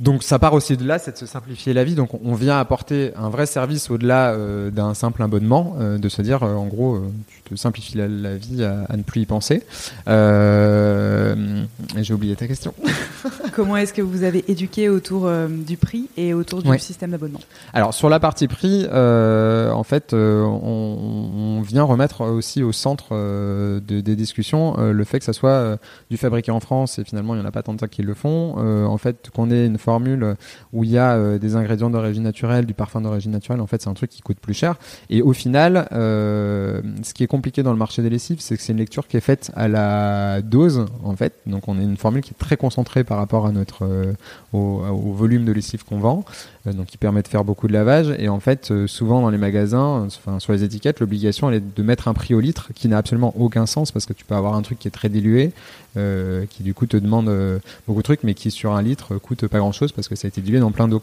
Donc 0.00 0.22
ça 0.22 0.38
part 0.38 0.54
aussi 0.54 0.76
de 0.76 0.84
là, 0.84 0.98
c'est 0.98 1.12
de 1.12 1.16
se 1.16 1.26
simplifier 1.26 1.72
la 1.72 1.84
vie. 1.84 1.94
Donc 1.94 2.10
on- 2.14 2.34
vient 2.34 2.58
apporter 2.58 3.12
un 3.16 3.28
vrai 3.28 3.46
service 3.46 3.90
au-delà 3.90 4.30
euh, 4.32 4.70
d'un 4.70 4.92
simple 4.94 5.22
abonnement, 5.22 5.76
euh, 5.80 5.98
de 5.98 6.08
se 6.08 6.20
dire 6.20 6.42
euh, 6.42 6.54
en 6.54 6.66
gros 6.66 6.96
euh, 6.96 7.02
tu 7.44 7.54
te 7.54 7.54
simplifies 7.54 7.96
la, 7.98 8.08
la 8.08 8.36
vie 8.36 8.64
à, 8.64 8.84
à 8.88 8.96
ne 8.96 9.02
plus 9.02 9.20
y 9.20 9.26
penser. 9.26 9.62
Euh, 10.08 11.62
J'ai 11.96 12.14
oublié 12.14 12.34
ta 12.36 12.46
question. 12.46 12.74
Comment 13.54 13.76
est-ce 13.76 13.92
que 13.92 14.02
vous 14.02 14.22
avez 14.24 14.44
éduqué 14.48 14.88
autour 14.88 15.26
euh, 15.26 15.46
du 15.48 15.76
prix 15.76 16.08
et 16.16 16.34
autour 16.34 16.62
du 16.62 16.68
Ouais. 16.70 16.78
système 16.78 17.10
d'abonnement? 17.12 17.40
Alors 17.72 17.94
sur 17.94 18.08
la 18.08 18.18
partie 18.20 18.48
prix, 18.48 18.86
euh, 18.90 19.70
en 19.70 19.84
fait, 19.84 20.12
euh, 20.12 20.42
on, 20.42 21.58
on 21.58 21.60
vient 21.62 21.84
remettre 21.84 22.22
aussi 22.22 22.62
au 22.62 22.72
centre 22.72 23.08
euh, 23.12 23.80
de- 23.86 24.00
des 24.00 24.16
discussions 24.16 24.76
euh, 24.78 24.92
le 24.92 25.04
fait 25.04 25.18
que 25.20 25.24
ça 25.24 25.32
soit 25.32 25.50
euh, 25.50 25.76
du 26.10 26.16
fabriqué 26.16 26.50
en 26.50 26.60
France 26.60 26.98
et 26.98 27.04
finalement 27.04 27.34
il 27.34 27.38
n'y 27.38 27.44
en 27.44 27.48
a 27.48 27.52
pas 27.52 27.62
tant 27.62 27.74
de 27.74 27.80
ça 27.80 27.88
qui 27.88 28.02
le 28.02 28.14
font. 28.14 28.56
Euh, 28.58 28.84
en 28.86 28.98
fait, 28.98 29.30
qu'on 29.34 29.50
ait 29.50 29.66
une 29.66 29.78
formule 29.84 30.36
où 30.72 30.82
il 30.82 30.90
y 30.90 30.98
a 30.98 31.12
euh, 31.12 31.38
des 31.38 31.54
ingrédients 31.56 31.90
d'origine 31.90 32.22
naturelle, 32.22 32.66
du 32.66 32.74
parfum 32.74 33.00
d'origine 33.00 33.32
naturelle, 33.32 33.60
en 33.60 33.66
fait 33.66 33.82
c'est 33.82 33.90
un 33.90 33.94
truc 33.94 34.10
qui 34.10 34.22
coûte 34.22 34.40
plus 34.40 34.54
cher. 34.54 34.76
Et 35.10 35.22
au 35.22 35.32
final, 35.32 35.88
euh, 35.92 36.80
ce 37.02 37.14
qui 37.14 37.22
est 37.22 37.26
compliqué 37.26 37.62
dans 37.62 37.72
le 37.72 37.78
marché 37.78 38.02
des 38.02 38.10
lessives, 38.10 38.40
c'est 38.40 38.56
que 38.56 38.62
c'est 38.62 38.72
une 38.72 38.78
lecture 38.78 39.06
qui 39.06 39.16
est 39.16 39.26
faite 39.32 39.52
à 39.54 39.68
la 39.68 40.42
dose 40.42 40.86
en 41.04 41.14
fait. 41.14 41.34
Donc 41.46 41.68
on 41.68 41.78
a 41.78 41.82
une 41.82 41.96
formule 41.96 42.22
qui 42.22 42.32
est 42.32 42.38
très 42.38 42.56
concentrée 42.56 43.04
par 43.04 43.18
rapport 43.18 43.46
à 43.46 43.52
notre 43.52 43.84
euh, 43.84 44.12
au, 44.52 44.82
au 44.88 45.12
volume 45.12 45.44
de 45.44 45.52
lessive 45.52 45.84
qu'on 45.84 45.98
vend 45.98 46.24
donc 46.72 46.86
qui 46.86 46.96
permet 46.96 47.22
de 47.22 47.28
faire 47.28 47.44
beaucoup 47.44 47.68
de 47.68 47.72
lavage. 47.72 48.14
Et 48.18 48.28
en 48.28 48.40
fait, 48.40 48.70
euh, 48.70 48.86
souvent 48.86 49.20
dans 49.20 49.30
les 49.30 49.38
magasins, 49.38 50.02
euh, 50.02 50.06
enfin, 50.06 50.40
sur 50.40 50.52
les 50.52 50.64
étiquettes, 50.64 51.00
l'obligation 51.00 51.50
est 51.50 51.60
de 51.60 51.82
mettre 51.82 52.08
un 52.08 52.14
prix 52.14 52.34
au 52.34 52.40
litre 52.40 52.70
qui 52.74 52.88
n'a 52.88 52.96
absolument 52.96 53.34
aucun 53.38 53.66
sens 53.66 53.92
parce 53.92 54.06
que 54.06 54.12
tu 54.12 54.24
peux 54.24 54.34
avoir 54.34 54.54
un 54.54 54.62
truc 54.62 54.78
qui 54.78 54.88
est 54.88 54.92
très 54.92 55.08
dilué, 55.10 55.52
euh, 55.96 56.46
qui 56.48 56.62
du 56.62 56.72
coup 56.72 56.86
te 56.86 56.96
demande 56.96 57.28
euh, 57.28 57.58
beaucoup 57.86 58.00
de 58.00 58.04
trucs, 58.04 58.24
mais 58.24 58.34
qui 58.34 58.50
sur 58.50 58.72
un 58.72 58.82
litre 58.82 59.14
euh, 59.14 59.18
coûte 59.18 59.46
pas 59.46 59.58
grand 59.58 59.72
chose 59.72 59.92
parce 59.92 60.08
que 60.08 60.16
ça 60.16 60.26
a 60.26 60.28
été 60.28 60.40
dilué 60.40 60.60
dans 60.60 60.72
plein 60.72 60.88
d'eau. 60.88 61.02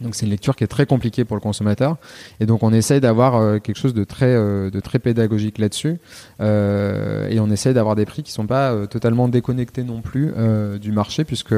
Donc 0.00 0.16
c'est 0.16 0.26
une 0.26 0.32
lecture 0.32 0.56
qui 0.56 0.64
est 0.64 0.68
très 0.68 0.86
compliquée 0.86 1.24
pour 1.24 1.36
le 1.36 1.40
consommateur 1.40 1.96
et 2.40 2.46
donc 2.46 2.62
on 2.64 2.72
essaye 2.72 3.00
d'avoir 3.00 3.36
euh, 3.36 3.58
quelque 3.58 3.76
chose 3.76 3.94
de 3.94 4.02
très 4.02 4.26
euh, 4.26 4.68
de 4.70 4.80
très 4.80 4.98
pédagogique 4.98 5.58
là-dessus 5.58 5.98
Euh, 6.40 7.28
et 7.30 7.38
on 7.38 7.48
essaye 7.50 7.74
d'avoir 7.74 7.94
des 7.94 8.04
prix 8.04 8.22
qui 8.24 8.32
sont 8.32 8.46
pas 8.46 8.72
euh, 8.72 8.86
totalement 8.86 9.28
déconnectés 9.28 9.84
non 9.84 10.00
plus 10.00 10.32
euh, 10.36 10.78
du 10.78 10.90
marché 10.90 11.22
puisque 11.24 11.54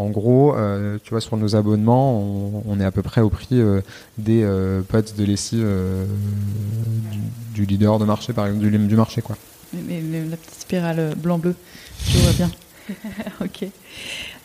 en 0.00 0.08
gros 0.10 0.54
euh, 0.56 0.98
tu 1.02 1.10
vois 1.10 1.20
sur 1.20 1.36
nos 1.36 1.54
abonnements 1.56 2.18
on, 2.20 2.62
on 2.66 2.80
est 2.80 2.84
à 2.84 2.90
peu 2.90 3.02
près 3.02 3.20
au 3.20 3.28
prix 3.30 3.60
euh, 3.60 3.80
des 4.18 4.42
euh, 4.42 4.80
potes 4.82 5.14
de 5.16 5.24
lessive 5.24 5.62
euh, 5.64 6.04
du, 7.12 7.18
du 7.54 7.64
leader 7.66 7.98
de 7.98 8.04
marché 8.04 8.32
par 8.32 8.46
exemple 8.46 8.64
du, 8.68 8.78
du 8.78 8.96
marché 8.96 9.20
quoi. 9.22 9.36
Mais- 9.72 10.00
mais 10.02 10.24
La 10.28 10.36
petite 10.36 10.60
spirale 10.60 11.14
blanc-bleu, 11.16 11.54
je 12.08 12.18
vois 12.18 12.32
bien. 12.32 12.50
ok. 13.40 13.66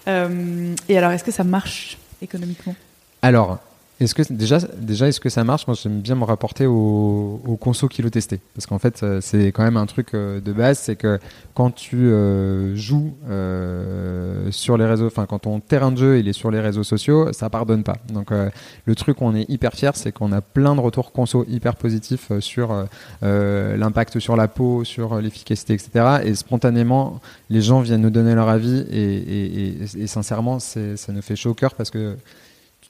Euh, 0.08 0.76
et 0.88 0.98
alors, 1.00 1.12
est-ce 1.12 1.24
que 1.24 1.32
ça 1.32 1.44
marche 1.44 1.98
économiquement? 2.22 2.76
Alors, 3.24 3.58
est-ce 4.00 4.14
que 4.14 4.24
déjà, 4.32 4.60
déjà 4.78 5.08
est-ce 5.08 5.20
que 5.20 5.30
ça 5.30 5.44
marche? 5.44 5.68
Moi, 5.68 5.76
j'aime 5.82 6.02
bien 6.02 6.16
me 6.16 6.26
rapporter 6.26 6.66
au, 6.66 7.42
au 7.46 7.56
conso 7.56 7.88
kilo 7.88 8.10
testé, 8.10 8.40
parce 8.54 8.66
qu'en 8.66 8.80
fait, 8.80 9.04
euh, 9.04 9.20
c'est 9.22 9.48
quand 9.48 9.64
même 9.64 9.78
un 9.78 9.86
truc 9.86 10.14
euh, 10.14 10.42
de 10.42 10.52
base, 10.52 10.80
c'est 10.80 10.96
que 10.98 11.20
quand 11.54 11.72
tu 11.72 11.96
euh, 11.96 12.76
joues 12.76 13.14
euh, 13.30 14.52
sur 14.52 14.78
les 14.78 14.86
réseaux, 14.86 15.08
enfin 15.08 15.26
quand 15.26 15.40
ton 15.40 15.62
terrain 15.62 15.92
de 15.94 15.98
jeu 15.98 16.20
il 16.20 16.28
est 16.28 16.34
sur 16.34 16.52
les 16.52 16.60
réseaux 16.60 16.84
sociaux, 16.84 17.32
ça 17.32 17.50
pardonne 17.50 17.84
pas. 17.84 17.96
Donc 18.12 18.32
euh, 18.32 18.50
le 18.86 18.96
truc, 18.96 19.22
on 19.22 19.34
est 19.34 19.50
hyper 19.50 19.74
fier, 19.74 19.96
c'est 19.96 20.12
qu'on 20.12 20.34
a 20.34 20.42
plein 20.42 20.76
de 20.76 20.82
retours 20.82 21.14
conso 21.14 21.46
hyper 21.48 21.76
positifs 21.78 22.32
euh, 22.32 22.42
sur 22.42 22.86
l'impact 23.22 24.20
sur 24.20 24.36
la 24.36 24.48
peau, 24.48 24.84
sur 24.84 25.22
l'efficacité, 25.22 25.74
etc. 25.74 26.20
Et 26.26 26.36
spontanément, 26.36 27.22
les 27.50 27.62
gens 27.62 27.80
viennent 27.80 28.02
nous 28.02 28.10
donner 28.10 28.36
leur 28.36 28.50
avis, 28.50 28.86
et, 28.92 29.16
et, 29.16 29.68
et, 29.68 30.02
et 30.04 30.08
sincèrement, 30.08 30.60
ça 30.60 30.80
nous 31.10 31.22
fait 31.22 31.36
chaud 31.36 31.52
au 31.52 31.54
cœur 31.54 31.74
parce 31.76 31.90
que 31.90 32.18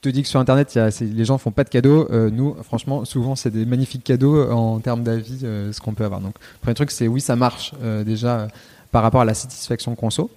te 0.09 0.13
dis 0.13 0.23
que 0.23 0.27
sur 0.27 0.39
internet 0.39 0.77
les 1.01 1.25
gens 1.25 1.37
font 1.37 1.51
pas 1.51 1.63
de 1.63 1.69
cadeaux. 1.69 2.07
Euh, 2.11 2.29
nous 2.29 2.55
franchement 2.63 3.05
souvent 3.05 3.35
c'est 3.35 3.49
des 3.49 3.65
magnifiques 3.65 4.03
cadeaux 4.03 4.37
euh, 4.37 4.51
en 4.51 4.79
termes 4.79 5.03
d'avis 5.03 5.41
euh, 5.43 5.71
ce 5.73 5.81
qu'on 5.81 5.93
peut 5.93 6.05
avoir. 6.05 6.21
Donc 6.21 6.35
premier 6.61 6.75
truc 6.75 6.91
c'est 6.91 7.07
oui 7.07 7.21
ça 7.21 7.35
marche 7.35 7.73
déjà 8.05 8.47
par 8.91 9.03
rapport 9.03 9.21
à 9.21 9.25
la 9.25 9.33
satisfaction 9.33 9.95
conso 9.95 10.29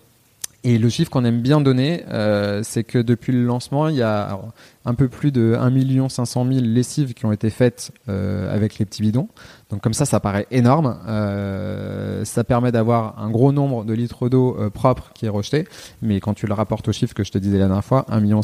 et 0.64 0.76
le 0.76 0.88
chiffre 0.88 1.10
qu'on 1.10 1.24
aime 1.24 1.40
bien 1.40 1.60
donner, 1.60 2.04
euh, 2.10 2.62
c'est 2.64 2.82
que 2.82 2.98
depuis 2.98 3.32
le 3.32 3.44
lancement, 3.44 3.86
il 3.88 3.94
y 3.94 4.02
a 4.02 4.40
un 4.84 4.94
peu 4.94 5.06
plus 5.06 5.30
de 5.30 5.56
1 5.56 6.08
500 6.08 6.46
000 6.50 6.60
lessives 6.64 7.14
qui 7.14 7.26
ont 7.26 7.32
été 7.32 7.48
faites 7.48 7.92
euh, 8.08 8.52
avec 8.52 8.78
les 8.78 8.84
petits 8.84 9.02
bidons. 9.02 9.28
Donc 9.70 9.82
comme 9.82 9.94
ça, 9.94 10.04
ça 10.04 10.18
paraît 10.18 10.48
énorme. 10.50 10.98
Euh, 11.06 12.24
ça 12.24 12.42
permet 12.42 12.72
d'avoir 12.72 13.22
un 13.22 13.30
gros 13.30 13.52
nombre 13.52 13.84
de 13.84 13.92
litres 13.94 14.28
d'eau 14.28 14.56
propre 14.74 15.12
qui 15.14 15.26
est 15.26 15.30
rejeté. 15.30 15.68
Mais 16.02 16.18
quand 16.18 16.34
tu 16.34 16.48
le 16.48 16.54
rapportes 16.54 16.88
au 16.88 16.92
chiffre 16.92 17.14
que 17.14 17.22
je 17.22 17.30
te 17.30 17.38
disais 17.38 17.58
la 17.58 17.66
dernière 17.66 17.84
fois, 17.84 18.04
1,5 18.10 18.20
million 18.20 18.40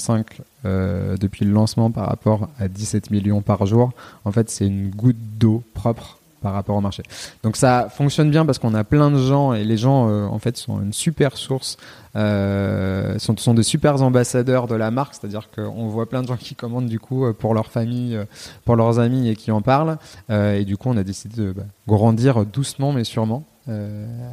depuis 1.17 1.45
le 1.45 1.53
lancement 1.53 1.91
par 1.91 2.07
rapport 2.07 2.49
à 2.61 2.69
17 2.69 3.11
millions 3.11 3.43
par 3.43 3.67
jour, 3.67 3.91
en 4.25 4.31
fait, 4.31 4.51
c'est 4.51 4.67
une 4.67 4.91
goutte 4.91 5.19
d'eau 5.39 5.65
propre 5.75 6.19
par 6.45 6.53
rapport 6.53 6.77
au 6.77 6.81
marché. 6.81 7.03
Donc 7.43 7.57
ça 7.57 7.89
fonctionne 7.89 8.31
bien 8.31 8.45
parce 8.47 8.59
qu'on 8.61 8.75
a 8.75 8.85
plein 8.85 9.11
de 9.11 9.19
gens 9.19 9.55
et 9.55 9.65
les 9.65 9.77
gens 9.79 10.09
euh, 10.09 10.27
en 10.27 10.39
fait 10.39 10.57
sont 10.59 10.81
une 10.83 10.93
super 10.93 11.37
source, 11.39 11.79
euh, 12.17 13.19
sont, 13.19 13.37
sont 13.37 13.55
des 13.55 13.63
super 13.63 14.01
ambassadeurs 14.03 14.67
de 14.69 14.75
la 14.75 14.91
marque, 14.91 15.15
c'est-à-dire 15.15 15.49
qu'on 15.55 15.89
voit 15.89 16.09
plein 16.09 16.23
de 16.23 16.29
gens 16.29 16.37
qui 16.37 16.55
commandent 16.55 16.87
du 16.87 17.01
coup 17.01 17.25
euh, 17.25 17.33
pour 17.33 17.55
leur 17.55 17.69
famille, 17.71 18.19
pour 18.67 18.77
leurs 18.77 18.99
amis 18.99 19.29
et 19.29 19.37
qui 19.37 19.51
en 19.51 19.63
parlent. 19.63 19.97
Euh, 20.31 20.59
et 20.59 20.65
du 20.65 20.77
coup 20.77 20.91
on 20.91 20.97
a 20.99 21.03
décidé 21.03 21.41
de 21.43 21.53
bah, 21.53 21.63
grandir 21.89 22.45
doucement 22.45 22.93
mais 22.93 23.05
sûrement 23.05 23.45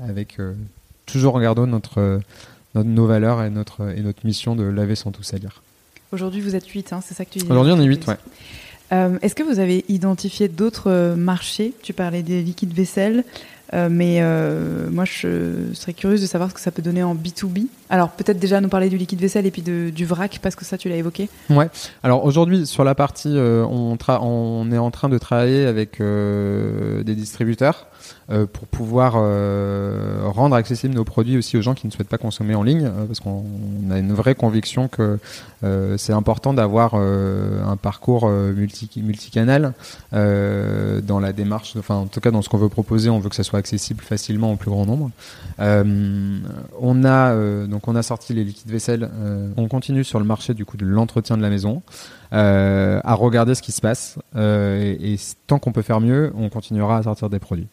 avec 0.10 0.38
toujours 1.06 1.36
en 1.36 1.40
gardant 1.40 1.66
notre, 1.66 2.20
notre- 2.76 2.90
nos 2.90 3.08
valeurs 3.08 3.42
et 3.44 3.50
notre, 3.50 3.98
et 3.98 4.02
notre 4.02 4.26
mission 4.26 4.58
de 4.58 4.64
laver 4.64 4.96
sans 4.96 5.12
tout 5.12 5.24
salir. 5.24 5.64
Aujourd'hui, 6.12 6.42
vous 6.42 6.58
êtes 6.58 6.68
8, 6.68 6.94
c'est 7.02 7.14
ça 7.14 7.24
que 7.24 7.30
tu 7.30 7.40
disais 7.40 7.50
Aujourd'hui 7.50 7.72
on 7.72 7.80
est 7.80 7.86
8, 7.86 8.06
ouais. 8.08 8.18
Euh, 8.94 9.18
Est-ce 9.22 9.36
que 9.36 9.44
vous 9.44 9.60
avez 9.60 9.86
identifié 9.90 10.48
d'autres 10.48 10.90
euh, 10.92 11.16
marchés? 11.16 11.74
Tu 11.82 11.94
parlais 11.94 12.24
des 12.24 12.42
liquides 12.42 12.74
vaisselle, 12.74 13.24
euh, 13.74 13.88
mais 13.90 14.18
euh, 14.20 14.90
moi 14.92 15.06
je 15.06 15.72
serais 15.74 15.94
curieuse 15.94 16.20
de 16.22 16.26
savoir 16.28 16.50
ce 16.50 16.56
que 16.56 16.60
ça 16.60 16.72
peut 16.72 16.82
donner 16.82 17.04
en 17.04 17.16
B2B. 17.16 17.68
Alors 17.90 18.10
peut-être 18.10 18.38
déjà 18.40 18.60
nous 18.60 18.68
parler 18.68 18.90
du 18.90 18.98
liquide 18.98 19.22
vaisselle 19.22 19.46
et 19.46 19.52
puis 19.52 19.62
de- 19.62 19.92
du 19.92 20.06
vrac, 20.06 20.40
parce 20.42 20.56
que 20.56 20.66
ça 20.66 20.78
tu 20.78 20.90
l'as 20.90 20.98
évoqué. 20.98 21.30
Ouais. 21.50 21.70
Alors 22.04 22.26
aujourd'hui 22.26 22.68
sur 22.68 22.84
la 22.84 22.96
partie, 22.96 23.32
euh, 23.34 23.64
on, 23.66 23.98
on 24.10 24.72
est 24.74 24.78
en 24.78 24.92
train 24.92 25.08
de 25.08 25.18
travailler 25.18 25.66
avec 25.66 26.02
euh, 26.02 27.02
des 27.04 27.16
distributeurs 27.16 27.88
pour 28.46 28.68
pouvoir 28.68 29.14
euh, 29.18 30.22
rendre 30.24 30.56
accessibles 30.56 30.94
nos 30.94 31.04
produits 31.04 31.38
aussi 31.38 31.58
aux 31.58 31.62
gens 31.62 31.74
qui 31.74 31.88
ne 31.88 31.92
souhaitent 31.92 32.10
pas 32.10 32.18
consommer 32.18 32.56
en 32.56 32.64
ligne, 32.64 32.86
euh, 32.86 33.06
parce 33.06 33.20
qu'on 33.20 33.44
on 33.88 33.92
a 33.92 34.00
une 34.00 34.14
vraie 34.14 34.36
conviction 34.36 34.88
que 34.88 35.20
euh, 35.64 35.98
c'est 35.98 36.14
important 36.14 36.54
d'avoir 36.54 36.94
euh, 36.96 37.64
un 37.66 37.78
parcours 37.78 38.24
euh, 38.26 38.54
multi 38.54 38.90
multicanal 38.98 39.74
euh, 40.14 41.02
dans 41.02 41.20
la 41.20 41.34
démarche. 41.34 41.76
Enfin, 41.78 41.96
en 41.96 42.08
tout 42.08 42.20
cas 42.20 42.32
dans 42.32 42.42
ce 42.42 42.50
qu'on 42.50 42.58
veut 42.58 42.70
proposer, 42.70 43.10
on 43.10 43.20
veut 43.20 43.30
que 43.30 43.36
ça 43.36 43.44
soit 43.44 43.60
accessible 43.60 44.02
facilement 44.04 44.52
au 44.52 44.56
plus 44.56 44.72
grand 44.72 44.86
nombre. 44.86 45.12
Euh, 45.60 46.40
on 46.80 47.04
a 47.04 47.32
euh, 47.32 47.68
donc 47.68 47.88
on 47.88 47.96
a 47.96 48.04
sorti 48.04 48.34
les 48.34 48.44
liquides 48.44 48.72
vaisselle. 48.72 49.10
euh, 49.22 49.50
on 49.58 49.68
continue 49.68 50.04
sur 50.04 50.20
le 50.20 50.26
marché 50.26 50.54
du 50.54 50.66
coup 50.66 50.78
de 50.78 50.86
l'entretien 50.86 51.38
de 51.38 51.42
la 51.42 51.50
maison 51.50 51.82
euh, 52.34 53.00
à 53.04 53.14
regarder 53.14 53.56
ce 53.56 53.62
qui 53.62 53.72
se 53.72 53.82
passe 53.82 54.18
euh, 54.36 54.96
et 55.00 55.18
tant 55.48 55.60
qu'on 55.60 55.72
peut 55.72 55.82
faire 55.82 56.02
mieux, 56.02 56.32
on 56.36 56.50
continuera 56.50 56.98
à 56.98 57.04
sortir 57.04 57.30
des 57.30 57.40
produits. 57.40 57.68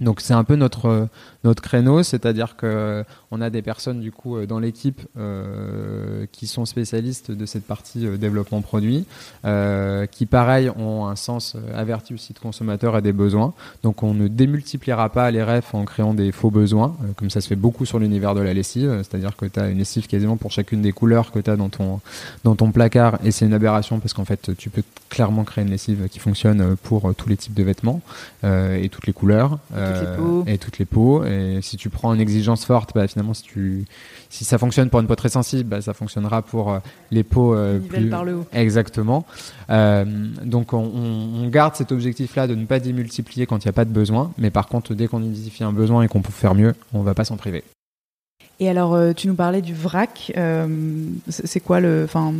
Donc 0.00 0.20
c'est 0.20 0.34
un 0.34 0.42
peu 0.42 0.56
notre 0.56 1.08
euh, 1.44 1.54
créneau, 1.54 2.02
c'est-à-dire 2.02 2.56
que 2.56 3.04
on 3.30 3.40
a 3.40 3.50
des 3.50 3.62
personnes 3.62 4.00
du 4.00 4.10
coup 4.10 4.36
euh, 4.36 4.46
dans 4.46 4.58
l'équipe 4.58 5.00
euh, 5.16 6.26
qui 6.32 6.46
sont 6.46 6.64
spécialistes 6.64 7.30
de 7.30 7.46
cette 7.46 7.64
partie 7.64 8.06
euh, 8.06 8.16
développement 8.16 8.62
produit, 8.62 9.06
euh, 9.44 10.06
qui 10.06 10.26
pareil 10.26 10.70
ont 10.70 11.06
un 11.06 11.16
sens 11.16 11.54
euh, 11.54 11.78
averti 11.78 12.14
aussi 12.14 12.32
de 12.32 12.38
consommateurs 12.38 12.96
et 12.96 13.02
des 13.02 13.12
besoins. 13.12 13.54
Donc 13.82 14.02
on 14.02 14.14
ne 14.14 14.28
démultipliera 14.28 15.08
pas 15.10 15.30
les 15.30 15.42
refs 15.42 15.74
en 15.74 15.84
créant 15.84 16.14
des 16.14 16.32
faux 16.32 16.50
besoins, 16.50 16.96
euh, 17.02 17.12
comme 17.16 17.30
ça 17.30 17.40
se 17.40 17.48
fait 17.48 17.56
beaucoup 17.56 17.86
sur 17.86 17.98
l'univers 17.98 18.34
de 18.34 18.40
la 18.40 18.54
lessive, 18.54 18.90
euh, 18.90 18.98
c'est-à-dire 18.98 19.36
que 19.36 19.46
tu 19.46 19.60
as 19.60 19.68
une 19.68 19.78
lessive 19.78 20.06
quasiment 20.08 20.36
pour 20.36 20.50
chacune 20.50 20.82
des 20.82 20.92
couleurs 20.92 21.30
que 21.30 21.38
tu 21.38 21.50
as 21.50 21.56
dans 21.56 21.68
ton 21.68 22.72
placard 22.72 23.18
et 23.24 23.30
c'est 23.30 23.44
une 23.44 23.54
aberration 23.54 24.00
parce 24.00 24.14
qu'en 24.14 24.24
fait 24.24 24.50
tu 24.56 24.70
peux 24.70 24.82
clairement 25.12 25.44
créer 25.44 25.62
une 25.62 25.70
lessive 25.70 26.08
qui 26.10 26.18
fonctionne 26.18 26.60
euh, 26.60 26.74
pour 26.82 27.08
euh, 27.10 27.12
tous 27.12 27.28
les 27.28 27.36
types 27.36 27.54
de 27.54 27.62
vêtements 27.62 28.00
euh, 28.44 28.82
et 28.82 28.88
toutes 28.88 29.06
les 29.06 29.12
couleurs 29.12 29.58
toutes 29.86 30.46
euh, 30.48 30.52
et 30.52 30.58
toutes 30.58 30.78
les 30.78 30.84
peaux. 30.84 31.24
Et 31.24 31.60
si 31.62 31.76
tu 31.76 31.90
prends 31.90 32.12
une 32.14 32.20
exigence 32.20 32.64
forte 32.64 32.94
bah, 32.94 33.06
finalement 33.06 33.34
si 33.34 33.42
tu 33.42 33.84
si 34.30 34.44
ça 34.44 34.58
fonctionne 34.58 34.90
pour 34.90 35.00
une 35.00 35.06
peau 35.06 35.14
très 35.14 35.28
sensible 35.28 35.68
bah, 35.68 35.80
ça 35.80 35.94
fonctionnera 35.94 36.42
pour 36.42 36.72
euh, 36.72 36.78
les 37.10 37.22
peaux 37.22 37.54
euh, 37.54 37.78
plus 37.78 38.08
par 38.08 38.24
le 38.24 38.36
haut. 38.36 38.46
exactement. 38.52 39.24
Donc 39.68 40.72
on, 40.72 41.48
garde 41.48 41.74
cet 41.74 41.92
objectif 41.92 42.36
là 42.36 42.46
de 42.46 42.54
ne 42.54 42.64
pas 42.64 42.80
démultiplier 42.80 43.46
quand 43.46 43.64
il 43.64 43.68
n'y 43.68 43.70
a 43.70 43.74
pas 43.74 43.84
de 43.84 43.90
besoin. 43.90 44.32
Mais 44.38 44.50
par 44.50 44.68
contre 44.68 44.94
dès 44.94 45.06
qu'on 45.06 45.22
identifie 45.22 45.64
un 45.64 45.72
besoin 45.72 46.02
et 46.02 46.08
qu'on 46.08 46.22
peut 46.22 46.32
faire 46.32 46.54
mieux 46.54 46.74
on 46.92 47.02
va 47.02 47.14
pas 47.14 47.24
s'en 47.24 47.36
priver. 47.36 47.64
Et 48.60 48.68
alors 48.68 49.14
tu 49.14 49.26
nous 49.26 49.34
parlais 49.34 49.62
du 49.62 49.74
vrac. 49.74 50.32
c'est 51.28 51.60
quoi 51.60 51.80
le, 51.80 52.02
enfin, 52.04 52.34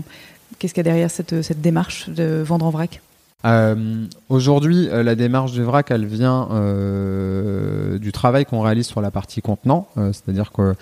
qu'est-ce 0.58 0.72
qu'il 0.74 0.80
y 0.80 0.88
a 0.88 0.90
derrière 0.90 1.10
cette 1.10 1.42
cette 1.42 1.60
démarche 1.60 2.08
de 2.08 2.42
vendre 2.44 2.66
en 2.66 2.70
vrac? 2.70 3.00
Euh, 3.44 4.06
Aujourd'hui, 4.28 4.88
euh, 4.88 5.02
la 5.02 5.14
démarche 5.14 5.52
du 5.52 5.62
vrac, 5.62 5.90
elle 5.90 6.06
vient 6.06 6.48
euh, 6.52 7.98
du 7.98 8.12
travail 8.12 8.46
qu'on 8.46 8.62
réalise 8.62 8.86
sur 8.86 9.02
la 9.02 9.10
partie 9.10 9.42
contenant, 9.42 9.88
c'est-à-dire 9.96 10.52
que 10.52 10.74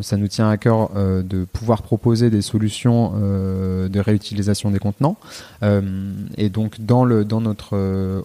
ça 0.00 0.16
nous 0.16 0.28
tient 0.28 0.48
à 0.48 0.56
cœur 0.56 0.90
de 0.94 1.44
pouvoir 1.44 1.82
proposer 1.82 2.30
des 2.30 2.40
solutions 2.40 3.12
de 3.12 4.00
réutilisation 4.00 4.70
des 4.70 4.78
contenants. 4.78 5.16
Et 6.38 6.48
donc, 6.48 6.80
dans, 6.80 7.04
le, 7.04 7.24
dans 7.26 7.42
notre 7.42 7.76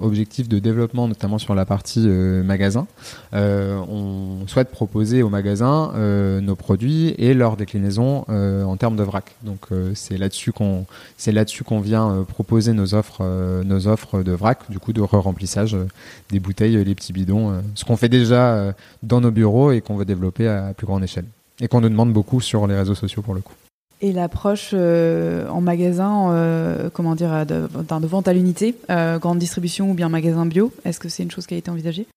objectif 0.02 0.48
de 0.48 0.60
développement, 0.60 1.08
notamment 1.08 1.38
sur 1.38 1.54
la 1.54 1.66
partie 1.66 2.08
magasin, 2.08 2.88
on 3.34 4.48
souhaite 4.48 4.72
proposer 4.72 5.22
aux 5.24 5.30
magasins 5.30 5.92
nos 6.42 6.56
produits 6.56 7.14
et 7.18 7.34
leur 7.34 7.58
déclinaison 7.58 8.26
en 8.30 8.78
termes 8.78 8.96
de 8.96 9.04
vrac. 9.04 9.36
Donc, 9.44 9.68
c'est 9.96 10.18
là-dessus 10.18 10.54
qu'on 10.54 10.86
qu'on 11.66 11.82
vient 11.82 12.26
proposer 12.28 12.74
nos 12.74 12.94
offres, 12.96 13.22
nos 13.72 13.88
offres 13.88 14.22
de 14.24 14.32
vrac, 14.32 14.70
du 14.70 14.80
coup 14.80 14.94
de 14.94 15.02
re-remplissage 15.02 15.76
euh, 15.76 15.88
des 16.30 16.40
bouteilles, 16.40 16.78
euh, 16.78 16.84
les 16.84 16.96
petits 16.96 17.14
bidons, 17.14 17.52
euh, 17.52 17.62
ce 17.76 17.86
qu'on 17.86 17.98
fait 17.98 18.10
déjà 18.10 18.74
dans 19.04 19.22
nos 19.22 19.32
bureaux 19.32 19.72
et 19.72 19.82
qu'on 19.82 19.96
veut 19.96 20.06
développer 20.06 20.48
à 20.48 20.74
plus 20.76 20.86
grande 20.86 21.04
échelle 21.04 21.26
et 21.60 21.68
qu'on 21.68 21.82
nous 21.82 21.90
demande 21.90 22.12
beaucoup 22.12 22.42
sur 22.42 22.68
les 22.68 22.76
réseaux 22.76 22.96
sociaux 22.96 23.22
pour 23.22 23.34
le 23.34 23.42
coup. 23.42 23.54
Et 24.04 24.12
l'approche 24.12 24.72
euh, 24.74 25.48
en 25.50 25.62
magasin, 25.62 26.32
euh, 26.32 26.90
comment 26.92 27.14
dire, 27.14 27.46
de, 27.46 27.68
vente 28.08 28.28
à 28.28 28.34
l'unité, 28.34 28.76
euh, 28.90 29.20
grande 29.20 29.38
distribution 29.38 29.92
ou 29.92 29.94
bien 29.94 30.10
magasin 30.10 30.48
bio, 30.48 30.74
est-ce 30.86 31.00
que 31.00 31.08
c'est 31.08 31.22
une 31.22 31.30
chose 31.30 31.46
qui 31.46 31.54
a 31.54 31.58
été 31.58 31.70
envisagée? 31.70 32.08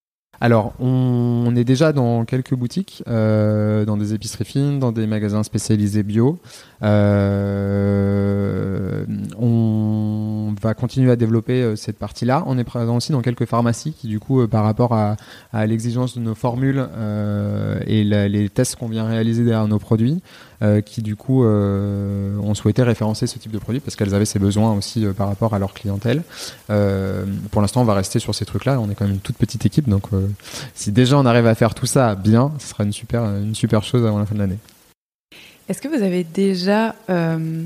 Alors, 0.40 0.72
on, 0.80 1.44
on 1.46 1.54
est 1.56 1.64
déjà 1.64 1.92
dans 1.92 2.24
quelques 2.24 2.54
boutiques, 2.54 3.04
dans 3.06 3.96
des 3.96 4.14
épiceries 4.14 4.44
fines, 4.44 4.78
dans 4.80 4.92
des 4.92 5.06
magasins 5.06 5.44
spécialisés 5.44 6.02
bio. 6.02 6.38
Euh, 6.82 7.74
on 9.38 10.54
va 10.60 10.74
continuer 10.74 11.10
à 11.10 11.16
développer 11.16 11.62
euh, 11.62 11.76
cette 11.76 11.98
partie-là. 11.98 12.44
On 12.46 12.58
est 12.58 12.64
présent 12.64 12.96
aussi 12.96 13.12
dans 13.12 13.22
quelques 13.22 13.46
pharmacies 13.46 13.92
qui, 13.92 14.08
du 14.08 14.20
coup, 14.20 14.40
euh, 14.40 14.46
par 14.46 14.64
rapport 14.64 14.94
à, 14.94 15.16
l'exigence 15.66 16.16
de 16.16 16.20
nos 16.20 16.34
formules 16.34 16.88
et 17.86 18.04
les 18.04 18.48
tests 18.48 18.76
qu'on 18.76 18.88
vient 18.88 19.06
réaliser 19.06 19.44
derrière 19.44 19.68
nos 19.68 19.78
produits, 19.78 20.22
qui, 20.84 21.02
du 21.02 21.16
coup, 21.16 21.44
ont 21.44 22.54
souhaité 22.54 22.82
référencer 22.82 23.26
ce 23.26 23.38
type 23.38 23.52
de 23.52 23.58
produit 23.58 23.80
parce 23.80 23.96
qu'elles 23.96 24.14
avaient 24.14 24.24
ces 24.24 24.38
besoins 24.38 24.72
aussi 24.72 25.04
par 25.16 25.28
rapport 25.28 25.54
à 25.54 25.58
leur 25.58 25.74
clientèle. 25.74 26.22
Pour 26.66 27.62
l'instant, 27.62 27.82
on 27.82 27.84
va 27.84 27.94
rester 27.94 28.18
sur 28.18 28.34
ces 28.34 28.44
trucs-là. 28.44 28.80
On 28.80 28.90
est 28.90 28.94
quand 28.94 29.04
même 29.04 29.14
une 29.14 29.20
toute 29.20 29.36
petite 29.36 29.64
équipe, 29.64 29.88
donc 29.88 30.08
si 30.74 30.92
déjà 30.92 31.18
on 31.18 31.26
arrive 31.26 31.46
à 31.46 31.54
faire 31.54 31.74
tout 31.74 31.86
ça 31.86 32.16
bien, 32.16 32.52
ce 32.58 32.68
sera 32.68 32.84
une 32.84 32.92
super, 32.92 33.24
une 33.24 33.54
super 33.54 33.84
chose 33.84 34.04
avant 34.04 34.18
la 34.18 34.26
fin 34.26 34.34
de 34.34 34.40
l'année. 34.40 34.58
Est-ce 35.68 35.80
que 35.80 35.88
vous 35.88 36.02
avez 36.02 36.24
déjà 36.24 36.94
euh, 37.08 37.64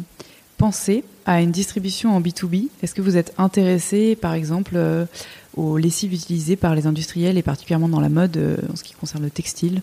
pensé 0.57 1.05
à 1.27 1.41
une 1.41 1.51
distribution 1.51 2.15
en 2.15 2.21
B2B 2.21 2.69
Est-ce 2.83 2.95
que 2.95 3.03
vous 3.03 3.17
êtes 3.17 3.35
intéressé, 3.39 4.15
par 4.15 4.35
exemple, 4.35 4.73
euh, 4.77 5.05
aux 5.57 5.77
lessives 5.77 6.15
utilisées 6.15 6.57
par 6.57 6.75
les 6.77 6.87
industriels 6.87 7.39
et 7.39 7.43
particulièrement 7.43 7.89
dans 7.89 8.01
la 8.01 8.09
mode 8.09 8.37
euh, 8.37 8.57
en 8.73 8.77
ce 8.77 8.85
qui 8.85 8.95
concerne 8.95 9.25
le 9.25 9.31
textile? 9.31 9.83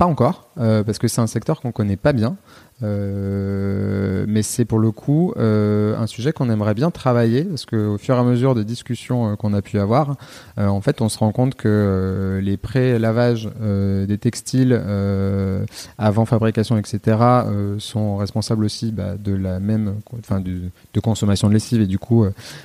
Pas 0.00 0.06
encore, 0.06 0.48
euh, 0.56 0.82
parce 0.82 0.98
que 0.98 1.08
c'est 1.08 1.20
un 1.20 1.26
secteur 1.26 1.60
qu'on 1.60 1.72
connaît 1.72 1.98
pas 1.98 2.14
bien. 2.14 2.38
Euh, 2.82 4.24
mais 4.26 4.40
c'est 4.40 4.64
pour 4.64 4.78
le 4.78 4.90
coup 4.90 5.34
euh, 5.36 5.94
un 5.98 6.06
sujet 6.06 6.32
qu'on 6.32 6.48
aimerait 6.48 6.72
bien 6.72 6.90
travailler 6.90 7.44
parce 7.44 7.66
qu'au 7.66 7.98
fur 7.98 8.14
et 8.14 8.18
à 8.18 8.22
mesure 8.22 8.54
des 8.54 8.64
discussions 8.64 9.36
qu'on 9.36 9.52
a 9.52 9.60
pu 9.60 9.78
avoir, 9.78 10.16
en 10.56 10.80
fait, 10.80 11.02
on 11.02 11.10
se 11.10 11.18
rend 11.18 11.32
compte 11.32 11.54
que 11.54 12.40
les 12.42 12.56
pré-lavages 12.56 13.50
des 13.60 14.18
textiles 14.18 14.72
avant 15.98 16.24
fabrication, 16.24 16.78
etc., 16.78 17.18
sont 17.78 18.16
responsables 18.16 18.64
aussi 18.64 18.92
bah, 18.92 19.16
de 19.18 19.34
la 19.34 19.60
même, 19.60 19.96
enfin, 20.18 20.40
de, 20.40 21.00
consommation 21.00 21.48
de 21.48 21.52
lessive 21.52 21.82
et 21.82 21.86
du 21.86 21.98
coup 21.98 22.24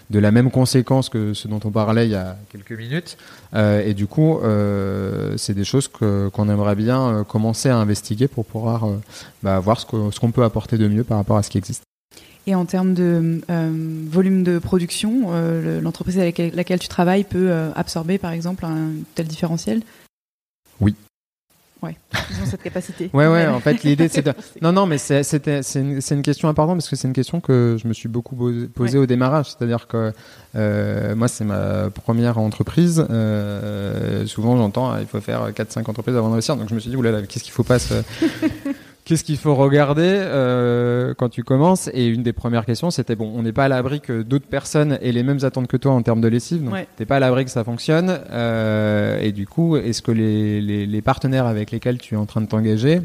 de 0.10 0.20
la 0.20 0.32
même 0.32 0.52
conséquence 0.52 1.10
que 1.10 1.34
ce 1.34 1.50
dont 1.50 1.60
on 1.66 1.72
parlait 1.72 2.06
il 2.08 2.12
y 2.12 2.16
a 2.16 2.38
quelques 2.50 2.72
minutes. 2.72 3.18
Euh, 3.56 3.82
et 3.86 3.94
du 3.94 4.06
coup, 4.06 4.40
euh, 4.40 5.36
c'est 5.38 5.54
des 5.54 5.64
choses 5.64 5.88
qu'on 5.88 6.50
aimerait 6.50 6.76
bien 6.76 7.08
euh, 7.10 7.24
commencer 7.24 7.70
à 7.70 7.78
investiguer 7.78 8.28
pour 8.28 8.46
pouvoir 8.46 8.88
bah, 9.44 9.60
voir 9.60 9.80
ce 9.80 9.86
qu'on 10.20 10.32
peut 10.32 10.44
apporter 10.44 10.78
de 10.78 10.88
mieux 10.88 11.04
par 11.04 11.18
rapport 11.18 11.38
à 11.38 11.44
ce 11.44 11.50
qui 11.50 11.58
existe. 11.58 11.84
Et 12.48 12.54
en 12.54 12.66
termes 12.66 12.94
de 12.94 13.42
euh, 13.50 14.04
volume 14.08 14.44
de 14.44 14.60
production, 14.60 15.28
euh, 15.34 15.78
le- 15.78 15.80
l'entreprise 15.80 16.20
avec 16.20 16.38
laquelle, 16.38 16.56
laquelle 16.56 16.80
tu 16.80 16.88
travailles 16.90 17.24
peut 17.24 17.50
euh, 17.50 17.72
absorber, 17.76 18.18
par 18.20 18.32
exemple, 18.34 18.66
un 18.66 18.90
tel 19.16 19.28
différentiel? 19.28 19.82
Oui. 20.80 20.94
Ouais, 21.84 21.96
ils 22.32 22.42
ont 22.42 22.46
cette 22.46 22.64
capacité. 22.64 23.10
Ouais, 23.14 23.28
ouais, 23.28 23.46
en 23.46 23.60
fait, 23.60 23.84
l'idée, 23.84 24.08
c'est 24.08 24.24
de... 24.26 24.34
Non, 24.62 24.72
non, 24.72 24.86
mais 24.88 24.98
c'est 24.98 25.22
une, 25.78 26.02
c'est 26.02 26.16
une 26.16 26.22
question 26.24 26.48
importante 26.50 26.78
parce 26.78 26.90
que 26.90 26.96
c'est 26.96 27.08
une 27.08 27.14
question 27.14 27.42
que 27.42 27.78
je 27.80 27.88
me 27.88 27.94
suis 27.94 28.08
beaucoup 28.10 28.36
posée 28.36 28.68
posée 28.68 28.98
Ouais. 28.98 29.04
au 29.04 29.06
démarrage. 29.06 29.48
C'est-à-dire 29.52 29.88
que 29.88 30.12
euh, 30.56 31.16
moi, 31.16 31.28
c'est 31.28 31.44
ma 31.46 31.90
première 31.92 32.38
entreprise. 32.40 33.06
Euh, 33.10 34.26
souvent, 34.26 34.58
j'entends, 34.58 34.90
ah, 34.92 34.98
il 35.02 35.06
faut 35.08 35.22
faire 35.22 35.52
4-5 35.52 35.88
entreprises 35.90 36.16
avant 36.16 36.30
d'investir. 36.30 36.56
Donc, 36.56 36.70
je 36.70 36.76
me 36.76 36.80
suis 36.80 36.90
dit, 36.90 36.96
oulala, 36.96 37.22
qu'est-ce 37.24 37.44
qu'il 37.44 37.54
faut 37.54 37.64
pas 37.64 37.78
se... 37.78 37.94
Qu'est-ce 39.06 39.24
qu'il 39.24 39.38
faut 39.38 39.54
regarder 39.54 40.02
euh, 40.04 41.14
quand 41.16 41.30
tu 41.30 41.44
commences? 41.44 41.92
Et 41.94 42.08
une 42.08 42.24
des 42.24 42.34
premières 42.34 42.66
questions, 42.66 42.90
c'était 42.90 43.16
bon, 43.16 43.32
on 43.36 43.44
n'est 43.44 43.52
pas 43.54 43.66
à 43.66 43.68
l'abri 43.68 44.02
que 44.02 44.24
d'autres 44.24 44.48
personnes 44.48 44.98
aient 45.00 45.12
les 45.12 45.22
mêmes 45.22 45.38
attentes 45.44 45.68
que 45.68 45.78
toi 45.78 45.92
en 45.92 46.02
termes 46.02 46.22
de 46.22 46.28
lessive, 46.28 46.64
donc 46.64 46.74
Ouais. 46.74 46.88
t'es 46.98 47.06
pas 47.06 47.18
à 47.18 47.20
l'abri 47.20 47.46
que 47.46 47.52
ça 47.52 47.64
fonctionne. 47.64 48.20
Euh, 48.32 49.20
et 49.22 49.32
du 49.32 49.46
coup, 49.46 49.78
est-ce 49.78 50.02
que 50.02 50.12
les, 50.12 50.60
les, 50.60 50.88
les 50.88 51.02
partenaires 51.04 51.46
avec 51.46 51.70
lesquels 51.70 52.00
tu 52.00 52.16
es 52.16 52.18
en 52.18 52.26
train 52.26 52.42
de 52.42 52.48
t'engager 52.48 53.02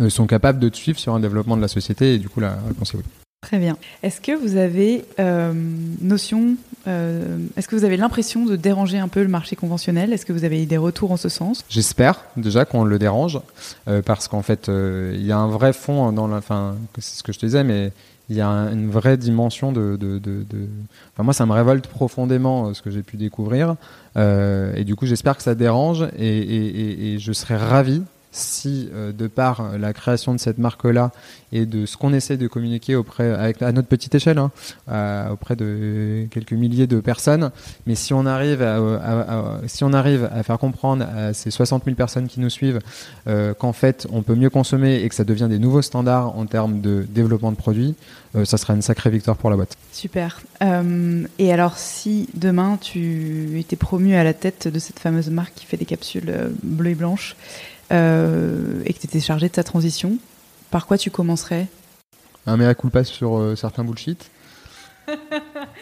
euh, 0.00 0.10
sont 0.10 0.26
capables 0.26 0.58
de 0.58 0.68
te 0.68 0.76
suivre 0.76 0.98
sur 0.98 1.14
un 1.14 1.20
développement 1.20 1.56
de 1.56 1.62
la 1.62 1.68
société 1.68 2.14
Et 2.14 2.18
du 2.18 2.28
coup, 2.28 2.40
la 2.40 2.58
réponse 2.66 2.94
est 2.94 2.98
oui? 2.98 3.04
Très 3.40 3.58
bien. 3.60 3.76
Est-ce 4.02 4.20
que 4.20 4.32
vous 4.32 4.56
avez 4.56 5.04
euh, 5.20 5.52
notion, 6.00 6.56
euh, 6.88 7.38
est-ce 7.56 7.68
que 7.68 7.76
vous 7.76 7.84
avez 7.84 7.96
l'impression 7.96 8.44
de 8.44 8.56
déranger 8.56 8.98
un 8.98 9.06
peu 9.06 9.22
le 9.22 9.28
marché 9.28 9.54
conventionnel? 9.54 10.12
Est-ce 10.12 10.26
que 10.26 10.32
vous 10.32 10.42
avez 10.44 10.60
eu 10.60 10.66
des 10.66 10.76
retours 10.76 11.12
en 11.12 11.16
ce 11.16 11.28
sens? 11.28 11.64
J'espère 11.68 12.20
déjà 12.36 12.64
qu'on 12.64 12.82
le 12.82 12.98
dérange 12.98 13.38
euh, 13.86 14.02
parce 14.02 14.26
qu'en 14.26 14.42
fait, 14.42 14.68
il 14.68 15.24
y 15.24 15.30
a 15.30 15.38
un 15.38 15.46
vrai 15.46 15.72
fond 15.72 16.10
dans 16.10 16.26
la. 16.26 16.38
Enfin, 16.38 16.74
c'est 16.98 17.16
ce 17.18 17.22
que 17.22 17.32
je 17.32 17.38
te 17.38 17.46
disais, 17.46 17.62
mais 17.62 17.92
il 18.28 18.34
y 18.34 18.40
a 18.40 18.48
un- 18.48 18.72
une 18.72 18.90
vraie 18.90 19.16
dimension 19.16 19.70
de. 19.70 19.96
Enfin, 21.14 21.22
moi, 21.22 21.32
ça 21.32 21.46
me 21.46 21.52
révolte 21.52 21.86
profondément 21.86 22.74
ce 22.74 22.82
que 22.82 22.90
j'ai 22.90 23.02
pu 23.04 23.16
découvrir. 23.16 23.76
Et 24.16 24.82
du 24.84 24.96
coup, 24.96 25.06
j'espère 25.06 25.36
que 25.36 25.44
ça 25.44 25.54
dérange 25.54 26.08
et, 26.18 27.14
et 27.14 27.18
je 27.20 27.32
serais 27.32 27.56
ravi 27.56 28.02
si, 28.30 28.88
euh, 28.92 29.12
de 29.12 29.26
par 29.26 29.60
euh, 29.60 29.78
la 29.78 29.92
création 29.92 30.34
de 30.34 30.38
cette 30.38 30.58
marque-là 30.58 31.12
et 31.52 31.64
de 31.64 31.86
ce 31.86 31.96
qu'on 31.96 32.12
essaie 32.12 32.36
de 32.36 32.46
communiquer 32.46 32.94
auprès, 32.94 33.54
à 33.60 33.72
notre 33.72 33.88
petite 33.88 34.14
échelle, 34.14 34.38
hein, 34.38 34.50
euh, 34.90 35.30
auprès 35.30 35.56
de 35.56 36.26
quelques 36.30 36.52
milliers 36.52 36.86
de 36.86 37.00
personnes, 37.00 37.50
mais 37.86 37.94
si 37.94 38.12
on 38.12 38.26
arrive 38.26 38.62
à, 38.62 39.60
si 39.66 39.82
on 39.82 39.92
arrive 39.94 40.28
à 40.32 40.42
faire 40.42 40.58
comprendre 40.58 41.06
à 41.16 41.32
ces 41.32 41.50
60 41.50 41.84
000 41.84 41.96
personnes 41.96 42.28
qui 42.28 42.40
nous 42.40 42.50
suivent 42.50 42.80
qu'en 43.58 43.72
fait 43.72 44.06
on 44.12 44.22
peut 44.22 44.34
mieux 44.34 44.50
consommer 44.50 45.02
et 45.02 45.08
que 45.08 45.14
ça 45.14 45.24
devient 45.24 45.46
des 45.48 45.58
nouveaux 45.58 45.80
standards 45.80 46.36
en 46.36 46.44
termes 46.44 46.80
de 46.80 47.06
développement 47.08 47.50
de 47.50 47.56
produits, 47.56 47.94
ça 48.44 48.58
sera 48.58 48.74
une 48.74 48.82
sacrée 48.82 49.10
victoire 49.10 49.36
pour 49.36 49.48
la 49.48 49.56
boîte. 49.56 49.76
Super. 49.92 50.40
Et 50.60 51.52
alors, 51.52 51.78
si 51.78 52.28
demain 52.34 52.78
tu 52.80 53.58
étais 53.58 53.76
promu 53.76 54.14
à 54.14 54.24
la 54.24 54.34
tête 54.34 54.68
de 54.68 54.78
cette 54.78 54.98
fameuse 54.98 55.30
marque 55.30 55.54
qui 55.54 55.64
fait 55.64 55.78
des 55.78 55.86
capsules 55.86 56.52
bleues 56.62 56.90
et 56.90 56.94
blanches 56.94 57.36
euh, 57.90 58.82
et 58.84 58.92
que 58.92 58.98
tu 58.98 59.06
étais 59.06 59.20
chargé 59.20 59.48
de 59.48 59.54
sa 59.54 59.64
transition, 59.64 60.18
par 60.70 60.86
quoi 60.86 60.98
tu 60.98 61.10
commencerais? 61.10 61.66
Un 62.46 62.56
mea 62.56 62.74
culpa 62.74 63.04
sur 63.04 63.38
euh, 63.38 63.56
certains 63.56 63.84
bullshit 63.84 64.30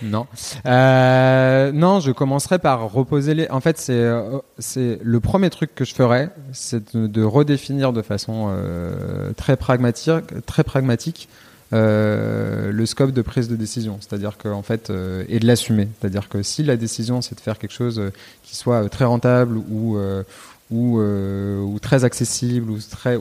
Non. 0.02 0.26
Euh, 0.66 1.72
non, 1.72 1.98
je 1.98 2.12
commencerai 2.12 2.61
par 2.61 2.92
reposer 2.92 3.34
les. 3.34 3.48
En 3.50 3.61
fait, 3.61 3.78
c'est 3.78 4.09
c'est 4.59 5.00
le 5.02 5.20
premier 5.20 5.50
truc 5.50 5.74
que 5.74 5.84
je 5.84 5.94
ferais, 5.94 6.30
c'est 6.52 6.94
de, 6.94 7.22
redéfinir 7.24 7.92
de 7.92 8.02
façon 8.02 8.54
très 9.36 9.57
pragmatique, 9.57 10.46
très 10.46 10.62
pragmatique. 10.62 11.28
le 11.72 12.84
scope 12.84 13.11
de 13.11 13.22
prise 13.22 13.48
de 13.48 13.57
décision, 13.57 13.98
c'est-à-dire 14.00 14.38
que 14.38 14.48
en 14.48 14.62
fait 14.62 14.92
et 15.28 15.40
de 15.40 15.46
l'assumer, 15.46 15.88
c'est-à-dire 15.98 16.28
que 16.28 16.44
si 16.44 16.62
la 16.62 16.76
décision 16.76 17.20
c'est 17.20 17.34
de 17.34 17.40
faire 17.40 17.59
quelque 17.59 17.74
chose 17.74 18.00
qui 18.44 18.54
soit 18.54 18.88
très 18.88 19.07
rentable 19.07 19.57
ou 19.57 19.98
ou, 20.71 20.99
euh, 21.01 21.61
ou 21.61 21.79
très 21.79 22.05
accessible 22.05 22.71
ou 22.71 22.79
très 22.79 23.19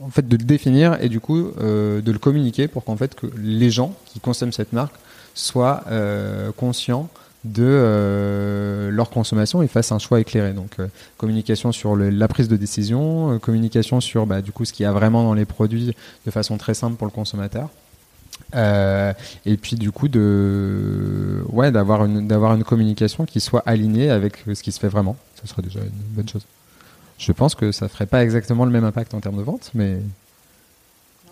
en 0.00 0.10
fait 0.10 0.28
de 0.28 0.36
le 0.36 0.44
définir 0.44 0.98
et 1.00 1.08
du 1.08 1.20
coup 1.20 1.50
euh, 1.58 2.00
de 2.00 2.12
le 2.12 2.18
communiquer 2.18 2.68
pour 2.68 2.84
qu'en 2.84 2.96
fait 2.96 3.14
que 3.14 3.26
les 3.38 3.70
gens 3.70 3.94
qui 4.06 4.20
consomment 4.20 4.52
cette 4.52 4.72
marque 4.72 4.94
soient 5.34 5.84
euh, 5.88 6.52
conscients 6.56 7.08
de 7.44 8.88
leur 8.90 9.08
consommation 9.08 9.62
et 9.62 9.68
fassent 9.68 9.92
un 9.92 10.00
choix 10.00 10.18
éclairé. 10.18 10.52
Donc 10.52 10.78
communication 11.16 11.70
sur 11.70 11.94
la 11.94 12.26
prise 12.26 12.48
de 12.48 12.56
décision, 12.56 13.38
communication 13.38 14.00
sur 14.00 14.26
bah, 14.26 14.42
du 14.42 14.50
coup 14.50 14.64
ce 14.64 14.72
qu'il 14.72 14.82
y 14.82 14.86
a 14.86 14.90
vraiment 14.90 15.22
dans 15.22 15.34
les 15.34 15.44
produits 15.44 15.94
de 16.24 16.30
façon 16.32 16.58
très 16.58 16.74
simple 16.74 16.96
pour 16.96 17.06
le 17.06 17.12
consommateur. 17.12 17.68
Et 18.52 19.56
puis 19.58 19.76
du 19.76 19.92
coup 19.92 20.08
de 20.08 21.44
ouais 21.50 21.70
d'avoir 21.70 22.04
une 22.04 22.26
d'avoir 22.26 22.52
une 22.52 22.64
communication 22.64 23.26
qui 23.26 23.38
soit 23.38 23.62
alignée 23.64 24.10
avec 24.10 24.38
ce 24.52 24.60
qui 24.60 24.72
se 24.72 24.80
fait 24.80 24.88
vraiment. 24.88 25.16
Ce 25.40 25.46
serait 25.46 25.62
déjà 25.62 25.78
une 25.78 26.14
bonne 26.16 26.28
chose. 26.28 26.44
Je 27.18 27.32
pense 27.32 27.54
que 27.54 27.72
ça 27.72 27.88
ferait 27.88 28.06
pas 28.06 28.22
exactement 28.22 28.64
le 28.64 28.70
même 28.70 28.84
impact 28.84 29.14
en 29.14 29.20
termes 29.20 29.38
de 29.38 29.42
vente, 29.42 29.70
mais 29.74 29.96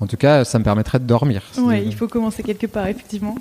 en 0.00 0.06
tout 0.06 0.16
cas, 0.16 0.44
ça 0.44 0.58
me 0.58 0.64
permettrait 0.64 0.98
de 0.98 1.04
dormir. 1.04 1.42
C'est- 1.52 1.60
il 1.84 1.94
faut 1.94 2.08
commencer 2.08 2.42
quelque 2.42 2.66
part, 2.66 2.86
effectivement. 2.86 3.36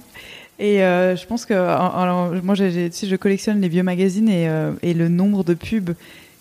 Et 0.60 0.84
euh, 0.84 1.16
je 1.16 1.26
pense 1.26 1.46
que 1.46 1.54
alors, 1.54 2.32
moi, 2.44 2.54
j'ai- 2.56 2.72
j'ai- 2.72 2.90
tu 2.90 2.98
sais, 2.98 3.08
je 3.08 3.16
collectionne 3.16 3.60
les 3.62 3.70
vieux 3.70 3.82
magazines 3.84 4.30
et, 4.30 4.48
euh, 4.48 4.72
et 4.84 4.94
le 4.94 5.08
nombre 5.10 5.44
de 5.44 5.56
pubs, 5.56 5.96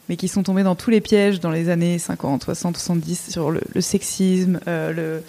mais 0.08 0.16
qui 0.16 0.28
sont 0.28 0.42
tombés 0.42 0.64
dans 0.64 0.74
tous 0.74 0.90
les 0.90 1.00
pièges 1.00 1.40
dans 1.40 1.50
les 1.50 1.70
années 1.70 1.98
50, 1.98 2.42
60, 2.44 2.76
70 2.76 3.30
sur 3.30 3.50
le, 3.50 3.60
le 3.74 3.80
sexisme, 3.80 4.60
euh, 4.68 4.92
le, 4.92 5.22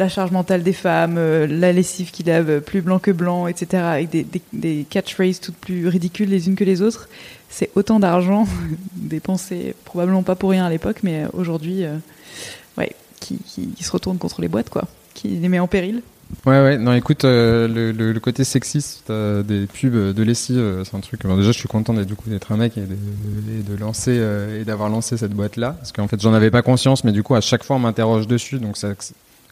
la 0.00 0.08
charge 0.08 0.32
mentale 0.32 0.62
des 0.64 0.72
femmes, 0.72 1.16
euh, 1.18 1.46
la 1.46 1.72
lessive 1.72 2.10
qui 2.10 2.24
lave 2.24 2.60
plus 2.60 2.80
blanc 2.80 2.98
que 2.98 3.10
blanc, 3.12 3.46
etc. 3.46 3.82
Avec 3.84 4.10
des, 4.10 4.24
des, 4.24 4.42
des 4.52 4.86
catchphrases 4.88 5.38
toutes 5.40 5.56
plus 5.56 5.86
ridicules 5.86 6.28
les 6.28 6.48
unes 6.48 6.56
que 6.56 6.64
les 6.64 6.82
autres. 6.82 7.08
C'est 7.48 7.70
autant 7.76 8.00
d'argent 8.00 8.46
dépensé 8.96 9.74
probablement 9.84 10.22
pas 10.22 10.34
pour 10.34 10.50
rien 10.50 10.64
à 10.64 10.70
l'époque, 10.70 11.00
mais 11.02 11.24
euh, 11.24 11.28
aujourd'hui, 11.34 11.84
euh, 11.84 11.96
ouais, 12.78 12.90
qui, 13.20 13.38
se 13.80 13.92
retourne 13.92 14.18
contre 14.18 14.40
les 14.40 14.48
boîtes, 14.48 14.70
quoi, 14.70 14.84
qui 15.14 15.28
les 15.28 15.48
met 15.48 15.58
en 15.60 15.68
péril. 15.68 16.02
Ouais, 16.46 16.62
ouais. 16.62 16.78
Non, 16.78 16.94
écoute, 16.94 17.24
euh, 17.24 17.66
le, 17.66 17.90
le- 17.90 18.20
côté 18.20 18.44
sexiste 18.44 19.10
euh, 19.10 19.42
des 19.42 19.66
pubs 19.66 20.14
de 20.14 20.22
lessive, 20.22 20.58
euh, 20.58 20.84
c'est 20.84 20.96
un 20.96 21.00
truc. 21.00 21.22
déjà, 21.26 21.50
je 21.52 21.58
suis 21.58 21.68
content 21.68 21.92
d'être 21.92 22.52
un 22.52 22.56
mec 22.56 22.78
et 22.78 22.82
de, 22.82 23.62
de 23.68 23.76
lancer 23.76 24.16
euh, 24.16 24.60
et 24.60 24.64
d'avoir 24.64 24.88
lancé 24.88 25.16
cette 25.16 25.32
boîte 25.32 25.56
là, 25.56 25.72
parce 25.72 25.90
qu'en 25.90 26.06
fait, 26.06 26.20
j'en 26.20 26.32
avais 26.32 26.52
pas 26.52 26.62
conscience, 26.62 27.02
mais 27.02 27.10
du 27.12 27.24
coup, 27.24 27.34
à 27.34 27.40
chaque 27.40 27.64
fois, 27.64 27.76
on 27.76 27.80
m'interroge 27.80 28.28
dessus, 28.28 28.58
donc 28.60 28.76
ça, 28.76 28.90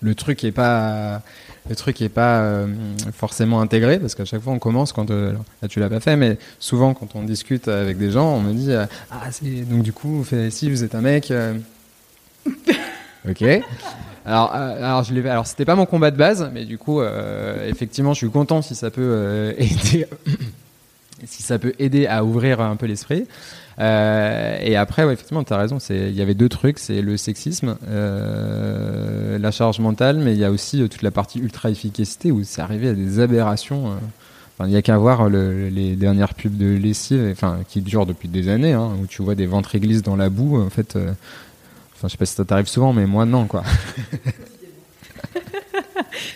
le 0.01 0.15
truc 0.15 0.45
est 0.45 0.53
pas, 0.53 1.23
le 1.69 1.77
truc 1.77 2.01
est 2.03 2.09
pas 2.09 2.41
euh, 2.41 2.67
forcément 3.13 3.61
intégré, 3.61 3.99
parce 3.99 4.15
qu'à 4.15 4.25
chaque 4.25 4.41
fois, 4.43 4.53
on 4.53 4.59
commence 4.59 4.93
quand 4.93 5.11
euh, 5.11 5.33
là, 5.63 5.69
tu 5.69 5.81
l'as 5.81 5.89
pas 5.89 6.01
fait, 6.01 6.17
mais 6.17 6.39
souvent, 6.59 6.95
quand 6.95 7.15
on 7.15 7.23
discute 7.23 7.69
avec 7.69 7.99
des 7.99 8.11
gens, 8.11 8.35
on 8.35 8.41
me 8.41 8.53
dit, 8.53 8.73
euh, 8.73 8.87
ah, 9.11 9.29
donc 9.71 9.83
du 9.83 9.93
coup, 9.93 10.25
si 10.51 10.71
vous 10.71 10.85
êtes 10.85 10.95
un 10.95 11.01
mec. 11.01 11.31
euh, 11.31 11.55
Ok. 13.29 13.43
Alors, 14.25 14.53
alors, 14.53 15.03
je 15.05 15.27
alors 15.27 15.47
c'était 15.47 15.65
pas 15.65 15.75
mon 15.75 15.87
combat 15.87 16.11
de 16.11 16.17
base, 16.17 16.51
mais 16.53 16.65
du 16.65 16.79
coup, 16.79 17.03
effectivement, 17.67 18.13
je 18.15 18.19
suis 18.19 18.31
content 18.31 18.63
si 18.63 18.75
ça 18.75 18.91
peut 18.91 19.55
si 21.25 21.43
ça 21.43 21.59
peut 21.59 21.75
aider 21.79 22.07
à 22.07 22.25
ouvrir 22.25 22.61
un 22.61 22.77
peu 22.77 22.87
l'esprit. 22.87 23.27
Euh, 23.81 24.57
et 24.61 24.75
après, 24.77 25.05
ouais, 25.05 25.13
effectivement, 25.13 25.45
tu 25.45 25.53
as 25.53 25.57
raison. 25.57 25.79
Il 25.91 26.11
y 26.15 26.21
avait 26.23 26.35
deux 26.35 26.49
trucs, 26.49 26.79
c'est 26.81 27.01
le 27.01 27.17
sexisme, 27.17 27.77
euh, 27.89 29.39
la 29.39 29.51
charge 29.53 29.79
mentale, 29.79 30.19
mais 30.19 30.33
il 30.33 30.39
y 30.39 30.45
a 30.45 30.51
aussi 30.51 30.83
euh, 30.83 30.89
toute 30.89 31.03
la 31.03 31.11
partie 31.13 31.39
ultra 31.39 31.71
efficacité 31.71 32.33
où 32.33 32.43
c'est 32.45 32.61
arrivé 32.61 32.89
à 32.89 32.93
des 32.93 33.21
aberrations. 33.21 33.93
il 34.61 34.67
n'y 34.67 34.77
a 34.77 34.83
qu'à 34.83 34.99
voir 34.99 35.29
le- 35.29 35.69
les 35.69 35.95
dernières 35.95 36.35
pubs 36.35 36.57
de 36.57 36.67
lessive, 36.75 37.29
enfin, 37.31 37.61
qui 37.69 37.81
durent 37.81 38.07
depuis 38.07 38.29
des 38.29 38.49
années, 38.49 38.73
hein, 38.73 38.91
où 39.01 39.07
tu 39.07 39.23
vois 39.23 39.37
des 39.37 39.47
ventres 39.47 39.79
glissent 39.79 40.03
dans 40.03 40.17
la 40.17 40.29
boue. 40.31 40.61
En 40.61 40.71
fait, 40.71 40.97
enfin, 40.97 41.15
je 42.05 42.09
sais 42.09 42.17
pas 42.19 42.27
si 42.27 42.35
ça 42.35 42.45
t'arrive 42.45 42.67
souvent, 42.67 42.93
mais 42.93 43.07
moi 43.07 43.25
non. 43.27 43.47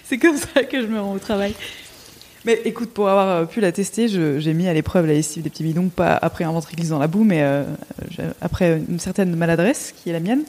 C'est 0.04 0.18
comme 0.18 0.36
ça 0.36 0.62
que 0.64 0.80
je 0.82 0.86
me 0.86 1.00
rends 1.00 1.14
au 1.14 1.18
travail. 1.18 1.54
Mais 2.44 2.60
écoute, 2.64 2.90
pour 2.90 3.08
avoir 3.08 3.28
euh, 3.28 3.44
pu 3.44 3.60
la 3.60 3.72
tester, 3.72 4.08
j'ai 4.08 4.54
mis 4.54 4.68
à 4.68 4.74
l'épreuve 4.74 5.06
la 5.06 5.12
lessive 5.12 5.42
des 5.42 5.50
petits 5.50 5.62
bidons, 5.62 5.88
pas 5.88 6.18
après 6.20 6.44
un 6.44 6.52
ventricule 6.52 6.88
dans 6.88 6.98
la 6.98 7.06
boue, 7.06 7.24
mais 7.24 7.42
euh, 7.42 7.64
après 8.40 8.82
une 8.88 8.98
certaine 8.98 9.34
maladresse 9.36 9.94
qui 9.96 10.10
est 10.10 10.12
la 10.12 10.20
mienne. 10.20 10.42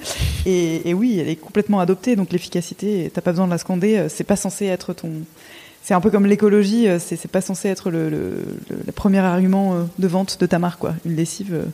Et, 0.46 0.94
oui, 0.94 1.20
elle 1.20 1.30
est 1.30 1.36
complètement 1.36 1.80
adoptée, 1.80 2.16
donc 2.16 2.32
l'efficacité, 2.32 3.12
t'as 3.14 3.22
pas 3.22 3.32
besoin 3.32 3.46
de 3.46 3.52
la 3.52 3.58
scander. 3.58 4.08
C'est 4.10 4.24
pas 4.24 4.36
censé 4.36 4.66
être 4.66 4.94
ton 4.94 5.12
c'est 5.84 5.94
un 5.94 6.02
peu 6.02 6.10
comme 6.10 6.26
l'écologie, 6.26 6.88
euh, 6.88 6.98
c'est 6.98 7.28
pas 7.28 7.42
censé 7.42 7.68
être 7.68 7.92
le, 7.92 8.10
le, 8.10 8.92
premier 8.96 9.20
argument 9.20 9.74
euh, 9.74 9.84
de 10.00 10.08
vente 10.08 10.40
de 10.40 10.46
ta 10.46 10.58
marque. 10.58 10.80
Quoi. 10.80 10.94
Une 11.06 11.16
lessive, 11.18 11.54
euh, 11.54 11.66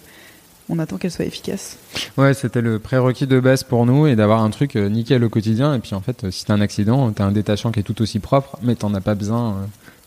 on 0.68 0.80
attend 0.80 0.98
qu'elle 0.98 1.12
soit 1.12 1.26
efficace. 1.26 1.78
Ouais, 2.18 2.34
c'était 2.34 2.62
le 2.62 2.80
prérequis 2.80 3.28
de 3.28 3.40
base 3.40 3.64
pour 3.64 3.86
nous 3.86 4.08
et 4.08 4.16
d'avoir 4.16 4.42
un 4.42 4.50
truc 4.50 4.76
nickel 4.76 5.24
au 5.24 5.30
quotidien. 5.30 5.76
Et 5.76 5.80
puis 5.80 5.94
en 5.94 6.02
fait, 6.02 6.32
si 6.32 6.44
t'as 6.44 6.56
un 6.56 6.62
accident, 6.62 7.12
t'as 7.12 7.26
un 7.26 7.32
détachant 7.32 7.72
qui 7.72 7.82
est 7.82 7.84
tout 7.84 8.02
aussi 8.02 8.18
propre, 8.18 8.58
mais 8.64 8.74
t'en 8.74 8.94
as 8.96 9.02
pas 9.02 9.14
besoin, 9.14 9.58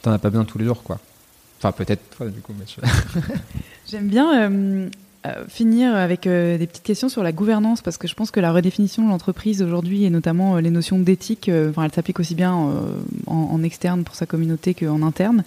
t'en 0.02 0.12
as 0.12 0.18
pas 0.18 0.30
besoin 0.30 0.44
tous 0.44 0.58
les 0.58 0.64
jours, 0.64 0.82
quoi. 0.82 0.98
Enfin, 1.58 1.72
peut-être 1.72 2.02
toi, 2.16 2.26
du 2.26 2.40
coup. 2.40 2.52
J'aime 3.88 4.08
bien 4.08 4.90
euh, 5.24 5.44
finir 5.46 5.94
avec 5.94 6.26
euh, 6.26 6.58
des 6.58 6.66
petites 6.66 6.82
questions 6.82 7.08
sur 7.08 7.22
la 7.22 7.30
gouvernance 7.30 7.80
parce 7.80 7.96
que 7.96 8.08
je 8.08 8.14
pense 8.16 8.32
que 8.32 8.40
la 8.40 8.52
redéfinition 8.52 9.04
de 9.04 9.08
l'entreprise 9.08 9.62
aujourd'hui 9.62 10.02
et 10.02 10.10
notamment 10.10 10.56
euh, 10.56 10.60
les 10.60 10.70
notions 10.70 10.98
d'éthique, 10.98 11.48
enfin, 11.70 11.84
elle 11.84 11.92
s'applique 11.92 12.18
aussi 12.18 12.34
bien 12.34 12.52
en, 12.52 12.82
en, 13.28 13.62
externe 13.62 14.02
pour 14.02 14.16
sa 14.16 14.26
communauté 14.26 14.74
qu'en 14.74 15.00
interne. 15.02 15.44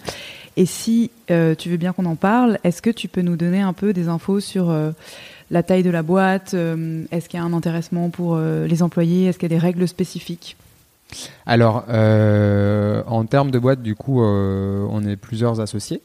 Et 0.56 0.64
si 0.64 1.10
tu 1.26 1.68
veux 1.68 1.76
bien 1.76 1.92
qu'on 1.92 2.06
en 2.06 2.16
parle, 2.16 2.58
est-ce 2.64 2.80
que 2.80 2.88
tu 2.88 3.08
peux 3.08 3.20
nous 3.20 3.36
donner 3.36 3.60
un 3.60 3.74
peu 3.74 3.92
des 3.92 4.08
infos 4.08 4.40
sur 4.40 4.74
la 5.50 5.62
taille 5.62 5.82
de 5.82 5.90
la 5.90 6.02
boîte 6.02 6.54
Est-ce 6.54 7.28
qu'il 7.28 7.38
y 7.38 7.42
a 7.42 7.44
un 7.44 7.52
intéressement 7.52 8.08
pour 8.08 8.38
les 8.38 8.82
employés 8.82 9.26
Est-ce 9.26 9.38
qu'il 9.38 9.52
y 9.52 9.54
a 9.54 9.58
des 9.58 9.62
règles 9.62 9.86
spécifiques? 9.86 10.56
Alors, 11.46 11.84
en 11.88 13.24
termes 13.26 13.50
de 13.50 13.58
boîte, 13.58 13.82
du 13.82 13.94
coup, 13.94 14.22
on 14.22 15.04
est 15.04 15.16
plusieurs 15.16 15.60
associés. 15.60 16.02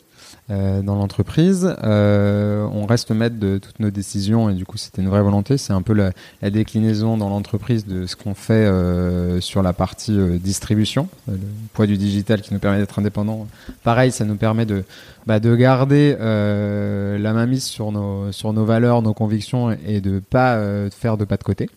Euh, 0.49 0.82
dans 0.82 0.95
l'entreprise. 0.95 1.76
Euh, 1.84 2.68
on 2.74 2.86
reste 2.86 3.12
maître 3.12 3.38
de 3.38 3.58
toutes 3.58 3.80
nos 3.80 3.89
décisions 3.89 4.49
et 4.49 4.54
du 4.54 4.66
coup 4.66 4.76
c'était 4.76 5.02
une 5.02 5.08
vraie 5.08 5.22
volonté. 5.22 5.58
C'est 5.58 5.72
un 5.72 5.82
peu 5.82 5.93
la, 5.93 6.12
la 6.41 6.49
déclinaison 6.49 7.16
dans 7.16 7.30
l'entreprise 7.30 7.86
de 7.86 8.06
ce 8.06 8.18
qu'on 8.18 8.34
fait 8.34 8.54
euh, 8.54 9.39
sur 9.39 9.62
la 9.62 9.72
partie 9.72 10.18
euh, 10.18 10.38
distribution, 10.38 11.08
le 11.30 11.38
poids 11.74 11.86
du 11.86 11.97
digital 11.97 12.41
qui 12.41 12.54
nous 12.54 12.60
permet 12.60 12.80
d'être 12.80 12.99
indépendant. 12.99 13.47
Pareil, 13.84 14.12
ça 14.12 14.26
nous 14.26 14.36
permet 14.36 14.66
de, 14.66 14.84
bah, 15.26 15.39
de 15.39 15.56
garder 15.56 16.18
la 16.20 17.34
mainmise 17.34 17.64
sur 17.64 17.91
nos, 17.91 18.32
sur 18.32 18.52
nos 18.52 18.66
valeurs, 18.66 19.02
nos 19.02 19.14
convictions 19.14 19.78
et 19.86 20.02
de 20.02 20.20
pas 20.20 20.60
faire 20.89 21.18
de 21.18 21.24
pas 21.24 21.38
de 21.38 21.43
côté. 21.43 21.70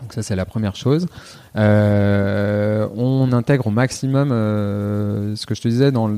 Donc 0.00 0.12
ça 0.12 0.22
c'est 0.22 0.36
la 0.36 0.44
première 0.44 0.76
chose. 0.76 1.06
Euh, 1.54 2.88
on 2.96 3.30
intègre 3.32 3.66
au 3.66 3.70
maximum 3.70 4.30
euh, 4.32 5.36
ce 5.36 5.44
que 5.44 5.54
je 5.54 5.60
te 5.60 5.68
disais 5.68 5.92
dans, 5.92 6.08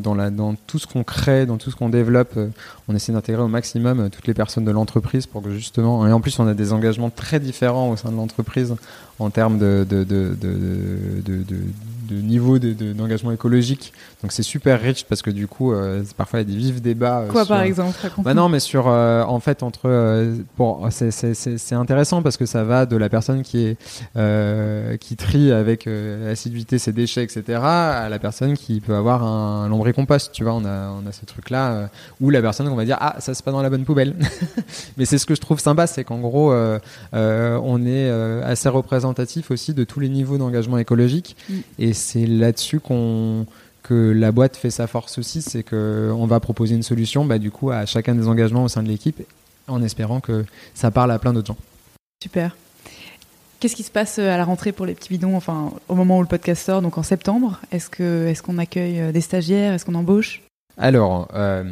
tout 0.67 0.79
ce 0.79 0.87
qu'on 0.87 1.03
crée, 1.03 1.45
dans 1.45 1.57
tout 1.57 1.71
ce 1.71 1.77
qu'on 1.77 1.89
développe. 1.89 2.35
Euh, 2.37 2.49
on 2.89 2.95
essaie 2.95 3.13
d'intégrer 3.13 3.43
au 3.43 3.49
maximum 3.49 4.11
toutes 4.11 4.27
les 4.27 4.35
personnes 4.35 4.65
de 4.65 4.71
l'entreprise 4.71 5.27
pour 5.27 5.43
que 5.43 5.51
justement. 5.51 6.07
Et 6.07 6.13
en 6.13 6.21
plus, 6.21 6.39
on 6.39 6.47
a 6.47 6.55
des 6.55 6.73
engagements 6.73 7.11
très 7.11 7.41
différents 7.41 7.91
au 7.91 7.97
sein 7.97 8.11
de 8.11 8.17
l'entreprise 8.17 8.75
en 9.19 9.31
termes 9.31 9.59
de 9.59 9.87
niveau 12.11 12.59
d'engagement 12.59 13.33
écologique. 13.33 13.93
Donc 14.25 14.33
c'est 14.33 14.43
super 14.43 14.81
riche 14.81 15.05
parce 15.05 15.23
que 15.23 15.31
du 15.31 15.47
coup, 15.47 15.73
euh, 15.73 16.03
parfois 16.17 16.41
il 16.41 16.49
y 16.49 16.53
a 16.53 16.55
des 16.55 16.59
vifs 16.59 16.83
débats. 16.83 17.27
Quoi 17.31 17.47
par 17.47 17.63
exemple 17.63 17.97
bah 18.19 18.35
Non, 18.35 18.49
mais 18.49 18.61
sur 18.61 18.87
en 18.87 19.41
fait 19.41 19.63
entre 19.63 20.27
bon, 20.59 20.89
c'est 20.91 21.75
intéressant 21.75 22.23
parce 22.23 22.37
que 22.37 22.47
ça 22.47 22.65
va 22.65 22.87
de 22.87 22.97
la 22.97 23.09
personne 23.09 23.43
qui 23.43 23.67
est 23.67 23.77
qui 24.99 25.17
avec 25.53 25.87
euh, 25.87 26.33
assiduité 26.33 26.79
ses 26.79 26.93
déchets, 26.93 27.23
etc., 27.23 27.61
à 27.63 28.09
la 28.09 28.19
personne 28.19 28.57
qui 28.57 28.81
peut 28.81 28.95
avoir 28.95 29.23
un, 29.23 29.69
lombricompost. 29.69 30.33
Tu 30.33 30.45
vois, 30.45 30.55
on 30.55 30.65
a, 30.65 30.91
on 30.91 31.07
a 31.07 31.13
ce 31.13 31.25
truc-là 31.25 31.73
euh, 31.73 31.87
où 32.21 32.31
la 32.31 32.43
personne, 32.43 32.69
on 32.69 32.75
va 32.75 32.85
dire, 32.85 32.97
ah, 33.01 33.17
ça 33.19 33.35
c'est 33.35 33.45
pas 33.45 33.53
dans 33.53 33.63
la 33.63 33.71
bonne 33.71 33.85
poubelle. 33.85 34.15
Mais 34.97 35.05
c'est 35.05 35.19
ce 35.19 35.27
que 35.27 35.35
je 35.35 35.41
trouve 35.41 35.61
sympa, 35.61 35.87
c'est 35.87 36.05
qu'en 36.05 36.19
gros, 36.19 36.53
euh, 36.53 36.79
on 37.13 37.85
est 37.87 38.11
assez 38.43 38.69
représentatif 38.69 39.51
aussi 39.51 39.75
de 39.75 39.85
tous 39.85 40.01
les 40.01 40.09
niveaux 40.09 40.39
d'engagement 40.39 40.79
écologique. 40.79 41.37
Mm. 41.49 41.55
Et 41.79 41.93
c'est 41.93 42.27
là-dessus 42.27 42.81
qu'on 42.81 43.47
que 43.85 44.11
la 44.11 44.33
boîte 44.33 44.57
fait 44.57 44.71
sa 44.71 44.89
force 44.89 45.19
aussi, 45.19 45.43
c'est 45.43 45.63
qu'on 45.63 46.27
va 46.27 46.41
proposer 46.41 46.75
une 46.75 46.83
solution, 46.83 47.25
bah, 47.25 47.39
du 47.39 47.53
coup, 47.53 47.71
à 47.71 47.87
chacun 47.87 48.15
des 48.15 48.27
engagements 48.27 48.65
au 48.65 48.69
sein 48.69 48.83
de 48.83 48.89
l'équipe, 48.89 49.23
en 49.69 49.83
espérant 49.83 50.21
que 50.21 50.45
ça 50.75 50.91
parle 50.91 51.13
à 51.13 51.19
plein 51.21 51.33
d'autres 51.33 51.49
gens. 51.49 51.59
Super. 52.21 52.57
Qu'est-ce 53.61 53.77
qui 53.77 53.83
se 53.83 53.91
passe 53.91 54.19
euh, 54.19 54.33
à 54.33 54.37
la 54.37 54.45
rentrée 54.45 54.73
pour 54.73 54.87
les 54.87 54.95
petits 54.95 55.11
bidons, 55.11 55.37
enfin 55.37 55.73
au 55.89 55.95
moment 55.95 56.19
où 56.19 56.23
le 56.23 56.27
podcast 56.27 56.65
sort, 56.65 56.83
donc 56.83 56.99
en 56.99 57.03
septembre? 57.03 57.61
Est-ce 57.71 58.43
qu'on 58.43 58.59
accueille 58.59 59.01
euh, 59.01 59.13
des 59.13 59.21
stagiaires? 59.21 59.75
Est-ce 59.75 59.85
qu'on 59.85 59.95
embauche? 59.95 60.43
Alors, 60.77 61.29
euh, 61.35 61.63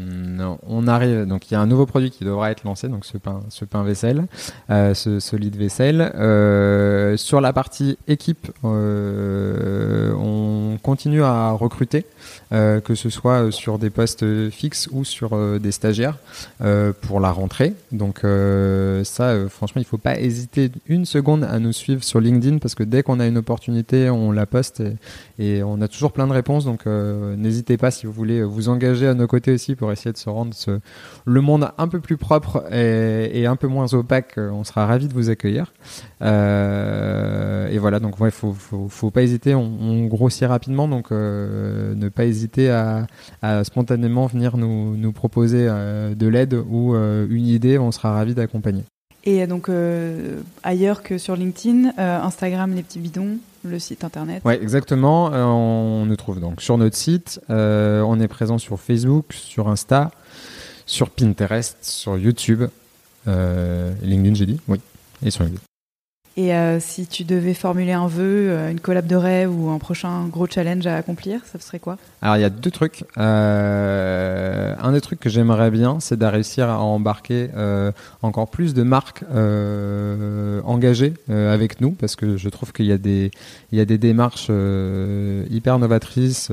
on 0.66 0.86
arrive. 0.86 1.26
Donc, 1.26 1.50
il 1.50 1.54
y 1.54 1.56
a 1.56 1.60
un 1.60 1.66
nouveau 1.66 1.86
produit 1.86 2.10
qui 2.10 2.24
devra 2.24 2.52
être 2.52 2.62
lancé, 2.64 2.88
donc 2.88 3.04
ce 3.04 3.18
pain, 3.18 3.40
ce 3.48 3.64
pain 3.64 3.82
vaisselle, 3.82 4.26
euh, 4.70 4.94
ce 4.94 5.18
solide 5.18 5.56
vaisselle. 5.56 6.12
Euh, 6.14 7.16
sur 7.16 7.40
la 7.40 7.52
partie 7.52 7.98
équipe, 8.06 8.52
on 8.62 9.58
continue 10.82 11.22
à 11.22 11.50
recruter, 11.50 12.06
que 12.50 12.94
ce 12.94 13.10
soit 13.10 13.50
sur 13.50 13.78
des 13.78 13.90
postes 13.90 14.50
fixes 14.50 14.88
ou 14.92 15.04
sur 15.04 15.36
des 15.58 15.72
stagiaires 15.72 16.18
pour 17.02 17.20
la 17.20 17.30
rentrée. 17.30 17.74
Donc, 17.90 18.20
ça, 19.04 19.48
franchement, 19.48 19.80
il 19.80 19.84
faut 19.84 19.98
pas 19.98 20.18
hésiter 20.18 20.70
une 20.86 21.06
seconde 21.06 21.44
à 21.44 21.58
nous 21.58 21.72
suivre 21.72 22.04
sur 22.04 22.20
LinkedIn 22.20 22.58
parce 22.58 22.74
que 22.74 22.84
dès 22.84 23.02
qu'on 23.02 23.20
a 23.20 23.26
une 23.26 23.38
opportunité, 23.38 24.10
on 24.10 24.32
la 24.32 24.46
poste 24.46 24.80
et, 24.80 24.96
et 25.38 25.62
on 25.62 25.80
a 25.80 25.88
toujours 25.88 26.12
plein 26.12 26.26
de 26.26 26.32
réponses. 26.32 26.64
Donc, 26.64 26.86
n'hésitez 26.86 27.76
pas 27.76 27.90
si 27.90 28.06
vous 28.06 28.12
voulez 28.12 28.42
vous 28.42 28.68
engager 28.68 28.91
à 28.92 29.14
nos 29.14 29.26
côtés 29.26 29.52
aussi 29.52 29.74
pour 29.74 29.92
essayer 29.92 30.12
de 30.12 30.18
se 30.18 30.28
rendre 30.28 30.54
ce, 30.54 30.80
le 31.24 31.40
monde 31.40 31.70
un 31.78 31.88
peu 31.88 32.00
plus 32.00 32.16
propre 32.16 32.64
et, 32.72 33.46
un 33.46 33.56
peu 33.56 33.66
moins 33.66 33.92
opaque. 33.94 34.34
On 34.36 34.64
sera 34.64 34.86
ravis 34.86 35.08
de 35.08 35.14
vous 35.14 35.30
accueillir. 35.30 35.72
Euh, 36.22 37.68
et 37.68 37.78
voilà, 37.78 38.00
donc 38.00 38.14
il 38.18 38.22
ouais, 38.22 38.30
faut, 38.30 38.52
faut, 38.52 39.10
pas 39.10 39.22
hésiter. 39.22 39.54
On, 39.54 40.06
grossit 40.06 40.46
rapidement, 40.46 40.88
donc 40.88 41.12
euh, 41.12 41.94
ne 41.94 42.08
pas 42.08 42.24
hésiter 42.24 42.70
à, 42.70 43.06
spontanément 43.64 44.26
venir 44.26 44.56
nous, 44.56 44.96
nous 44.96 45.12
proposer 45.12 45.66
euh, 45.68 46.14
de 46.14 46.26
l'aide 46.26 46.54
ou 46.54 46.94
une 46.94 47.46
idée. 47.46 47.78
On 47.78 47.92
sera 47.92 48.12
ravis 48.12 48.34
d'accompagner. 48.34 48.82
Et 49.24 49.46
donc 49.46 49.70
ailleurs 50.62 51.02
que 51.02 51.18
sur 51.18 51.36
LinkedIn, 51.36 51.92
Instagram, 51.96 52.74
les 52.74 52.82
petits 52.82 52.98
bidons, 52.98 53.38
le 53.64 53.78
site 53.78 54.04
internet. 54.04 54.42
Oui, 54.44 54.54
exactement. 54.54 55.32
Euh, 55.32 55.44
on 55.44 56.06
nous 56.06 56.16
trouve 56.16 56.40
donc 56.40 56.60
sur 56.60 56.78
notre 56.78 56.96
site. 56.96 57.40
Euh, 57.50 58.00
on 58.02 58.20
est 58.20 58.28
présent 58.28 58.58
sur 58.58 58.80
Facebook, 58.80 59.32
sur 59.32 59.68
Insta, 59.68 60.10
sur 60.86 61.10
Pinterest, 61.10 61.76
sur 61.82 62.18
YouTube, 62.18 62.64
euh, 63.28 63.92
LinkedIn, 64.02 64.34
j'ai 64.34 64.46
dit, 64.46 64.60
oui, 64.68 64.80
et 65.24 65.30
sur 65.30 65.44
LinkedIn. 65.44 65.62
Et 66.36 66.54
euh, 66.54 66.80
si 66.80 67.06
tu 67.06 67.24
devais 67.24 67.52
formuler 67.52 67.92
un 67.92 68.06
vœu, 68.06 68.48
euh, 68.48 68.70
une 68.70 68.80
collab 68.80 69.06
de 69.06 69.16
rêve 69.16 69.54
ou 69.54 69.68
un 69.68 69.78
prochain 69.78 70.26
gros 70.28 70.46
challenge 70.46 70.86
à 70.86 70.96
accomplir, 70.96 71.40
ça 71.44 71.58
serait 71.60 71.78
quoi? 71.78 71.98
Alors 72.22 72.36
il 72.36 72.40
y 72.40 72.44
a 72.44 72.50
deux 72.50 72.70
trucs. 72.70 73.04
Euh, 73.18 74.74
un 74.80 74.92
des 74.92 75.02
trucs 75.02 75.20
que 75.20 75.28
j'aimerais 75.28 75.70
bien, 75.70 75.98
c'est 76.00 76.18
de 76.18 76.24
réussir 76.24 76.70
à 76.70 76.80
embarquer 76.80 77.50
encore 78.22 78.48
plus 78.48 78.72
de 78.72 78.82
marques 78.82 79.24
engagées 80.64 81.14
avec 81.28 81.80
nous, 81.80 81.90
parce 81.90 82.16
que 82.16 82.36
je 82.36 82.48
trouve 82.48 82.72
qu'il 82.72 82.86
y 82.86 82.92
a 82.92 82.98
des 82.98 83.30
il 83.72 83.78
y 83.78 83.80
a 83.80 83.84
des 83.84 83.98
démarches 83.98 84.50
hyper 85.50 85.78
novatrices, 85.78 86.50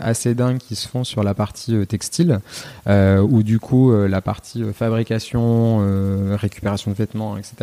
assez 0.00 0.34
dingues 0.34 0.58
qui 0.58 0.74
se 0.74 0.88
font 0.88 1.04
sur 1.04 1.22
la 1.22 1.34
partie 1.34 1.86
textile, 1.86 2.40
où 2.88 3.42
du 3.42 3.58
coup 3.60 3.94
la 3.94 4.20
partie 4.20 4.64
fabrication, 4.74 6.36
récupération 6.36 6.90
de 6.90 6.96
vêtements, 6.96 7.36
etc. 7.36 7.54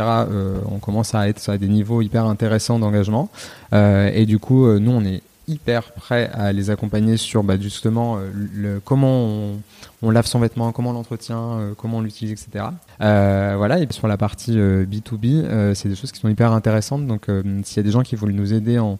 on 0.65 0.79
commence 0.79 1.13
à 1.13 1.27
être 1.27 1.39
des 1.59 1.67
niveaux 1.67 2.01
hyper 2.01 2.25
intéressants 2.25 2.79
d'engagement. 2.79 3.29
Euh, 3.73 4.09
et 4.13 4.25
du 4.25 4.39
coup, 4.39 4.65
euh, 4.65 4.79
nous, 4.79 4.91
on 4.91 5.03
est 5.05 5.21
hyper 5.47 5.91
prêt 5.93 6.29
à 6.33 6.51
les 6.51 6.69
accompagner 6.69 7.17
sur 7.17 7.43
bah, 7.43 7.59
justement 7.59 8.17
euh, 8.17 8.29
le, 8.33 8.79
comment 8.79 9.53
on, 10.01 10.09
lave 10.11 10.27
son 10.27 10.39
vêtement, 10.39 10.71
comment 10.71 10.91
on 10.91 10.93
l'entretient, 10.93 11.59
comment 11.77 11.97
on 11.97 12.01
l'utilise, 12.01 12.31
etc. 12.31 12.65
voilà, 12.99 13.79
et 13.79 13.87
sur 13.91 14.07
la 14.07 14.17
partie 14.17 14.57
B2B, 14.57 15.73
c'est 15.73 15.89
des 15.89 15.95
choses 15.95 16.11
qui 16.11 16.19
sont 16.19 16.29
hyper 16.29 16.51
intéressantes. 16.51 17.05
Donc, 17.05 17.25
s'il 17.63 17.77
y 17.77 17.79
a 17.79 17.83
des 17.83 17.91
gens 17.91 18.03
qui 18.03 18.15
veulent 18.15 18.31
nous 18.31 18.53
aider 18.53 18.79
en, 18.79 18.97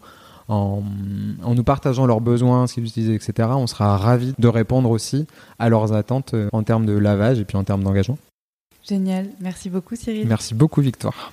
en, 0.48 0.82
en, 1.42 1.54
nous 1.54 1.64
partageant 1.64 2.04
leurs 2.04 2.20
besoins, 2.20 2.66
ce 2.66 2.74
qu'ils 2.74 2.84
utilisent, 2.84 3.10
etc., 3.10 3.48
on 3.52 3.66
sera 3.66 3.96
ravis 3.96 4.34
de 4.38 4.48
répondre 4.48 4.90
aussi 4.90 5.26
à 5.58 5.68
leurs 5.70 5.94
attentes 5.94 6.34
en 6.52 6.62
termes 6.62 6.84
de 6.84 6.92
lavage 6.92 7.38
et 7.38 7.44
puis 7.44 7.56
en 7.56 7.64
termes 7.64 7.82
d'engagement. 7.82 8.18
Génial, 8.86 9.26
merci 9.40 9.70
beaucoup 9.70 9.96
Cyril. 9.96 10.26
Merci 10.26 10.54
beaucoup 10.54 10.80
Victoire. 10.80 11.32